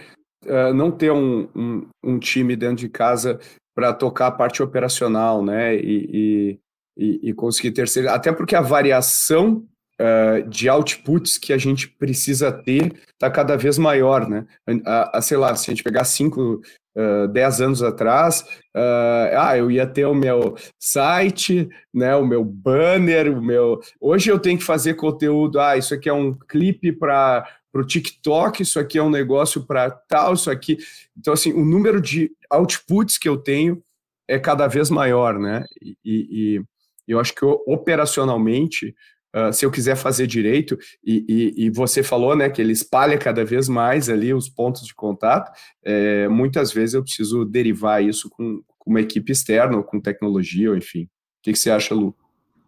uh, 0.45 0.71
não 0.75 0.91
ter 0.91 1.11
um, 1.11 1.49
um, 1.55 1.87
um, 2.05 2.19
time 2.19 2.55
dentro 2.55 2.75
de 2.75 2.87
casa 2.87 3.39
para 3.77 3.93
tocar 3.93 4.27
a 4.27 4.31
parte 4.31 4.63
operacional, 4.63 5.45
né? 5.45 5.75
E, 5.75 6.59
e, 6.97 7.29
e 7.29 7.33
conseguir 7.33 7.69
terceiro. 7.69 8.09
Até 8.09 8.31
porque 8.31 8.55
a 8.55 8.61
variação 8.61 9.63
uh, 10.01 10.49
de 10.49 10.67
outputs 10.67 11.37
que 11.37 11.53
a 11.53 11.59
gente 11.59 11.87
precisa 11.87 12.51
ter 12.51 12.95
está 13.13 13.29
cada 13.29 13.55
vez 13.55 13.77
maior, 13.77 14.27
né? 14.27 14.47
A, 14.83 15.19
a, 15.19 15.21
sei 15.21 15.37
lá, 15.37 15.55
se 15.55 15.69
a 15.69 15.75
gente 15.75 15.83
pegar 15.83 16.05
cinco, 16.05 16.59
uh, 16.97 17.27
dez 17.27 17.61
anos 17.61 17.83
atrás, 17.83 18.41
uh, 18.75 19.37
ah, 19.37 19.55
eu 19.55 19.69
ia 19.69 19.85
ter 19.85 20.05
o 20.05 20.15
meu 20.15 20.55
site, 20.79 21.69
né, 21.93 22.15
o 22.15 22.25
meu 22.25 22.43
banner, 22.43 23.31
o 23.31 23.39
meu. 23.39 23.79
Hoje 24.01 24.31
eu 24.31 24.39
tenho 24.39 24.57
que 24.57 24.63
fazer 24.63 24.95
conteúdo. 24.95 25.59
Ah, 25.59 25.77
isso 25.77 25.93
aqui 25.93 26.09
é 26.09 26.13
um 26.13 26.33
clipe 26.33 26.91
para 26.91 27.47
para 27.71 27.81
o 27.81 27.85
TikTok, 27.85 28.63
isso 28.63 28.79
aqui 28.79 28.97
é 28.97 29.03
um 29.03 29.09
negócio 29.09 29.65
para 29.65 29.91
tal, 29.91 30.33
isso 30.33 30.49
aqui. 30.49 30.77
Então, 31.17 31.33
assim, 31.33 31.53
o 31.53 31.65
número 31.65 32.01
de 32.01 32.31
outputs 32.49 33.17
que 33.17 33.27
eu 33.27 33.37
tenho 33.37 33.83
é 34.27 34.39
cada 34.39 34.67
vez 34.67 34.89
maior, 34.89 35.37
né? 35.39 35.63
E, 35.81 35.97
e, 36.05 36.63
eu 37.07 37.19
acho 37.19 37.33
que 37.33 37.45
operacionalmente 37.45 38.93
Uh, 39.35 39.51
se 39.51 39.65
eu 39.65 39.69
quiser 39.69 39.95
fazer 39.95 40.25
direito, 40.25 40.79
e, 41.05 41.25
e, 41.27 41.65
e, 41.65 41.69
você 41.69 42.01
falou 42.01 42.35
né, 42.35 42.49
que 42.49 42.61
ele 42.61 42.71
espalha 42.71 43.17
cada 43.17 43.43
vez 43.43 43.67
mais 43.67 44.09
ali 44.09 44.33
os 44.33 44.49
pontos 44.49 44.83
de 44.83 44.95
contato, 44.95 45.51
é, 45.83 46.27
muitas 46.29 46.71
vezes 46.71 46.95
eu 46.95 47.03
preciso 47.03 47.43
derivar 47.43 48.01
isso 48.01 48.29
com, 48.29 48.63
com, 48.79 48.89
uma 48.89 49.01
equipe 49.01 49.31
externa, 49.31 49.77
ou 49.77 49.83
com 49.83 49.99
tecnologia, 49.99 50.71
ou 50.71 50.77
enfim. 50.77 51.03
O 51.03 51.09
que, 51.43 51.51
que, 51.51 51.59
você 51.59 51.69
acha, 51.69 51.93
Lu? 51.93 52.15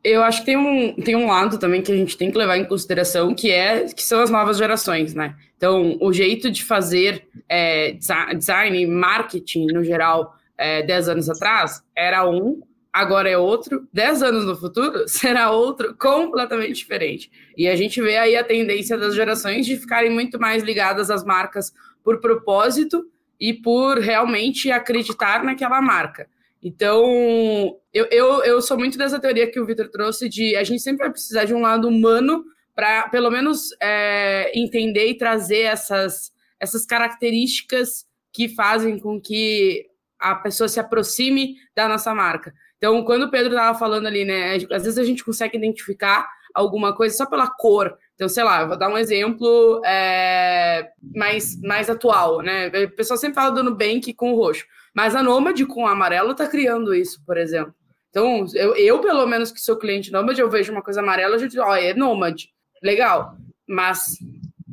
Eu 0.03 0.23
acho 0.23 0.39
que 0.39 0.45
tem 0.45 0.57
um, 0.57 0.93
tem 0.93 1.15
um 1.15 1.27
lado 1.27 1.57
também 1.57 1.81
que 1.81 1.91
a 1.91 1.95
gente 1.95 2.17
tem 2.17 2.31
que 2.31 2.37
levar 2.37 2.57
em 2.57 2.65
consideração, 2.65 3.35
que 3.35 3.51
é 3.51 3.85
que 3.85 4.01
são 4.01 4.21
as 4.21 4.29
novas 4.29 4.57
gerações, 4.57 5.13
né? 5.13 5.35
Então, 5.57 5.97
o 5.99 6.13
jeito 6.13 6.49
de 6.49 6.63
fazer 6.63 7.27
é, 7.49 7.97
design, 8.33 8.85
marketing 8.87 9.67
no 9.73 9.83
geral, 9.83 10.33
é, 10.57 10.81
10 10.83 11.09
anos 11.09 11.29
atrás, 11.29 11.83
era 11.93 12.25
um, 12.29 12.61
agora 12.93 13.29
é 13.29 13.37
outro, 13.37 13.87
10 13.91 14.23
anos 14.23 14.45
no 14.45 14.55
futuro 14.55 15.05
será 15.07 15.51
outro 15.51 15.93
completamente 15.97 16.75
diferente. 16.75 17.29
E 17.57 17.67
a 17.67 17.75
gente 17.75 18.01
vê 18.01 18.17
aí 18.17 18.37
a 18.37 18.43
tendência 18.43 18.97
das 18.97 19.13
gerações 19.13 19.65
de 19.65 19.75
ficarem 19.75 20.09
muito 20.09 20.39
mais 20.39 20.63
ligadas 20.63 21.09
às 21.11 21.25
marcas 21.25 21.73
por 22.03 22.21
propósito 22.21 23.05
e 23.39 23.53
por 23.53 23.99
realmente 23.99 24.71
acreditar 24.71 25.43
naquela 25.43 25.81
marca. 25.81 26.27
Então, 26.61 27.77
eu, 27.93 28.07
eu, 28.11 28.43
eu 28.43 28.61
sou 28.61 28.77
muito 28.77 28.97
dessa 28.97 29.19
teoria 29.19 29.49
que 29.49 29.59
o 29.59 29.65
Victor 29.65 29.89
trouxe 29.89 30.27
de 30.27 30.55
a 30.55 30.63
gente 30.63 30.81
sempre 30.81 31.03
vai 31.03 31.11
precisar 31.11 31.45
de 31.45 31.53
um 31.53 31.61
lado 31.61 31.87
humano 31.87 32.43
para, 32.75 33.09
pelo 33.09 33.29
menos, 33.29 33.69
é, 33.81 34.51
entender 34.57 35.07
e 35.07 35.17
trazer 35.17 35.61
essas, 35.61 36.31
essas 36.59 36.85
características 36.85 38.05
que 38.31 38.49
fazem 38.49 38.99
com 38.99 39.19
que 39.19 39.85
a 40.19 40.35
pessoa 40.35 40.67
se 40.67 40.79
aproxime 40.79 41.55
da 41.75 41.87
nossa 41.87 42.13
marca. 42.13 42.53
Então, 42.77 43.03
quando 43.03 43.23
o 43.23 43.31
Pedro 43.31 43.49
estava 43.49 43.77
falando 43.77 44.07
ali, 44.07 44.23
né, 44.23 44.55
às 44.55 44.83
vezes 44.83 44.97
a 44.97 45.03
gente 45.03 45.23
consegue 45.23 45.57
identificar 45.57 46.27
alguma 46.53 46.95
coisa 46.95 47.15
só 47.15 47.25
pela 47.25 47.47
cor. 47.47 47.97
Então, 48.15 48.27
sei 48.27 48.43
lá, 48.43 48.65
vou 48.65 48.77
dar 48.77 48.89
um 48.89 48.97
exemplo 48.97 49.81
é, 49.85 50.89
mais, 51.15 51.59
mais 51.61 51.89
atual, 51.89 52.41
né? 52.41 52.67
O 52.67 52.95
pessoal 52.95 53.17
sempre 53.17 53.35
fala 53.35 53.51
do 53.51 53.63
Nubank 53.63 54.13
com 54.13 54.33
o 54.33 54.35
roxo, 54.35 54.65
mas 54.95 55.15
a 55.15 55.23
Nomad 55.23 55.59
com 55.65 55.83
o 55.83 55.87
amarelo 55.87 56.31
está 56.31 56.47
criando 56.47 56.93
isso, 56.93 57.21
por 57.25 57.37
exemplo. 57.37 57.73
Então, 58.09 58.45
eu, 58.55 58.75
eu, 58.75 58.99
pelo 58.99 59.25
menos 59.27 59.51
que 59.51 59.61
sou 59.61 59.77
cliente 59.77 60.11
Nomad, 60.11 60.37
eu 60.37 60.49
vejo 60.49 60.71
uma 60.71 60.81
coisa 60.81 61.01
amarela, 61.01 61.35
eu 61.35 61.47
digo, 61.47 61.63
ó, 61.63 61.75
é 61.75 61.93
Nomad, 61.93 62.45
legal. 62.81 63.35
Mas 63.67 64.17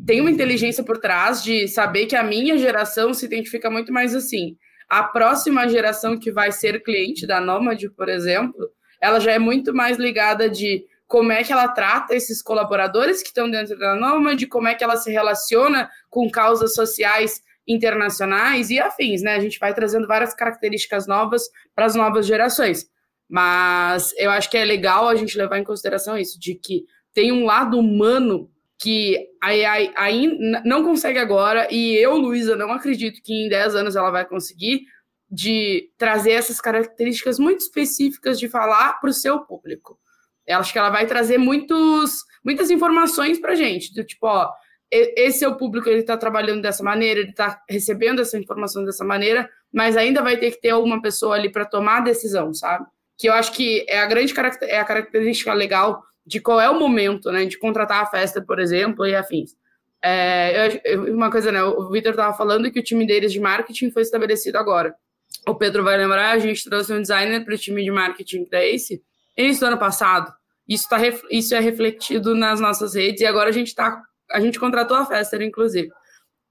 tem 0.07 0.21
uma 0.21 0.31
inteligência 0.31 0.83
por 0.83 0.99
trás 0.99 1.43
de 1.43 1.69
saber 1.69 2.07
que 2.07 2.17
a 2.17 2.23
minha 2.23 2.57
geração 2.57 3.13
se 3.13 3.27
identifica 3.27 3.69
muito 3.69 3.93
mais 3.93 4.15
assim. 4.15 4.57
A 4.89 5.03
próxima 5.03 5.69
geração 5.69 6.19
que 6.19 6.31
vai 6.31 6.53
ser 6.53 6.83
cliente 6.83 7.27
da 7.27 7.41
Nomad, 7.41 7.83
por 7.97 8.09
exemplo, 8.09 8.71
ela 9.01 9.19
já 9.19 9.33
é 9.33 9.39
muito 9.39 9.75
mais 9.75 9.99
ligada 9.99 10.49
de 10.49 10.85
como 11.07 11.31
é 11.31 11.45
que 11.45 11.53
ela 11.53 11.69
trata 11.69 12.15
esses 12.15 12.41
colaboradores 12.43 13.21
que 13.21 13.29
estão 13.29 13.51
dentro 13.51 13.79
da 13.79 13.95
Nomad, 13.95 14.43
como 14.47 14.69
é 14.69 14.75
que 14.75 14.83
ela 14.83 14.97
se 14.97 15.11
relaciona 15.11 15.91
com 16.09 16.31
causas 16.31 16.75
sociais 16.75 17.41
internacionais 17.67 18.71
e 18.71 18.79
afins, 18.79 19.23
né? 19.23 19.35
A 19.35 19.41
gente 19.41 19.59
vai 19.59 19.75
trazendo 19.75 20.07
várias 20.07 20.35
características 20.35 21.07
novas 21.07 21.43
para 21.75 21.87
as 21.87 21.95
novas 21.95 22.27
gerações. 22.27 22.89
Mas 23.29 24.15
eu 24.17 24.31
acho 24.31 24.49
que 24.49 24.57
é 24.57 24.65
legal 24.65 25.09
a 25.09 25.17
gente 25.17 25.37
levar 25.37 25.59
em 25.59 25.65
consideração 25.65 26.17
isso, 26.17 26.39
de 26.39 26.55
que 26.55 26.85
tem 27.13 27.33
um 27.33 27.45
lado 27.45 27.79
humano 27.79 28.51
que 28.79 29.27
a 29.43 29.49
AI, 29.49 29.93
AI 29.97 30.27
não 30.65 30.85
consegue 30.85 31.19
agora, 31.19 31.67
e 31.71 31.95
eu, 31.95 32.17
Luísa, 32.17 32.55
não 32.55 32.73
acredito 32.73 33.23
que 33.23 33.33
em 33.33 33.49
10 33.49 33.75
anos 33.75 33.97
ela 33.97 34.11
vai 34.11 34.27
conseguir, 34.27 34.83
de 35.29 35.91
trazer 35.99 36.33
essas 36.33 36.61
características 36.61 37.39
muito 37.39 37.61
específicas 37.61 38.39
de 38.39 38.49
falar 38.49 39.01
para 39.01 39.11
o 39.11 39.15
seu 39.15 39.41
público. 39.41 39.99
Eu 40.47 40.59
acho 40.59 40.73
que 40.73 40.79
ela 40.79 40.91
vai 40.91 41.07
trazer 41.07 41.39
muitos, 41.39 42.23
muitas 42.45 42.71
informações 42.71 43.41
para 43.41 43.57
gente, 43.57 43.93
do 43.93 44.05
tipo, 44.05 44.27
ó, 44.27 44.49
esse 44.91 45.45
é 45.45 45.49
o 45.49 45.57
público, 45.57 45.89
ele 45.89 46.01
está 46.01 46.17
trabalhando 46.17 46.63
dessa 46.63 46.83
maneira, 46.83 47.21
ele 47.21 47.31
está 47.31 47.63
recebendo 47.69 48.21
essa 48.21 48.39
informação 48.39 48.85
dessa 48.85 49.05
maneira, 49.05 49.49
mas 49.73 49.97
ainda 49.97 50.23
vai 50.23 50.37
ter 50.37 50.53
que 50.53 50.61
ter 50.61 50.71
alguma 50.71 51.03
pessoa 51.03 51.35
ali 51.35 51.51
para 51.51 51.65
tomar 51.65 51.99
a 51.99 52.05
decisão, 52.05 52.55
sabe? 52.55 52.87
Que 53.19 53.29
eu 53.29 53.33
acho 53.33 53.53
que 53.53 53.85
é 53.89 54.01
a 54.01 54.07
grande 54.07 54.33
é 54.63 54.79
a 54.79 54.85
característica 54.85 55.53
legal 55.53 56.03
de 56.25 56.41
qual 56.41 56.61
é 56.61 56.69
o 56.69 56.79
momento, 56.79 57.31
né, 57.31 57.45
de 57.45 57.59
contratar 57.59 58.03
a 58.03 58.07
festa, 58.07 58.43
por 58.43 58.59
exemplo, 58.59 59.07
e 59.07 59.15
afins. 59.15 59.57
É, 60.03 60.81
eu, 60.85 61.15
uma 61.15 61.31
coisa, 61.31 61.51
né, 61.51 61.63
o 61.63 61.89
Vitor 61.91 62.11
estava 62.11 62.37
falando 62.37 62.71
que 62.71 62.81
o 62.81 62.83
time 62.83 63.07
deles 63.07 63.33
de 63.33 63.41
marketing 63.41 63.91
foi 63.91 64.03
estabelecido 64.03 64.57
agora. 64.57 64.95
O 65.47 65.55
Pedro 65.55 65.85
vai 65.85 65.97
lembrar, 65.97 66.33
a 66.33 66.39
gente 66.39 66.65
trouxe 66.65 66.93
um 66.93 67.01
designer 67.01 67.45
para 67.45 67.55
o 67.55 67.59
time 67.59 67.83
de 67.83 67.91
marketing 67.91 68.45
da 68.51 68.65
Ace 68.65 69.03
início 69.37 69.61
do 69.61 69.67
ano 69.67 69.79
passado. 69.79 70.33
Isso, 70.69 70.89
tá, 70.89 70.97
isso 71.31 71.55
é 71.55 71.61
refletido 71.61 72.35
nas 72.35 72.59
nossas 72.61 72.95
redes 72.95 73.21
e 73.21 73.27
agora 73.27 73.51
a 73.51 73.53
gente 73.53 73.75
tá, 73.75 74.03
a 74.31 74.41
gente 74.41 74.59
contratou 74.59 74.97
a 74.97 75.07
festa, 75.07 75.43
inclusive. 75.43 75.89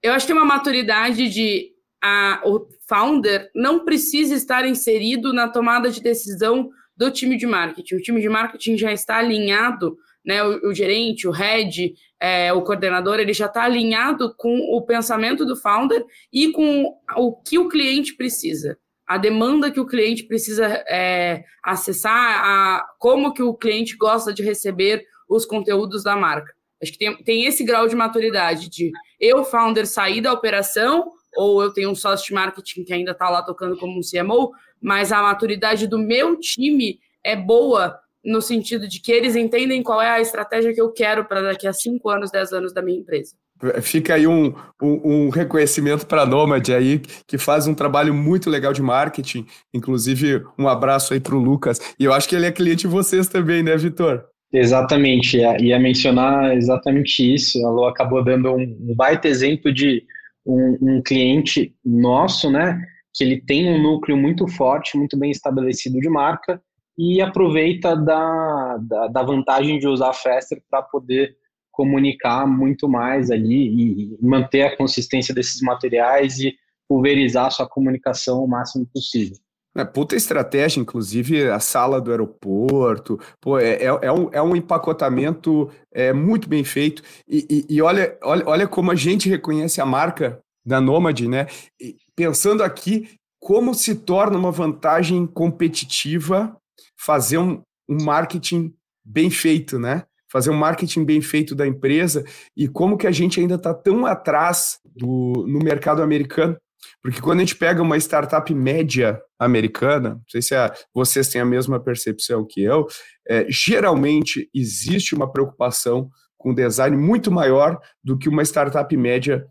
Eu 0.02 0.12
acho 0.12 0.26
que 0.26 0.32
tem 0.32 0.40
uma 0.40 0.46
maturidade 0.46 1.28
de 1.28 1.72
a, 2.02 2.40
o 2.44 2.68
founder 2.88 3.50
não 3.54 3.84
precisa 3.84 4.34
estar 4.34 4.66
inserido 4.66 5.32
na 5.32 5.48
tomada 5.48 5.90
de 5.90 6.00
decisão 6.00 6.70
do 6.96 7.10
time 7.10 7.36
de 7.36 7.46
marketing. 7.46 7.96
O 7.96 8.02
time 8.02 8.20
de 8.20 8.28
marketing 8.28 8.76
já 8.76 8.92
está 8.92 9.18
alinhado, 9.18 9.96
né? 10.24 10.42
O, 10.42 10.68
o 10.68 10.74
gerente, 10.74 11.26
o 11.26 11.30
head, 11.30 11.94
é, 12.20 12.52
o 12.52 12.62
coordenador, 12.62 13.18
ele 13.18 13.32
já 13.32 13.46
está 13.46 13.64
alinhado 13.64 14.34
com 14.36 14.58
o 14.74 14.82
pensamento 14.82 15.44
do 15.44 15.56
founder 15.56 16.04
e 16.32 16.52
com 16.52 16.94
o 17.16 17.32
que 17.42 17.58
o 17.58 17.68
cliente 17.68 18.14
precisa. 18.14 18.78
A 19.06 19.18
demanda 19.18 19.70
que 19.70 19.78
o 19.78 19.86
cliente 19.86 20.24
precisa 20.24 20.66
é, 20.88 21.44
acessar, 21.62 22.12
a, 22.12 22.86
como 22.98 23.32
que 23.32 23.42
o 23.42 23.54
cliente 23.54 23.96
gosta 23.96 24.32
de 24.32 24.42
receber 24.42 25.04
os 25.28 25.44
conteúdos 25.44 26.02
da 26.02 26.16
marca. 26.16 26.55
Acho 26.82 26.92
que 26.92 26.98
tem, 26.98 27.16
tem 27.24 27.44
esse 27.46 27.64
grau 27.64 27.88
de 27.88 27.96
maturidade 27.96 28.68
de 28.68 28.90
eu, 29.18 29.44
founder, 29.44 29.86
sair 29.86 30.20
da 30.20 30.32
operação, 30.32 31.10
ou 31.36 31.62
eu 31.62 31.72
tenho 31.72 31.90
um 31.90 31.94
sócio 31.94 32.26
de 32.26 32.34
marketing 32.34 32.84
que 32.84 32.92
ainda 32.92 33.12
está 33.12 33.28
lá 33.28 33.42
tocando 33.42 33.76
como 33.76 33.98
um 33.98 34.00
CMO, 34.00 34.50
mas 34.80 35.12
a 35.12 35.22
maturidade 35.22 35.86
do 35.86 35.98
meu 35.98 36.38
time 36.38 36.98
é 37.24 37.34
boa 37.34 37.98
no 38.24 38.42
sentido 38.42 38.88
de 38.88 39.00
que 39.00 39.12
eles 39.12 39.36
entendem 39.36 39.82
qual 39.82 40.02
é 40.02 40.10
a 40.10 40.20
estratégia 40.20 40.74
que 40.74 40.80
eu 40.80 40.92
quero 40.92 41.24
para 41.24 41.42
daqui 41.42 41.66
a 41.66 41.72
5 41.72 42.08
anos, 42.10 42.30
10 42.30 42.52
anos 42.52 42.74
da 42.74 42.82
minha 42.82 42.98
empresa. 42.98 43.36
Fica 43.80 44.14
aí 44.14 44.26
um, 44.26 44.54
um, 44.82 45.00
um 45.04 45.28
reconhecimento 45.30 46.06
para 46.06 46.22
a 46.22 46.26
Nomad 46.26 46.68
aí, 46.70 47.00
que 47.26 47.38
faz 47.38 47.66
um 47.66 47.74
trabalho 47.74 48.12
muito 48.12 48.50
legal 48.50 48.72
de 48.72 48.82
marketing. 48.82 49.46
Inclusive, 49.72 50.44
um 50.58 50.68
abraço 50.68 51.14
aí 51.14 51.20
para 51.20 51.34
o 51.34 51.38
Lucas. 51.38 51.80
E 51.98 52.04
eu 52.04 52.12
acho 52.12 52.28
que 52.28 52.36
ele 52.36 52.46
é 52.46 52.52
cliente 52.52 52.82
de 52.82 52.88
vocês 52.88 53.28
também, 53.28 53.62
né, 53.62 53.76
Vitor? 53.76 54.24
Exatamente, 54.52 55.38
ia 55.38 55.78
mencionar 55.78 56.56
exatamente 56.56 57.34
isso. 57.34 57.64
A 57.66 57.70
Lu 57.70 57.84
acabou 57.84 58.22
dando 58.24 58.54
um 58.54 58.94
baita 58.94 59.28
exemplo 59.28 59.72
de 59.72 60.04
um, 60.46 60.78
um 60.80 61.02
cliente 61.02 61.74
nosso, 61.84 62.50
né? 62.50 62.80
que 63.16 63.24
ele 63.24 63.40
tem 63.40 63.68
um 63.68 63.82
núcleo 63.82 64.16
muito 64.16 64.46
forte, 64.46 64.96
muito 64.96 65.18
bem 65.18 65.30
estabelecido 65.30 65.98
de 65.98 66.08
marca 66.08 66.62
e 66.98 67.20
aproveita 67.20 67.96
da, 67.96 68.76
da, 68.78 69.08
da 69.08 69.22
vantagem 69.22 69.78
de 69.78 69.88
usar 69.88 70.10
a 70.10 70.14
Faster 70.14 70.62
para 70.70 70.82
poder 70.82 71.34
comunicar 71.72 72.46
muito 72.46 72.88
mais 72.88 73.30
ali 73.30 74.14
e, 74.14 74.18
manter 74.20 74.62
a 74.62 74.76
consistência 74.76 75.34
desses 75.34 75.60
materiais 75.62 76.38
e 76.38 76.54
pulverizar 76.88 77.50
sua 77.50 77.68
comunicação 77.68 78.44
o 78.44 78.48
máximo 78.48 78.86
possível. 78.86 79.36
É, 79.76 79.84
puta 79.84 80.16
estratégia, 80.16 80.80
inclusive 80.80 81.50
a 81.50 81.60
sala 81.60 82.00
do 82.00 82.10
aeroporto, 82.10 83.20
pô, 83.40 83.58
é, 83.58 83.74
é, 83.74 83.84
é 83.84 84.12
um, 84.12 84.30
é 84.32 84.40
um 84.40 84.56
empacotamento 84.56 85.70
é, 85.92 86.12
muito 86.14 86.48
bem 86.48 86.64
feito. 86.64 87.02
E, 87.28 87.46
e, 87.68 87.76
e, 87.76 87.82
olha, 87.82 88.16
olha, 88.22 88.42
olha 88.46 88.66
como 88.66 88.90
a 88.90 88.94
gente 88.94 89.28
reconhece 89.28 89.80
a 89.80 89.86
marca 89.86 90.40
da 90.64 90.80
Nômade, 90.80 91.28
né? 91.28 91.46
E 91.80 91.96
pensando 92.16 92.62
aqui 92.62 93.10
como 93.38 93.74
se 93.74 93.94
torna 93.94 94.38
uma 94.38 94.50
vantagem 94.50 95.26
competitiva 95.26 96.56
fazer 96.98 97.38
um, 97.38 97.60
um 97.88 98.02
marketing 98.02 98.74
bem 99.04 99.30
feito, 99.30 99.78
né? 99.78 100.04
Fazer 100.32 100.50
um 100.50 100.56
marketing 100.56 101.04
bem 101.04 101.20
feito 101.20 101.54
da 101.54 101.66
empresa 101.66 102.24
e 102.56 102.66
como 102.66 102.96
que 102.96 103.06
a 103.06 103.12
gente 103.12 103.38
ainda 103.38 103.54
está 103.54 103.72
tão 103.72 104.06
atrás 104.06 104.80
do, 104.84 105.44
no 105.46 105.58
mercado 105.60 106.02
americano. 106.02 106.56
Porque 107.02 107.20
quando 107.20 107.38
a 107.38 107.42
gente 107.42 107.56
pega 107.56 107.82
uma 107.82 107.96
startup 107.96 108.52
média 108.54 109.20
americana, 109.38 110.10
não 110.10 110.22
sei 110.28 110.42
se 110.42 110.54
a, 110.54 110.72
vocês 110.94 111.28
têm 111.28 111.40
a 111.40 111.46
mesma 111.46 111.78
percepção 111.80 112.46
que 112.48 112.62
eu, 112.62 112.86
é, 113.28 113.46
geralmente 113.48 114.48
existe 114.54 115.14
uma 115.14 115.30
preocupação 115.30 116.10
com 116.36 116.54
design 116.54 116.96
muito 116.96 117.30
maior 117.30 117.78
do 118.02 118.16
que 118.16 118.28
uma 118.28 118.42
startup 118.42 118.96
média 118.96 119.46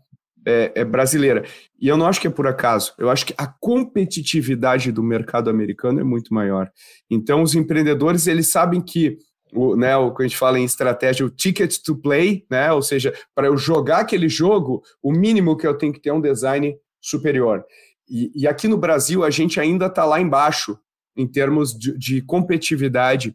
é, 0.46 0.72
é, 0.76 0.84
brasileira. 0.84 1.44
E 1.78 1.88
eu 1.88 1.96
não 1.96 2.06
acho 2.06 2.20
que 2.20 2.28
é 2.28 2.30
por 2.30 2.46
acaso. 2.46 2.94
Eu 2.98 3.10
acho 3.10 3.26
que 3.26 3.34
a 3.36 3.46
competitividade 3.46 4.92
do 4.92 5.02
mercado 5.02 5.50
americano 5.50 6.00
é 6.00 6.04
muito 6.04 6.32
maior. 6.32 6.70
Então, 7.10 7.42
os 7.42 7.54
empreendedores 7.54 8.26
eles 8.26 8.48
sabem 8.50 8.80
que 8.80 9.18
o, 9.52 9.76
né, 9.76 9.96
o 9.96 10.14
que 10.14 10.22
a 10.22 10.26
gente 10.26 10.36
fala 10.36 10.58
em 10.58 10.64
estratégia, 10.64 11.26
o 11.26 11.30
ticket 11.30 11.76
to 11.84 11.96
play, 11.96 12.44
né, 12.50 12.72
ou 12.72 12.82
seja, 12.82 13.12
para 13.34 13.46
eu 13.46 13.56
jogar 13.56 13.98
aquele 13.98 14.28
jogo, 14.28 14.82
o 15.02 15.12
mínimo 15.12 15.56
que 15.56 15.66
eu 15.66 15.76
tenho 15.76 15.92
que 15.92 16.00
ter 16.00 16.10
é 16.10 16.12
um 16.12 16.20
design 16.20 16.76
superior. 17.06 17.64
E, 18.08 18.30
e 18.34 18.46
aqui 18.46 18.66
no 18.68 18.76
Brasil, 18.76 19.24
a 19.24 19.30
gente 19.30 19.60
ainda 19.60 19.86
está 19.86 20.04
lá 20.04 20.20
embaixo, 20.20 20.78
em 21.16 21.26
termos 21.26 21.72
de, 21.72 21.96
de, 21.96 22.22
competitividade, 22.22 23.34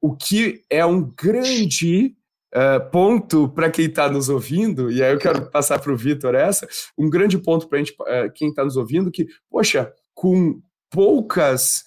o 0.00 0.14
que 0.14 0.62
é 0.70 0.84
um 0.84 1.02
grande 1.02 2.14
uh, 2.54 2.90
ponto 2.90 3.48
para 3.48 3.70
quem 3.70 3.86
está 3.86 4.08
nos 4.08 4.28
ouvindo, 4.28 4.90
e 4.90 5.02
aí 5.02 5.12
eu 5.12 5.18
quero 5.18 5.50
passar 5.50 5.78
para 5.80 5.92
o 5.92 5.96
Vitor 5.96 6.34
essa, 6.34 6.68
um 6.96 7.10
grande 7.10 7.38
ponto 7.38 7.68
para 7.68 7.82
uh, 7.82 8.32
quem 8.34 8.50
está 8.50 8.64
nos 8.64 8.76
ouvindo, 8.76 9.10
que, 9.10 9.26
poxa, 9.50 9.92
com 10.14 10.60
poucas 10.90 11.84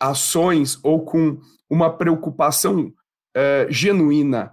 ações 0.00 0.78
ou 0.82 1.04
com 1.04 1.38
uma 1.68 1.90
preocupação 1.90 2.86
uh, 3.36 3.70
genuína, 3.70 4.52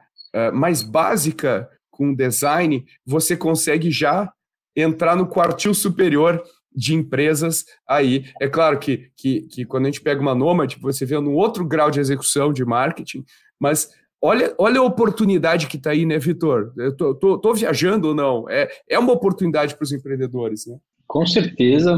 mais 0.54 0.84
básica 0.84 1.70
com 1.90 2.14
design, 2.14 2.86
você 3.06 3.38
consegue 3.38 3.90
já 3.90 4.30
entrar 4.76 5.16
no 5.16 5.28
quartil 5.28 5.74
superior 5.74 6.44
de 6.76 6.94
empresas 6.94 7.66
aí. 7.88 8.26
É 8.42 8.48
claro 8.48 8.78
que, 8.78 9.10
que, 9.16 9.42
que 9.44 9.66
quando 9.66 9.86
a 9.86 9.88
gente 9.88 10.02
pega 10.02 10.22
uma 10.22 10.36
Nomad, 10.36 10.76
você 10.82 11.06
vê 11.06 11.18
no 11.20 11.34
outro 11.34 11.66
grau 11.66 11.90
de 11.90 12.00
execução 12.00 12.52
de 12.52 12.66
marketing, 12.66 13.24
mas 13.60 13.90
olha, 14.22 14.54
olha 14.58 14.80
a 14.80 14.84
oportunidade 14.84 15.68
que 15.68 15.78
está 15.78 15.92
aí, 15.92 16.06
né, 16.06 16.20
Vitor? 16.20 16.74
Eu 16.78 16.96
tô, 16.96 17.16
tô, 17.16 17.38
tô, 17.38 17.54
viajando 17.54 18.10
ou 18.10 18.16
não? 18.16 18.50
É, 18.50 18.68
é 18.90 19.00
uma 19.00 19.14
oportunidade 19.14 19.76
para 19.76 19.84
os 19.84 19.92
empreendedores, 19.92 20.66
né? 20.66 20.78
Com 21.08 21.26
certeza. 21.26 21.92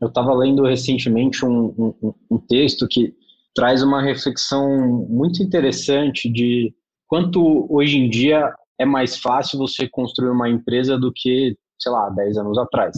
Eu 0.00 0.08
estava 0.08 0.34
lendo 0.34 0.64
recentemente 0.64 1.44
um, 1.44 1.94
um, 2.02 2.14
um 2.30 2.38
texto 2.38 2.86
que 2.88 3.14
traz 3.54 3.82
uma 3.82 4.02
reflexão 4.02 5.06
muito 5.08 5.42
interessante 5.42 6.28
de 6.28 6.74
quanto 7.06 7.66
hoje 7.72 7.96
em 7.96 8.10
dia 8.10 8.52
é 8.78 8.84
mais 8.84 9.16
fácil 9.16 9.58
você 9.58 9.88
construir 9.88 10.30
uma 10.30 10.48
empresa 10.48 10.98
do 10.98 11.12
que 11.14 11.56
sei 11.78 11.92
lá, 11.92 12.08
10 12.10 12.38
anos 12.38 12.58
atrás. 12.58 12.94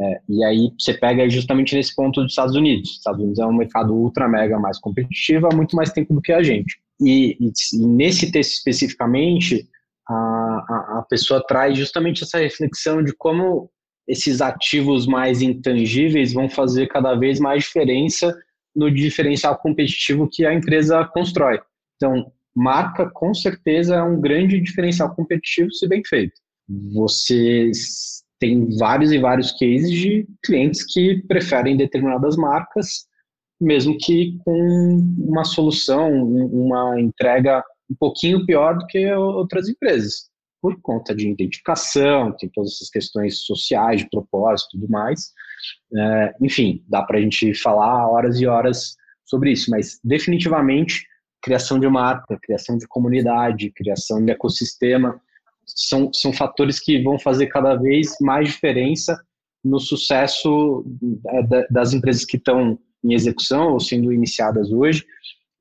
É, 0.00 0.20
e 0.28 0.44
aí 0.44 0.72
você 0.78 0.94
pega 0.94 1.28
justamente 1.28 1.76
nesse 1.76 1.94
ponto 1.94 2.22
dos 2.22 2.32
Estados 2.32 2.56
Unidos. 2.56 2.90
Os 2.90 2.96
Estados 2.96 3.20
Unidos 3.20 3.38
é 3.38 3.46
um 3.46 3.52
mercado 3.52 3.94
ultra 3.94 4.28
mega 4.28 4.58
mais 4.58 4.78
competitivo 4.78 5.46
há 5.46 5.54
muito 5.54 5.76
mais 5.76 5.92
tempo 5.92 6.14
do 6.14 6.20
que 6.20 6.32
a 6.32 6.42
gente. 6.42 6.80
E, 7.00 7.36
e, 7.40 7.52
e 7.74 7.86
nesse 7.86 8.30
texto 8.30 8.52
especificamente, 8.52 9.68
a, 10.08 10.14
a, 10.14 10.98
a, 10.98 11.06
pessoa 11.08 11.44
traz 11.46 11.76
justamente 11.76 12.22
essa 12.22 12.38
reflexão 12.38 13.02
de 13.02 13.12
como 13.14 13.70
esses 14.06 14.40
ativos 14.40 15.06
mais 15.06 15.42
intangíveis 15.42 16.32
vão 16.32 16.48
fazer 16.48 16.88
cada 16.88 17.14
vez 17.14 17.38
mais 17.38 17.64
diferença 17.64 18.34
no 18.74 18.90
diferencial 18.90 19.56
competitivo 19.58 20.28
que 20.30 20.44
a 20.44 20.54
empresa 20.54 21.04
constrói. 21.04 21.60
Então, 21.96 22.32
marca 22.54 23.08
com 23.10 23.32
certeza 23.34 23.96
é 23.96 24.02
um 24.02 24.20
grande 24.20 24.60
diferencial 24.60 25.14
competitivo 25.14 25.72
se 25.72 25.86
bem 25.86 26.02
feito. 26.04 26.34
Você 26.92 27.70
tem 28.38 28.76
vários 28.76 29.12
e 29.12 29.18
vários 29.18 29.52
cases 29.52 29.90
de 29.90 30.26
clientes 30.44 30.84
que 30.84 31.22
preferem 31.28 31.76
determinadas 31.76 32.36
marcas, 32.36 33.06
mesmo 33.60 33.96
que 33.98 34.36
com 34.44 35.00
uma 35.18 35.44
solução, 35.44 36.10
uma 36.12 37.00
entrega 37.00 37.62
um 37.90 37.94
pouquinho 37.94 38.44
pior 38.44 38.78
do 38.78 38.86
que 38.86 39.12
outras 39.12 39.68
empresas, 39.68 40.28
por 40.60 40.80
conta 40.80 41.14
de 41.14 41.28
identificação, 41.28 42.32
tem 42.36 42.48
todas 42.48 42.72
essas 42.72 42.90
questões 42.90 43.44
sociais, 43.44 44.00
de 44.00 44.10
propósito 44.10 44.76
e 44.76 44.80
tudo 44.80 44.90
mais. 44.90 45.30
É, 45.96 46.34
enfim, 46.40 46.84
dá 46.88 47.02
para 47.02 47.18
a 47.18 47.20
gente 47.20 47.54
falar 47.54 48.08
horas 48.08 48.40
e 48.40 48.46
horas 48.46 48.96
sobre 49.24 49.52
isso, 49.52 49.70
mas 49.70 50.00
definitivamente 50.02 51.06
criação 51.42 51.78
de 51.78 51.88
marca, 51.88 52.38
criação 52.42 52.78
de 52.78 52.86
comunidade, 52.86 53.72
criação 53.72 54.24
de 54.24 54.30
ecossistema, 54.30 55.20
são, 55.74 56.12
são 56.12 56.32
fatores 56.32 56.78
que 56.80 57.02
vão 57.02 57.18
fazer 57.18 57.46
cada 57.46 57.74
vez 57.74 58.16
mais 58.20 58.48
diferença 58.48 59.20
no 59.64 59.78
sucesso 59.78 60.84
é, 61.28 61.66
das 61.70 61.92
empresas 61.92 62.24
que 62.24 62.36
estão 62.36 62.78
em 63.04 63.14
execução 63.14 63.72
ou 63.72 63.80
sendo 63.80 64.12
iniciadas 64.12 64.72
hoje. 64.72 65.04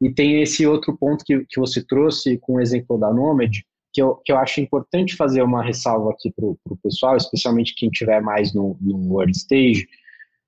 E 0.02 0.12
tem 0.12 0.42
esse 0.42 0.66
outro 0.66 0.98
ponto 0.98 1.24
que, 1.24 1.46
que 1.46 1.60
você 1.60 1.86
trouxe 1.86 2.38
com 2.38 2.54
o 2.54 2.60
exemplo 2.60 2.98
da 2.98 3.14
Nomad, 3.14 3.56
que 3.94 4.02
eu, 4.02 4.16
que 4.26 4.32
eu 4.32 4.38
acho 4.38 4.62
importante 4.62 5.16
fazer 5.16 5.44
uma 5.44 5.64
ressalva 5.64 6.12
aqui 6.12 6.32
para 6.32 6.46
o 6.46 6.78
pessoal, 6.82 7.18
especialmente 7.18 7.76
quem 7.76 7.90
tiver 7.90 8.22
mais 8.22 8.54
no, 8.54 8.78
no 8.82 9.20
early 9.20 9.34
stage, 9.34 9.88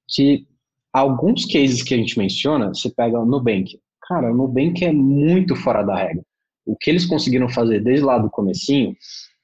que 0.09 0.47
alguns 0.91 1.45
cases 1.45 1.83
que 1.83 1.93
a 1.93 1.97
gente 1.97 2.17
menciona, 2.17 2.69
você 2.69 2.89
pega 2.89 3.19
o 3.19 3.25
Nubank. 3.25 3.79
Cara, 4.07 4.31
o 4.31 4.35
Nubank 4.35 4.83
é 4.83 4.91
muito 4.91 5.55
fora 5.55 5.83
da 5.83 5.95
regra. 5.95 6.23
O 6.65 6.75
que 6.75 6.89
eles 6.89 7.05
conseguiram 7.05 7.49
fazer 7.49 7.81
desde 7.81 8.05
lá 8.05 8.17
do 8.17 8.29
comecinho 8.29 8.95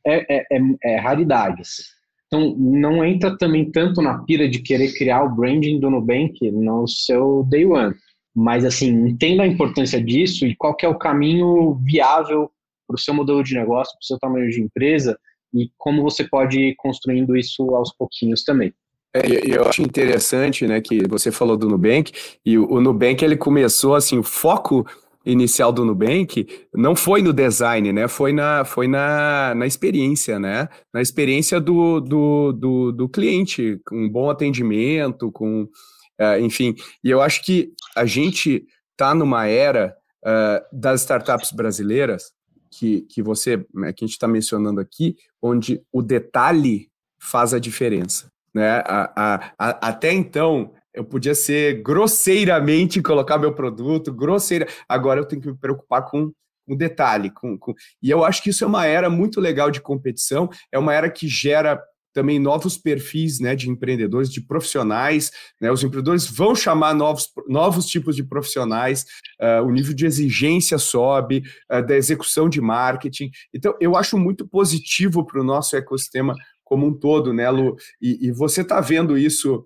é, 0.06 0.38
é, 0.38 0.46
é, 0.52 0.60
é 0.84 1.00
raridade. 1.00 1.62
Assim. 1.62 1.84
Então, 2.28 2.56
não 2.58 3.04
entra 3.04 3.36
também 3.38 3.72
tanto 3.72 4.02
na 4.02 4.20
pira 4.20 4.48
de 4.48 4.60
querer 4.60 4.94
criar 4.94 5.24
o 5.24 5.36
branding 5.36 5.80
do 5.80 5.90
Nubank 5.90 6.52
no 6.52 6.88
seu 6.88 7.44
day 7.50 7.66
one. 7.66 7.96
Mas, 8.36 8.64
assim, 8.64 8.90
entenda 8.90 9.44
a 9.44 9.48
importância 9.48 10.02
disso 10.02 10.46
e 10.46 10.56
qual 10.56 10.78
é 10.82 10.88
o 10.88 10.98
caminho 10.98 11.76
viável 11.84 12.52
para 12.88 12.96
o 12.96 13.00
seu 13.00 13.14
modelo 13.14 13.44
de 13.44 13.56
negócio, 13.56 13.94
para 13.94 14.04
o 14.04 14.06
seu 14.06 14.20
tamanho 14.20 14.50
de 14.50 14.62
empresa 14.62 15.18
e 15.54 15.72
como 15.78 16.04
você 16.04 16.24
pode 16.24 16.60
ir 16.60 16.76
construindo 16.76 17.36
isso 17.36 17.76
aos 17.76 17.92
pouquinhos 17.96 18.44
também. 18.44 18.74
É, 19.14 19.22
eu 19.44 19.66
acho 19.66 19.82
interessante, 19.82 20.68
né, 20.68 20.80
que 20.82 21.08
você 21.08 21.32
falou 21.32 21.58
do 21.58 21.68
Nubank, 21.68 22.12
e 22.46 22.58
o, 22.60 22.80
Nubank, 22.80 23.26
ele 23.26 23.36
começou, 23.36 23.96
assim, 23.96 24.20
o 24.20 24.24
foco 24.24 24.86
inicial 25.32 25.72
do 25.72 25.86
Nubank 25.86 26.48
não 26.74 26.96
foi 26.96 27.22
no 27.22 27.32
design, 27.32 27.94
né? 27.94 28.08
Foi 28.08 28.34
na, 28.34 28.66
foi 28.66 28.88
na, 28.88 29.54
na 29.56 29.66
experiência, 29.66 30.40
né? 30.40 30.68
Na 30.94 31.02
experiência 31.02 31.60
do, 31.60 32.00
do, 32.00 32.52
do, 32.54 32.92
do 32.92 33.10
cliente, 33.10 33.80
com 33.86 34.06
um 34.06 34.10
bom 34.10 34.30
atendimento, 34.30 35.32
com 35.32 35.64
uh, 35.64 36.40
enfim. 36.42 36.76
E 37.04 37.10
eu 37.10 37.22
acho 37.22 37.44
que 37.44 37.72
a 37.96 38.06
gente 38.06 38.66
está 38.92 39.14
numa 39.14 39.46
era 39.48 39.96
uh, 40.26 40.78
das 40.78 41.02
startups 41.02 41.52
brasileiras 41.52 42.32
que, 42.72 43.02
que 43.02 43.22
você 43.22 43.66
né, 43.74 43.94
que 43.94 44.04
a 44.04 44.08
gente 44.08 44.16
está 44.16 44.28
mencionando 44.28 44.80
aqui, 44.80 45.16
onde 45.42 45.82
o 45.92 46.02
detalhe 46.02 46.90
faz 47.20 47.54
a 47.54 47.60
diferença. 47.60 48.32
Né? 48.54 48.82
A, 48.86 49.12
a, 49.16 49.54
a, 49.58 49.90
até 49.90 50.12
então, 50.12 50.74
eu 50.94 51.04
podia 51.04 51.36
ser 51.36 51.82
grosseiramente 51.82 53.02
colocar 53.02 53.38
meu 53.38 53.54
produto, 53.54 54.14
grosseira. 54.14 54.68
Agora 54.88 55.20
eu 55.20 55.26
tenho 55.26 55.42
que 55.42 55.50
me 55.50 55.58
preocupar 55.58 56.06
com 56.06 56.32
o 56.68 56.76
detalhe. 56.76 57.30
Com, 57.30 57.58
com... 57.58 57.74
E 58.02 58.10
eu 58.10 58.24
acho 58.24 58.42
que 58.44 58.50
isso 58.50 58.64
é 58.64 58.68
uma 58.68 58.86
era 58.86 59.10
muito 59.10 59.40
legal 59.40 59.72
de 59.72 59.82
competição, 59.82 60.50
é 60.72 60.78
uma 60.78 60.94
era 60.94 61.10
que 61.10 61.28
gera 61.28 61.82
também 62.14 62.40
novos 62.40 62.78
perfis 62.78 63.40
né, 63.40 63.56
de 63.56 63.70
empreendedores, 63.70 64.32
de 64.32 64.42
profissionais. 64.42 65.32
Né, 65.62 65.72
os 65.72 65.84
empreendedores 65.84 66.26
vão 66.26 66.56
chamar 66.56 66.94
novos, 66.94 67.30
novos 67.48 67.86
tipos 67.86 68.16
de 68.16 68.24
profissionais, 68.24 69.06
uh, 69.40 69.64
o 69.64 69.72
nível 69.72 69.94
de 69.94 70.06
exigência 70.06 70.78
sobe, 70.78 71.44
uh, 71.72 71.86
da 71.86 71.96
execução 71.96 72.50
de 72.50 72.60
marketing. 72.60 73.30
Então, 73.54 73.76
eu 73.80 73.96
acho 73.96 74.18
muito 74.18 74.48
positivo 74.48 75.26
para 75.26 75.40
o 75.40 75.44
nosso 75.44 75.76
ecossistema 75.76 76.36
como 76.64 76.86
um 76.86 76.94
todo, 76.94 77.34
né, 77.34 77.50
Lu? 77.50 77.76
E, 78.02 78.28
e 78.28 78.32
você 78.32 78.62
está 78.62 78.82
vendo 78.82 79.18
isso 79.18 79.66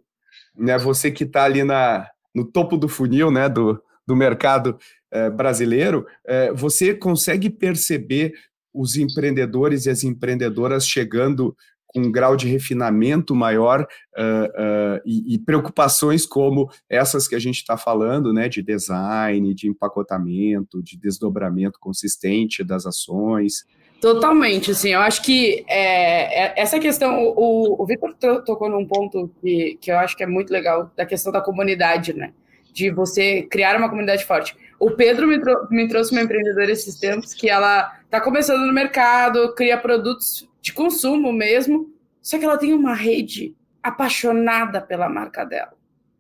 né, 0.56 0.78
você 0.78 1.12
que 1.12 1.24
está 1.24 1.44
ali 1.44 1.64
na, 1.64 2.08
no 2.34 2.46
topo 2.46 2.78
do 2.78 2.88
funil 2.88 3.32
né, 3.32 3.48
do, 3.50 3.82
do 4.06 4.16
mercado 4.16 4.78
é, 5.12 5.30
brasileiro, 5.30 6.06
é, 6.26 6.52
você 6.52 6.94
consegue 6.94 7.50
perceber 7.50 8.34
os 8.74 8.96
empreendedores 8.96 9.86
e 9.86 9.90
as 9.90 10.04
empreendedoras 10.04 10.88
chegando 10.88 11.56
com 11.94 12.02
um 12.02 12.12
grau 12.12 12.36
de 12.36 12.48
refinamento 12.48 13.36
maior 13.36 13.82
uh, 14.18 14.96
uh, 14.96 15.02
e, 15.06 15.36
e, 15.36 15.40
preocupações 15.40 16.26
como 16.26 16.68
essas 16.90 17.28
que 17.28 17.36
a 17.36 17.40
gente 17.40 17.58
está 17.58 17.78
falando, 17.78 18.34
né, 18.34 18.50
de 18.50 18.64
design, 18.64 19.54
de 19.54 19.70
empacotamento, 19.70 20.82
de 20.82 20.98
desdobramento 20.98 21.78
consistente 21.80 22.64
das 22.64 22.88
ações. 22.88 23.64
Totalmente, 24.04 24.72
assim, 24.72 24.90
eu 24.90 25.00
acho 25.00 25.22
que 25.22 25.64
é, 25.66 26.48
é, 26.48 26.54
essa 26.58 26.78
questão, 26.78 27.24
o, 27.24 27.82
o 27.82 27.86
Vitor 27.86 28.14
tocou 28.44 28.68
num 28.68 28.86
ponto 28.86 29.32
que, 29.40 29.78
que 29.80 29.90
eu 29.90 29.98
acho 29.98 30.18
que 30.18 30.24
é 30.24 30.28
muito 30.28 30.52
legal, 30.52 30.92
da 30.94 31.06
questão 31.06 31.32
da 31.32 31.40
comunidade, 31.40 32.12
né, 32.12 32.34
de 32.74 32.90
você 32.92 33.44
criar 33.44 33.78
uma 33.78 33.88
comunidade 33.88 34.26
forte. 34.26 34.58
O 34.78 34.92
Pedro 34.92 35.26
me, 35.26 35.40
trou 35.40 35.56
me 35.72 35.88
trouxe 35.88 36.12
uma 36.12 36.22
empreendedora 36.22 36.70
esses 36.70 37.00
tempos 37.00 37.34
que 37.34 37.50
ela 37.50 37.98
está 38.04 38.20
começando 38.20 38.66
no 38.66 38.74
mercado, 38.74 39.56
cria 39.56 39.78
produtos 39.78 40.50
de 40.62 40.74
consumo 40.74 41.32
mesmo, 41.32 41.90
só 42.22 42.38
que 42.38 42.44
ela 42.44 42.58
tem 42.58 42.74
uma 42.74 42.94
rede 42.94 43.56
apaixonada 43.82 44.82
pela 44.82 45.08
marca 45.08 45.46
dela. 45.46 45.72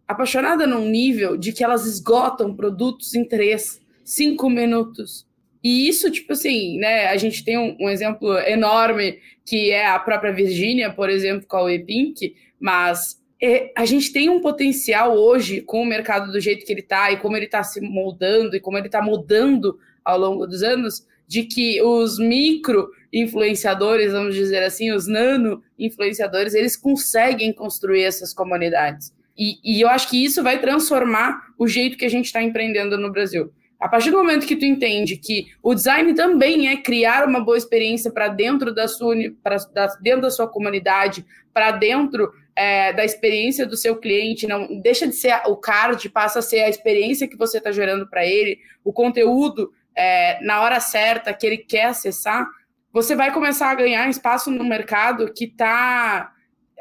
Apaixonada 0.07 0.65
num 0.65 0.86
nível 0.86 1.36
de 1.36 1.51
que 1.51 1.65
elas 1.65 1.86
esgotam 1.86 2.55
produtos 2.55 3.13
em 3.13 3.25
três, 3.27 3.81
cinco 4.05 4.49
minutos. 4.49 5.27
E 5.64 5.88
isso, 5.88 6.11
tipo 6.11 6.34
assim, 6.34 6.78
né? 6.78 7.07
A 7.07 7.18
gente 7.18 7.43
tem 7.43 7.57
um, 7.57 7.78
um 7.80 7.89
exemplo 7.89 8.38
enorme 8.39 9.20
que 9.45 9.72
é 9.72 9.88
a 9.88 9.97
própria 9.99 10.34
Virgínia, 10.34 10.91
por 10.91 11.09
exemplo, 11.09 11.47
com 11.47 11.57
a 11.57 11.64
WePink, 11.64 12.36
mas 12.59 13.22
é, 13.41 13.72
a 13.76 13.86
gente 13.86 14.11
tem 14.11 14.30
um 14.30 14.41
potencial 14.41 15.18
hoje 15.18 15.61
com 15.61 15.82
o 15.82 15.86
mercado 15.86 16.32
do 16.32 16.39
jeito 16.39 16.66
que 16.66 16.72
ele 16.72 16.82
está 16.82 17.11
e 17.11 17.18
como 17.18 17.36
ele 17.36 17.45
está 17.45 17.64
se 17.64 17.82
moldando 17.82 18.55
e 18.55 18.59
como 18.59 18.78
ele 18.78 18.88
está 18.88 19.01
mudando 19.01 19.78
ao 20.03 20.18
longo 20.18 20.45
dos 20.45 20.64
anos, 20.64 21.05
de 21.28 21.43
que 21.43 21.82
os 21.82 22.20
micro 22.20 22.89
influenciadores, 23.11 24.11
vamos 24.11 24.36
dizer 24.36 24.64
assim, 24.64 24.91
os 24.91 25.07
nano 25.07 25.61
influenciadores, 25.80 26.53
eles 26.53 26.76
conseguem 26.76 27.53
construir 27.53 28.03
essas 28.03 28.34
comunidades. 28.34 29.14
E, 29.38 29.57
e 29.64 29.82
eu 29.82 29.89
acho 29.89 30.09
que 30.09 30.24
isso 30.24 30.43
vai 30.43 30.59
transformar 30.59 31.53
o 31.57 31.68
jeito 31.68 31.97
que 31.97 32.05
a 32.05 32.09
gente 32.09 32.26
está 32.26 32.41
empreendendo 32.41 32.97
no 32.97 33.11
Brasil. 33.11 33.51
A 33.84 33.89
partir 33.89 34.11
do 34.11 34.17
momento 34.17 34.47
que 34.47 34.55
tu 34.55 34.63
entende 34.63 35.17
que 35.17 35.47
o 35.61 35.75
design 35.75 36.13
também 36.13 36.69
é 36.69 36.77
criar 36.77 37.27
uma 37.27 37.43
boa 37.43 37.57
experiência 37.57 38.09
para 38.09 38.29
dentro 38.29 38.73
da 38.73 38.88
sua 38.88 39.13
pra, 39.43 39.57
da, 39.73 39.88
dentro 40.01 40.21
da 40.21 40.31
sua 40.31 40.47
comunidade, 40.47 41.25
para 41.53 41.69
dentro 41.71 42.31
é, 42.55 42.93
da 42.93 43.03
experiência 43.03 43.65
do 43.65 43.75
seu 43.75 43.97
cliente, 43.97 44.47
não 44.47 44.79
deixa 44.79 45.05
de 45.05 45.13
ser 45.13 45.34
o 45.47 45.57
card, 45.57 46.07
passa 46.11 46.39
a 46.39 46.41
ser 46.41 46.61
a 46.61 46.69
experiência 46.69 47.27
que 47.27 47.36
você 47.36 47.57
está 47.57 47.73
gerando 47.73 48.09
para 48.09 48.25
ele, 48.25 48.57
o 48.86 48.93
conteúdo 48.93 49.73
é, 49.93 50.41
na 50.45 50.61
hora 50.61 50.79
certa 50.79 51.34
que 51.34 51.45
ele 51.45 51.57
quer 51.57 51.88
acessar, 51.88 52.47
você 52.89 53.17
vai 53.17 53.34
começar 53.34 53.69
a 53.69 53.75
ganhar 53.75 54.09
espaço 54.09 54.49
no 54.49 54.63
mercado 54.63 55.34
que 55.34 55.43
está. 55.43 56.31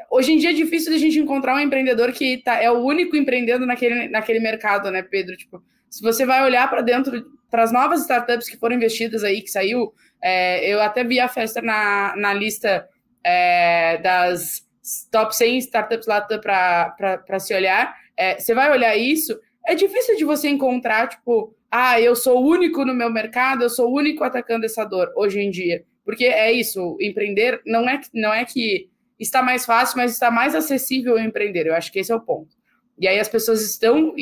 Hoje 0.09 0.31
em 0.31 0.37
dia 0.37 0.51
é 0.51 0.53
difícil 0.53 0.89
de 0.89 0.95
a 0.95 1.01
gente 1.01 1.19
encontrar 1.19 1.53
um 1.53 1.59
empreendedor 1.59 2.13
que 2.13 2.37
tá, 2.37 2.63
é 2.63 2.71
o 2.71 2.77
único 2.77 3.17
empreendendo 3.17 3.65
naquele, 3.65 4.07
naquele 4.07 4.39
mercado, 4.39 4.89
né, 4.89 5.01
Pedro? 5.01 5.35
Tipo, 5.35 5.61
se 5.93 6.01
você 6.01 6.25
vai 6.25 6.43
olhar 6.43 6.67
para 6.71 6.81
dentro, 6.81 7.23
para 7.51 7.61
as 7.61 7.71
novas 7.71 8.01
startups 8.01 8.49
que 8.49 8.57
foram 8.57 8.75
investidas 8.75 9.23
aí, 9.23 9.43
que 9.43 9.51
saiu, 9.51 9.93
é, 10.19 10.67
eu 10.67 10.81
até 10.81 11.03
vi 11.03 11.19
a 11.19 11.27
festa 11.27 11.61
na, 11.61 12.15
na 12.15 12.33
lista 12.33 12.89
é, 13.23 13.99
das 13.99 14.67
top 15.11 15.35
100 15.35 15.59
startups 15.59 16.07
lá 16.07 16.19
para 16.19 17.39
se 17.39 17.53
olhar. 17.53 17.95
É, 18.17 18.39
você 18.39 18.55
vai 18.55 18.71
olhar 18.71 18.97
isso, 18.97 19.39
é 19.67 19.75
difícil 19.75 20.17
de 20.17 20.25
você 20.25 20.49
encontrar, 20.49 21.09
tipo, 21.09 21.55
ah, 21.69 22.01
eu 22.01 22.15
sou 22.15 22.41
o 22.41 22.49
único 22.49 22.83
no 22.83 22.95
meu 22.95 23.11
mercado, 23.11 23.61
eu 23.61 23.69
sou 23.69 23.91
o 23.91 23.95
único 23.95 24.23
atacando 24.23 24.65
essa 24.65 24.83
dor 24.83 25.13
hoje 25.15 25.39
em 25.39 25.51
dia. 25.51 25.83
Porque 26.03 26.25
é 26.25 26.51
isso, 26.51 26.97
empreender 26.99 27.61
não 27.67 27.87
é, 27.87 28.01
não 28.11 28.33
é 28.33 28.43
que 28.45 28.89
está 29.19 29.43
mais 29.43 29.63
fácil, 29.63 29.97
mas 29.97 30.11
está 30.11 30.31
mais 30.31 30.55
acessível 30.55 31.19
empreender. 31.19 31.67
Eu 31.67 31.75
acho 31.75 31.91
que 31.91 31.99
esse 31.99 32.11
é 32.11 32.15
o 32.15 32.19
ponto. 32.19 32.62
E 33.03 33.07
aí 33.09 33.19
as 33.19 33.27
pessoas 33.27 33.61
estão 33.61 34.15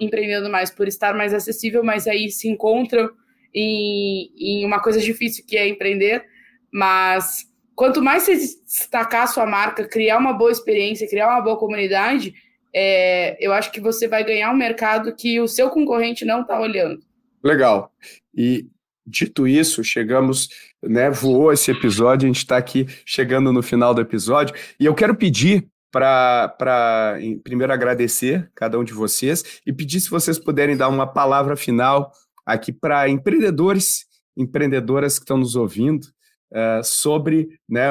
empreendendo 0.00 0.48
mais 0.48 0.70
por 0.70 0.86
estar 0.86 1.16
mais 1.16 1.34
acessível, 1.34 1.82
mas 1.82 2.06
aí 2.06 2.30
se 2.30 2.48
encontram 2.48 3.10
em, 3.52 4.30
em 4.38 4.64
uma 4.64 4.80
coisa 4.80 5.00
difícil 5.00 5.44
que 5.44 5.56
é 5.56 5.68
empreender. 5.68 6.24
Mas 6.72 7.44
quanto 7.74 8.00
mais 8.00 8.22
você 8.22 8.36
destacar 8.36 9.24
a 9.24 9.26
sua 9.26 9.44
marca, 9.46 9.82
criar 9.82 10.18
uma 10.18 10.32
boa 10.32 10.52
experiência, 10.52 11.08
criar 11.08 11.26
uma 11.26 11.40
boa 11.40 11.58
comunidade, 11.58 12.32
é, 12.72 13.36
eu 13.44 13.52
acho 13.52 13.72
que 13.72 13.80
você 13.80 14.06
vai 14.06 14.22
ganhar 14.22 14.52
um 14.52 14.56
mercado 14.56 15.12
que 15.16 15.40
o 15.40 15.48
seu 15.48 15.68
concorrente 15.68 16.24
não 16.24 16.42
está 16.42 16.60
olhando. 16.60 17.00
Legal. 17.42 17.92
E 18.32 18.64
dito 19.04 19.48
isso, 19.48 19.82
chegamos, 19.82 20.50
né? 20.80 21.10
Voou 21.10 21.52
esse 21.52 21.72
episódio, 21.72 22.26
a 22.26 22.28
gente 22.28 22.44
está 22.44 22.56
aqui 22.56 22.86
chegando 23.04 23.52
no 23.52 23.60
final 23.60 23.92
do 23.92 24.00
episódio, 24.00 24.54
e 24.78 24.86
eu 24.86 24.94
quero 24.94 25.16
pedir 25.16 25.66
para 25.90 27.18
primeiro 27.42 27.72
agradecer 27.72 28.50
cada 28.54 28.78
um 28.78 28.84
de 28.84 28.92
vocês 28.92 29.60
e 29.66 29.72
pedir 29.72 30.00
se 30.00 30.10
vocês 30.10 30.38
puderem 30.38 30.76
dar 30.76 30.88
uma 30.88 31.06
palavra 31.06 31.56
final 31.56 32.12
aqui 32.46 32.72
para 32.72 33.08
empreendedores, 33.08 34.06
empreendedoras 34.36 35.18
que 35.18 35.24
estão 35.24 35.38
nos 35.38 35.56
ouvindo, 35.56 36.04
uh, 36.52 36.82
sobre 36.82 37.48
né, 37.68 37.90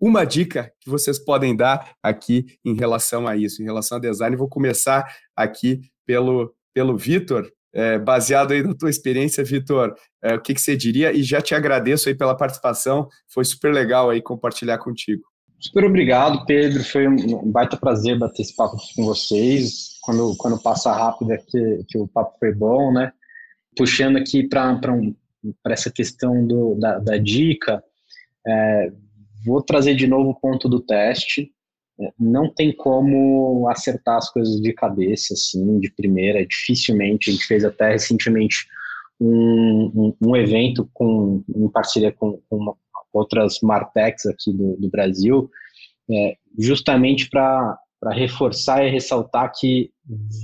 uma 0.00 0.24
dica 0.24 0.72
que 0.80 0.88
vocês 0.88 1.18
podem 1.18 1.54
dar 1.54 1.94
aqui 2.02 2.46
em 2.64 2.74
relação 2.74 3.26
a 3.26 3.36
isso, 3.36 3.62
em 3.62 3.64
relação 3.64 3.98
a 3.98 4.00
design. 4.00 4.36
Vou 4.36 4.48
começar 4.48 5.06
aqui 5.36 5.80
pelo, 6.06 6.54
pelo 6.72 6.96
Vitor. 6.96 7.50
É, 7.76 7.98
baseado 7.98 8.52
aí 8.52 8.62
na 8.62 8.72
tua 8.72 8.88
experiência, 8.88 9.42
Vitor, 9.42 9.94
é, 10.22 10.34
o 10.34 10.40
que, 10.40 10.54
que 10.54 10.60
você 10.60 10.76
diria? 10.76 11.12
E 11.12 11.24
já 11.24 11.42
te 11.42 11.56
agradeço 11.56 12.08
aí 12.08 12.14
pela 12.14 12.36
participação, 12.36 13.08
foi 13.28 13.44
super 13.44 13.74
legal 13.74 14.10
aí 14.10 14.22
compartilhar 14.22 14.78
contigo. 14.78 15.24
Super 15.64 15.84
obrigado, 15.84 16.44
Pedro. 16.44 16.84
Foi 16.84 17.08
um 17.08 17.50
baita 17.50 17.76
prazer 17.76 18.18
bater 18.18 18.42
esse 18.42 18.54
papo 18.54 18.76
com 18.94 19.04
vocês. 19.04 19.98
Quando, 20.02 20.36
quando 20.36 20.62
passa 20.62 20.92
rápido 20.92 21.32
é 21.32 21.38
que, 21.38 21.84
que 21.88 21.98
o 21.98 22.06
papo 22.06 22.36
foi 22.38 22.52
bom, 22.52 22.92
né? 22.92 23.12
Puxando 23.76 24.16
aqui 24.16 24.46
para 24.46 24.92
um, 24.92 25.14
essa 25.66 25.90
questão 25.90 26.46
do, 26.46 26.74
da, 26.74 26.98
da 26.98 27.16
dica, 27.16 27.82
é, 28.46 28.92
Vou 29.44 29.60
trazer 29.60 29.94
de 29.94 30.06
novo 30.06 30.30
o 30.30 30.34
ponto 30.34 30.68
do 30.68 30.80
teste. 30.80 31.52
É, 32.00 32.10
não 32.18 32.52
tem 32.52 32.74
como 32.74 33.68
acertar 33.68 34.16
as 34.16 34.30
coisas 34.30 34.60
de 34.60 34.72
cabeça, 34.72 35.34
assim, 35.34 35.78
de 35.78 35.90
primeira, 35.90 36.44
dificilmente. 36.46 37.28
A 37.28 37.32
gente 37.32 37.46
fez 37.46 37.64
até 37.64 37.92
recentemente 37.92 38.66
um, 39.20 39.92
um, 39.94 40.28
um 40.28 40.36
evento 40.36 40.88
com, 40.94 41.44
em 41.54 41.68
parceria 41.68 42.10
com, 42.10 42.40
com 42.48 42.74
outras 43.14 43.60
Martex 43.62 44.26
aqui 44.26 44.52
do, 44.52 44.76
do 44.76 44.90
Brasil, 44.90 45.48
é, 46.10 46.36
justamente 46.58 47.30
para 47.30 47.78
reforçar 48.12 48.84
e 48.84 48.90
ressaltar 48.90 49.52
que 49.58 49.90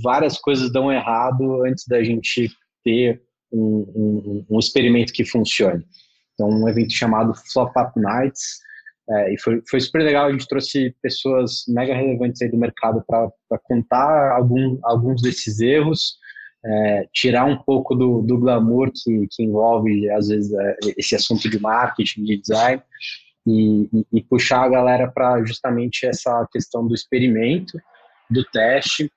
várias 0.01 0.39
coisas 0.39 0.71
dão 0.71 0.91
errado 0.91 1.63
antes 1.65 1.85
da 1.87 2.03
gente 2.03 2.49
ter 2.83 3.21
um, 3.51 3.85
um, 3.95 4.45
um 4.49 4.59
experimento 4.59 5.13
que 5.13 5.25
funcione. 5.25 5.85
Então, 6.33 6.49
um 6.49 6.67
evento 6.67 6.93
chamado 6.93 7.33
Flop 7.51 7.71
Up 7.77 7.91
Nights, 7.99 8.59
é, 9.09 9.33
e 9.33 9.39
foi, 9.39 9.61
foi 9.69 9.79
super 9.79 10.01
legal, 10.01 10.27
a 10.27 10.31
gente 10.31 10.47
trouxe 10.47 10.95
pessoas 11.01 11.63
mega 11.67 11.93
relevantes 11.93 12.41
aí 12.41 12.49
do 12.49 12.57
mercado 12.57 13.03
para 13.05 13.59
contar 13.63 14.31
algum, 14.31 14.79
alguns 14.83 15.21
desses 15.21 15.59
erros, 15.59 16.15
é, 16.63 17.07
tirar 17.13 17.45
um 17.45 17.57
pouco 17.57 17.95
do, 17.95 18.21
do 18.21 18.37
glamour 18.37 18.91
que, 18.91 19.27
que 19.31 19.43
envolve, 19.43 20.09
às 20.11 20.27
vezes, 20.27 20.53
é, 20.53 20.77
esse 20.97 21.15
assunto 21.15 21.49
de 21.49 21.59
marketing, 21.59 22.23
de 22.23 22.37
design, 22.37 22.81
e, 23.45 23.89
e, 23.91 24.05
e 24.13 24.23
puxar 24.23 24.63
a 24.63 24.69
galera 24.69 25.11
para 25.11 25.43
justamente 25.43 26.05
essa 26.05 26.47
questão 26.51 26.87
do 26.87 26.93
experimento, 26.93 27.77
do 28.29 28.43
teste. 28.45 29.11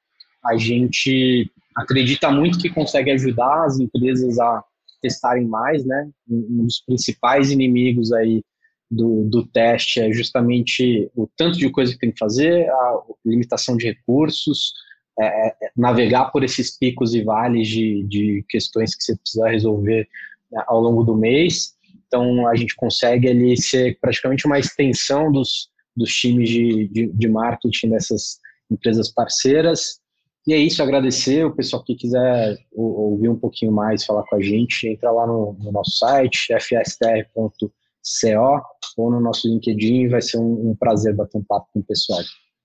A 0.44 0.56
gente 0.56 1.50
acredita 1.76 2.30
muito 2.30 2.58
que 2.58 2.70
consegue 2.70 3.10
ajudar 3.10 3.64
as 3.64 3.78
empresas 3.78 4.38
a 4.38 4.62
testarem 5.02 5.46
mais, 5.46 5.84
né? 5.84 6.08
Um 6.28 6.64
dos 6.64 6.82
principais 6.86 7.50
inimigos 7.50 8.12
aí 8.12 8.42
do, 8.90 9.24
do 9.24 9.46
teste 9.46 10.00
é 10.00 10.12
justamente 10.12 11.10
o 11.14 11.28
tanto 11.36 11.58
de 11.58 11.68
coisa 11.70 11.92
que 11.92 11.98
tem 11.98 12.12
que 12.12 12.18
fazer, 12.18 12.68
a 12.70 13.02
limitação 13.24 13.76
de 13.76 13.86
recursos, 13.86 14.72
é, 15.18 15.48
é, 15.48 15.54
navegar 15.76 16.30
por 16.30 16.42
esses 16.42 16.76
picos 16.76 17.14
e 17.14 17.22
vales 17.22 17.68
de, 17.68 18.02
de 18.04 18.44
questões 18.48 18.94
que 18.94 19.02
você 19.02 19.16
precisa 19.16 19.48
resolver 19.48 20.08
né, 20.50 20.62
ao 20.66 20.80
longo 20.80 21.02
do 21.04 21.16
mês. 21.16 21.74
Então, 22.06 22.46
a 22.46 22.54
gente 22.54 22.74
consegue 22.76 23.28
ali 23.28 23.56
ser 23.56 23.98
praticamente 24.00 24.46
uma 24.46 24.58
extensão 24.58 25.30
dos, 25.30 25.68
dos 25.96 26.12
times 26.12 26.48
de, 26.48 26.88
de, 26.88 27.06
de 27.06 27.28
marketing 27.28 27.90
dessas 27.90 28.38
empresas 28.70 29.10
parceiras. 29.10 30.00
E 30.46 30.52
é 30.52 30.58
isso, 30.58 30.82
agradecer. 30.82 31.44
O 31.44 31.54
pessoal 31.54 31.82
que 31.82 31.94
quiser 31.94 32.58
ouvir 32.72 33.28
um 33.28 33.38
pouquinho 33.38 33.72
mais, 33.72 34.04
falar 34.04 34.24
com 34.24 34.36
a 34.36 34.42
gente, 34.42 34.86
entra 34.88 35.10
lá 35.10 35.26
no, 35.26 35.56
no 35.58 35.72
nosso 35.72 35.98
site, 35.98 36.52
fstr.com 36.52 37.50
CO 38.04 38.60
ou 38.96 39.10
no 39.10 39.20
nosso 39.20 39.48
LinkedIn. 39.48 40.08
Vai 40.08 40.20
ser 40.20 40.38
um, 40.38 40.70
um 40.70 40.76
prazer 40.76 41.14
bater 41.14 41.38
um 41.38 41.42
papo 41.44 41.66
com 41.72 41.80
o 41.80 41.84
pessoal. 41.84 42.20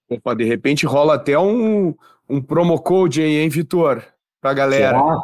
Opa, 0.09 0.33
de 0.35 0.43
repente 0.43 0.85
rola 0.85 1.15
até 1.15 1.37
um, 1.39 1.93
um 2.29 2.41
promo 2.41 2.79
code 2.79 3.21
aí, 3.21 3.37
hein, 3.37 3.49
Vitor? 3.49 4.03
Pra 4.39 4.53
galera. 4.53 4.97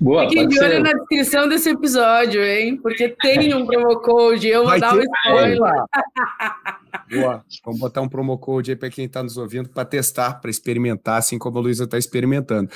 Boa, 0.00 0.28
Fiquem 0.28 0.48
de 0.48 0.60
olho 0.60 0.82
na 0.82 0.92
descrição 0.92 1.48
desse 1.48 1.70
episódio, 1.70 2.42
hein? 2.44 2.76
Porque 2.76 3.08
tem 3.08 3.54
um 3.54 3.66
promo 3.66 4.00
code, 4.00 4.48
eu 4.48 4.64
vou 4.64 4.78
dar 4.78 4.94
um 4.94 5.00
spoiler. 5.00 5.58
Boa, 7.10 7.44
vamos 7.64 7.80
botar 7.80 8.02
um 8.02 8.08
promo 8.08 8.38
code 8.38 8.72
aí 8.72 8.76
para 8.76 8.90
quem 8.90 9.06
está 9.06 9.22
nos 9.22 9.36
ouvindo 9.36 9.68
para 9.68 9.84
testar, 9.84 10.40
para 10.40 10.50
experimentar, 10.50 11.18
assim 11.18 11.38
como 11.38 11.58
a 11.58 11.60
Luísa 11.60 11.84
está 11.84 11.98
experimentando. 11.98 12.70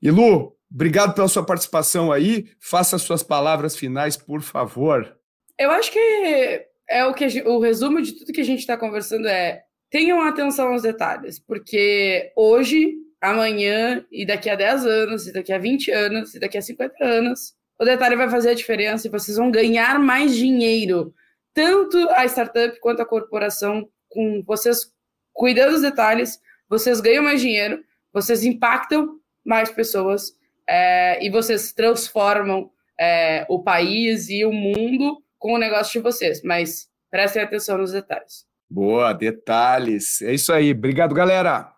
E 0.00 0.10
Lu, 0.10 0.54
obrigado 0.72 1.14
pela 1.14 1.28
sua 1.28 1.44
participação 1.44 2.12
aí. 2.12 2.46
Faça 2.60 2.98
suas 2.98 3.22
palavras 3.22 3.76
finais, 3.76 4.16
por 4.16 4.42
favor. 4.42 5.16
Eu 5.58 5.70
acho 5.70 5.90
que 5.90 6.66
é 6.88 7.04
o 7.04 7.14
que 7.14 7.42
o 7.42 7.58
resumo 7.60 8.00
de 8.02 8.12
tudo 8.12 8.32
que 8.32 8.40
a 8.40 8.44
gente 8.44 8.60
está 8.60 8.76
conversando 8.76 9.26
é 9.26 9.62
tenham 9.90 10.20
atenção 10.20 10.72
aos 10.72 10.82
detalhes, 10.82 11.38
porque 11.38 12.32
hoje, 12.36 12.94
amanhã 13.20 14.04
e 14.10 14.26
daqui 14.26 14.50
a 14.50 14.54
10 14.54 14.86
anos, 14.86 15.26
e 15.26 15.32
daqui 15.32 15.52
a 15.52 15.58
20 15.58 15.90
anos, 15.90 16.34
e 16.34 16.40
daqui 16.40 16.58
a 16.58 16.62
50 16.62 17.04
anos, 17.04 17.54
o 17.78 17.84
detalhe 17.84 18.16
vai 18.16 18.28
fazer 18.28 18.50
a 18.50 18.54
diferença 18.54 19.06
e 19.06 19.10
vocês 19.10 19.36
vão 19.36 19.50
ganhar 19.50 19.98
mais 19.98 20.34
dinheiro, 20.34 21.14
tanto 21.52 21.96
a 22.10 22.24
startup 22.26 22.78
quanto 22.80 23.00
a 23.02 23.06
corporação, 23.06 23.88
com 24.08 24.42
vocês 24.46 24.92
cuidando 25.32 25.72
dos 25.72 25.82
detalhes, 25.82 26.40
vocês 26.68 27.00
ganham 27.00 27.22
mais 27.22 27.40
dinheiro, 27.40 27.82
vocês 28.12 28.44
impactam 28.44 29.20
mais 29.44 29.70
pessoas 29.70 30.32
é, 30.68 31.24
e 31.24 31.30
vocês 31.30 31.72
transformam 31.72 32.70
é, 32.98 33.46
o 33.48 33.62
país 33.62 34.28
e 34.28 34.44
o 34.44 34.52
mundo 34.52 35.22
com 35.38 35.54
o 35.54 35.58
negócio 35.58 35.92
de 35.92 35.98
vocês. 36.00 36.42
Mas 36.42 36.88
prestem 37.10 37.42
atenção 37.42 37.78
nos 37.78 37.92
detalhes. 37.92 38.46
Boa, 38.68 39.12
detalhes. 39.12 40.20
É 40.22 40.34
isso 40.34 40.52
aí. 40.52 40.72
Obrigado, 40.72 41.14
galera. 41.14 41.72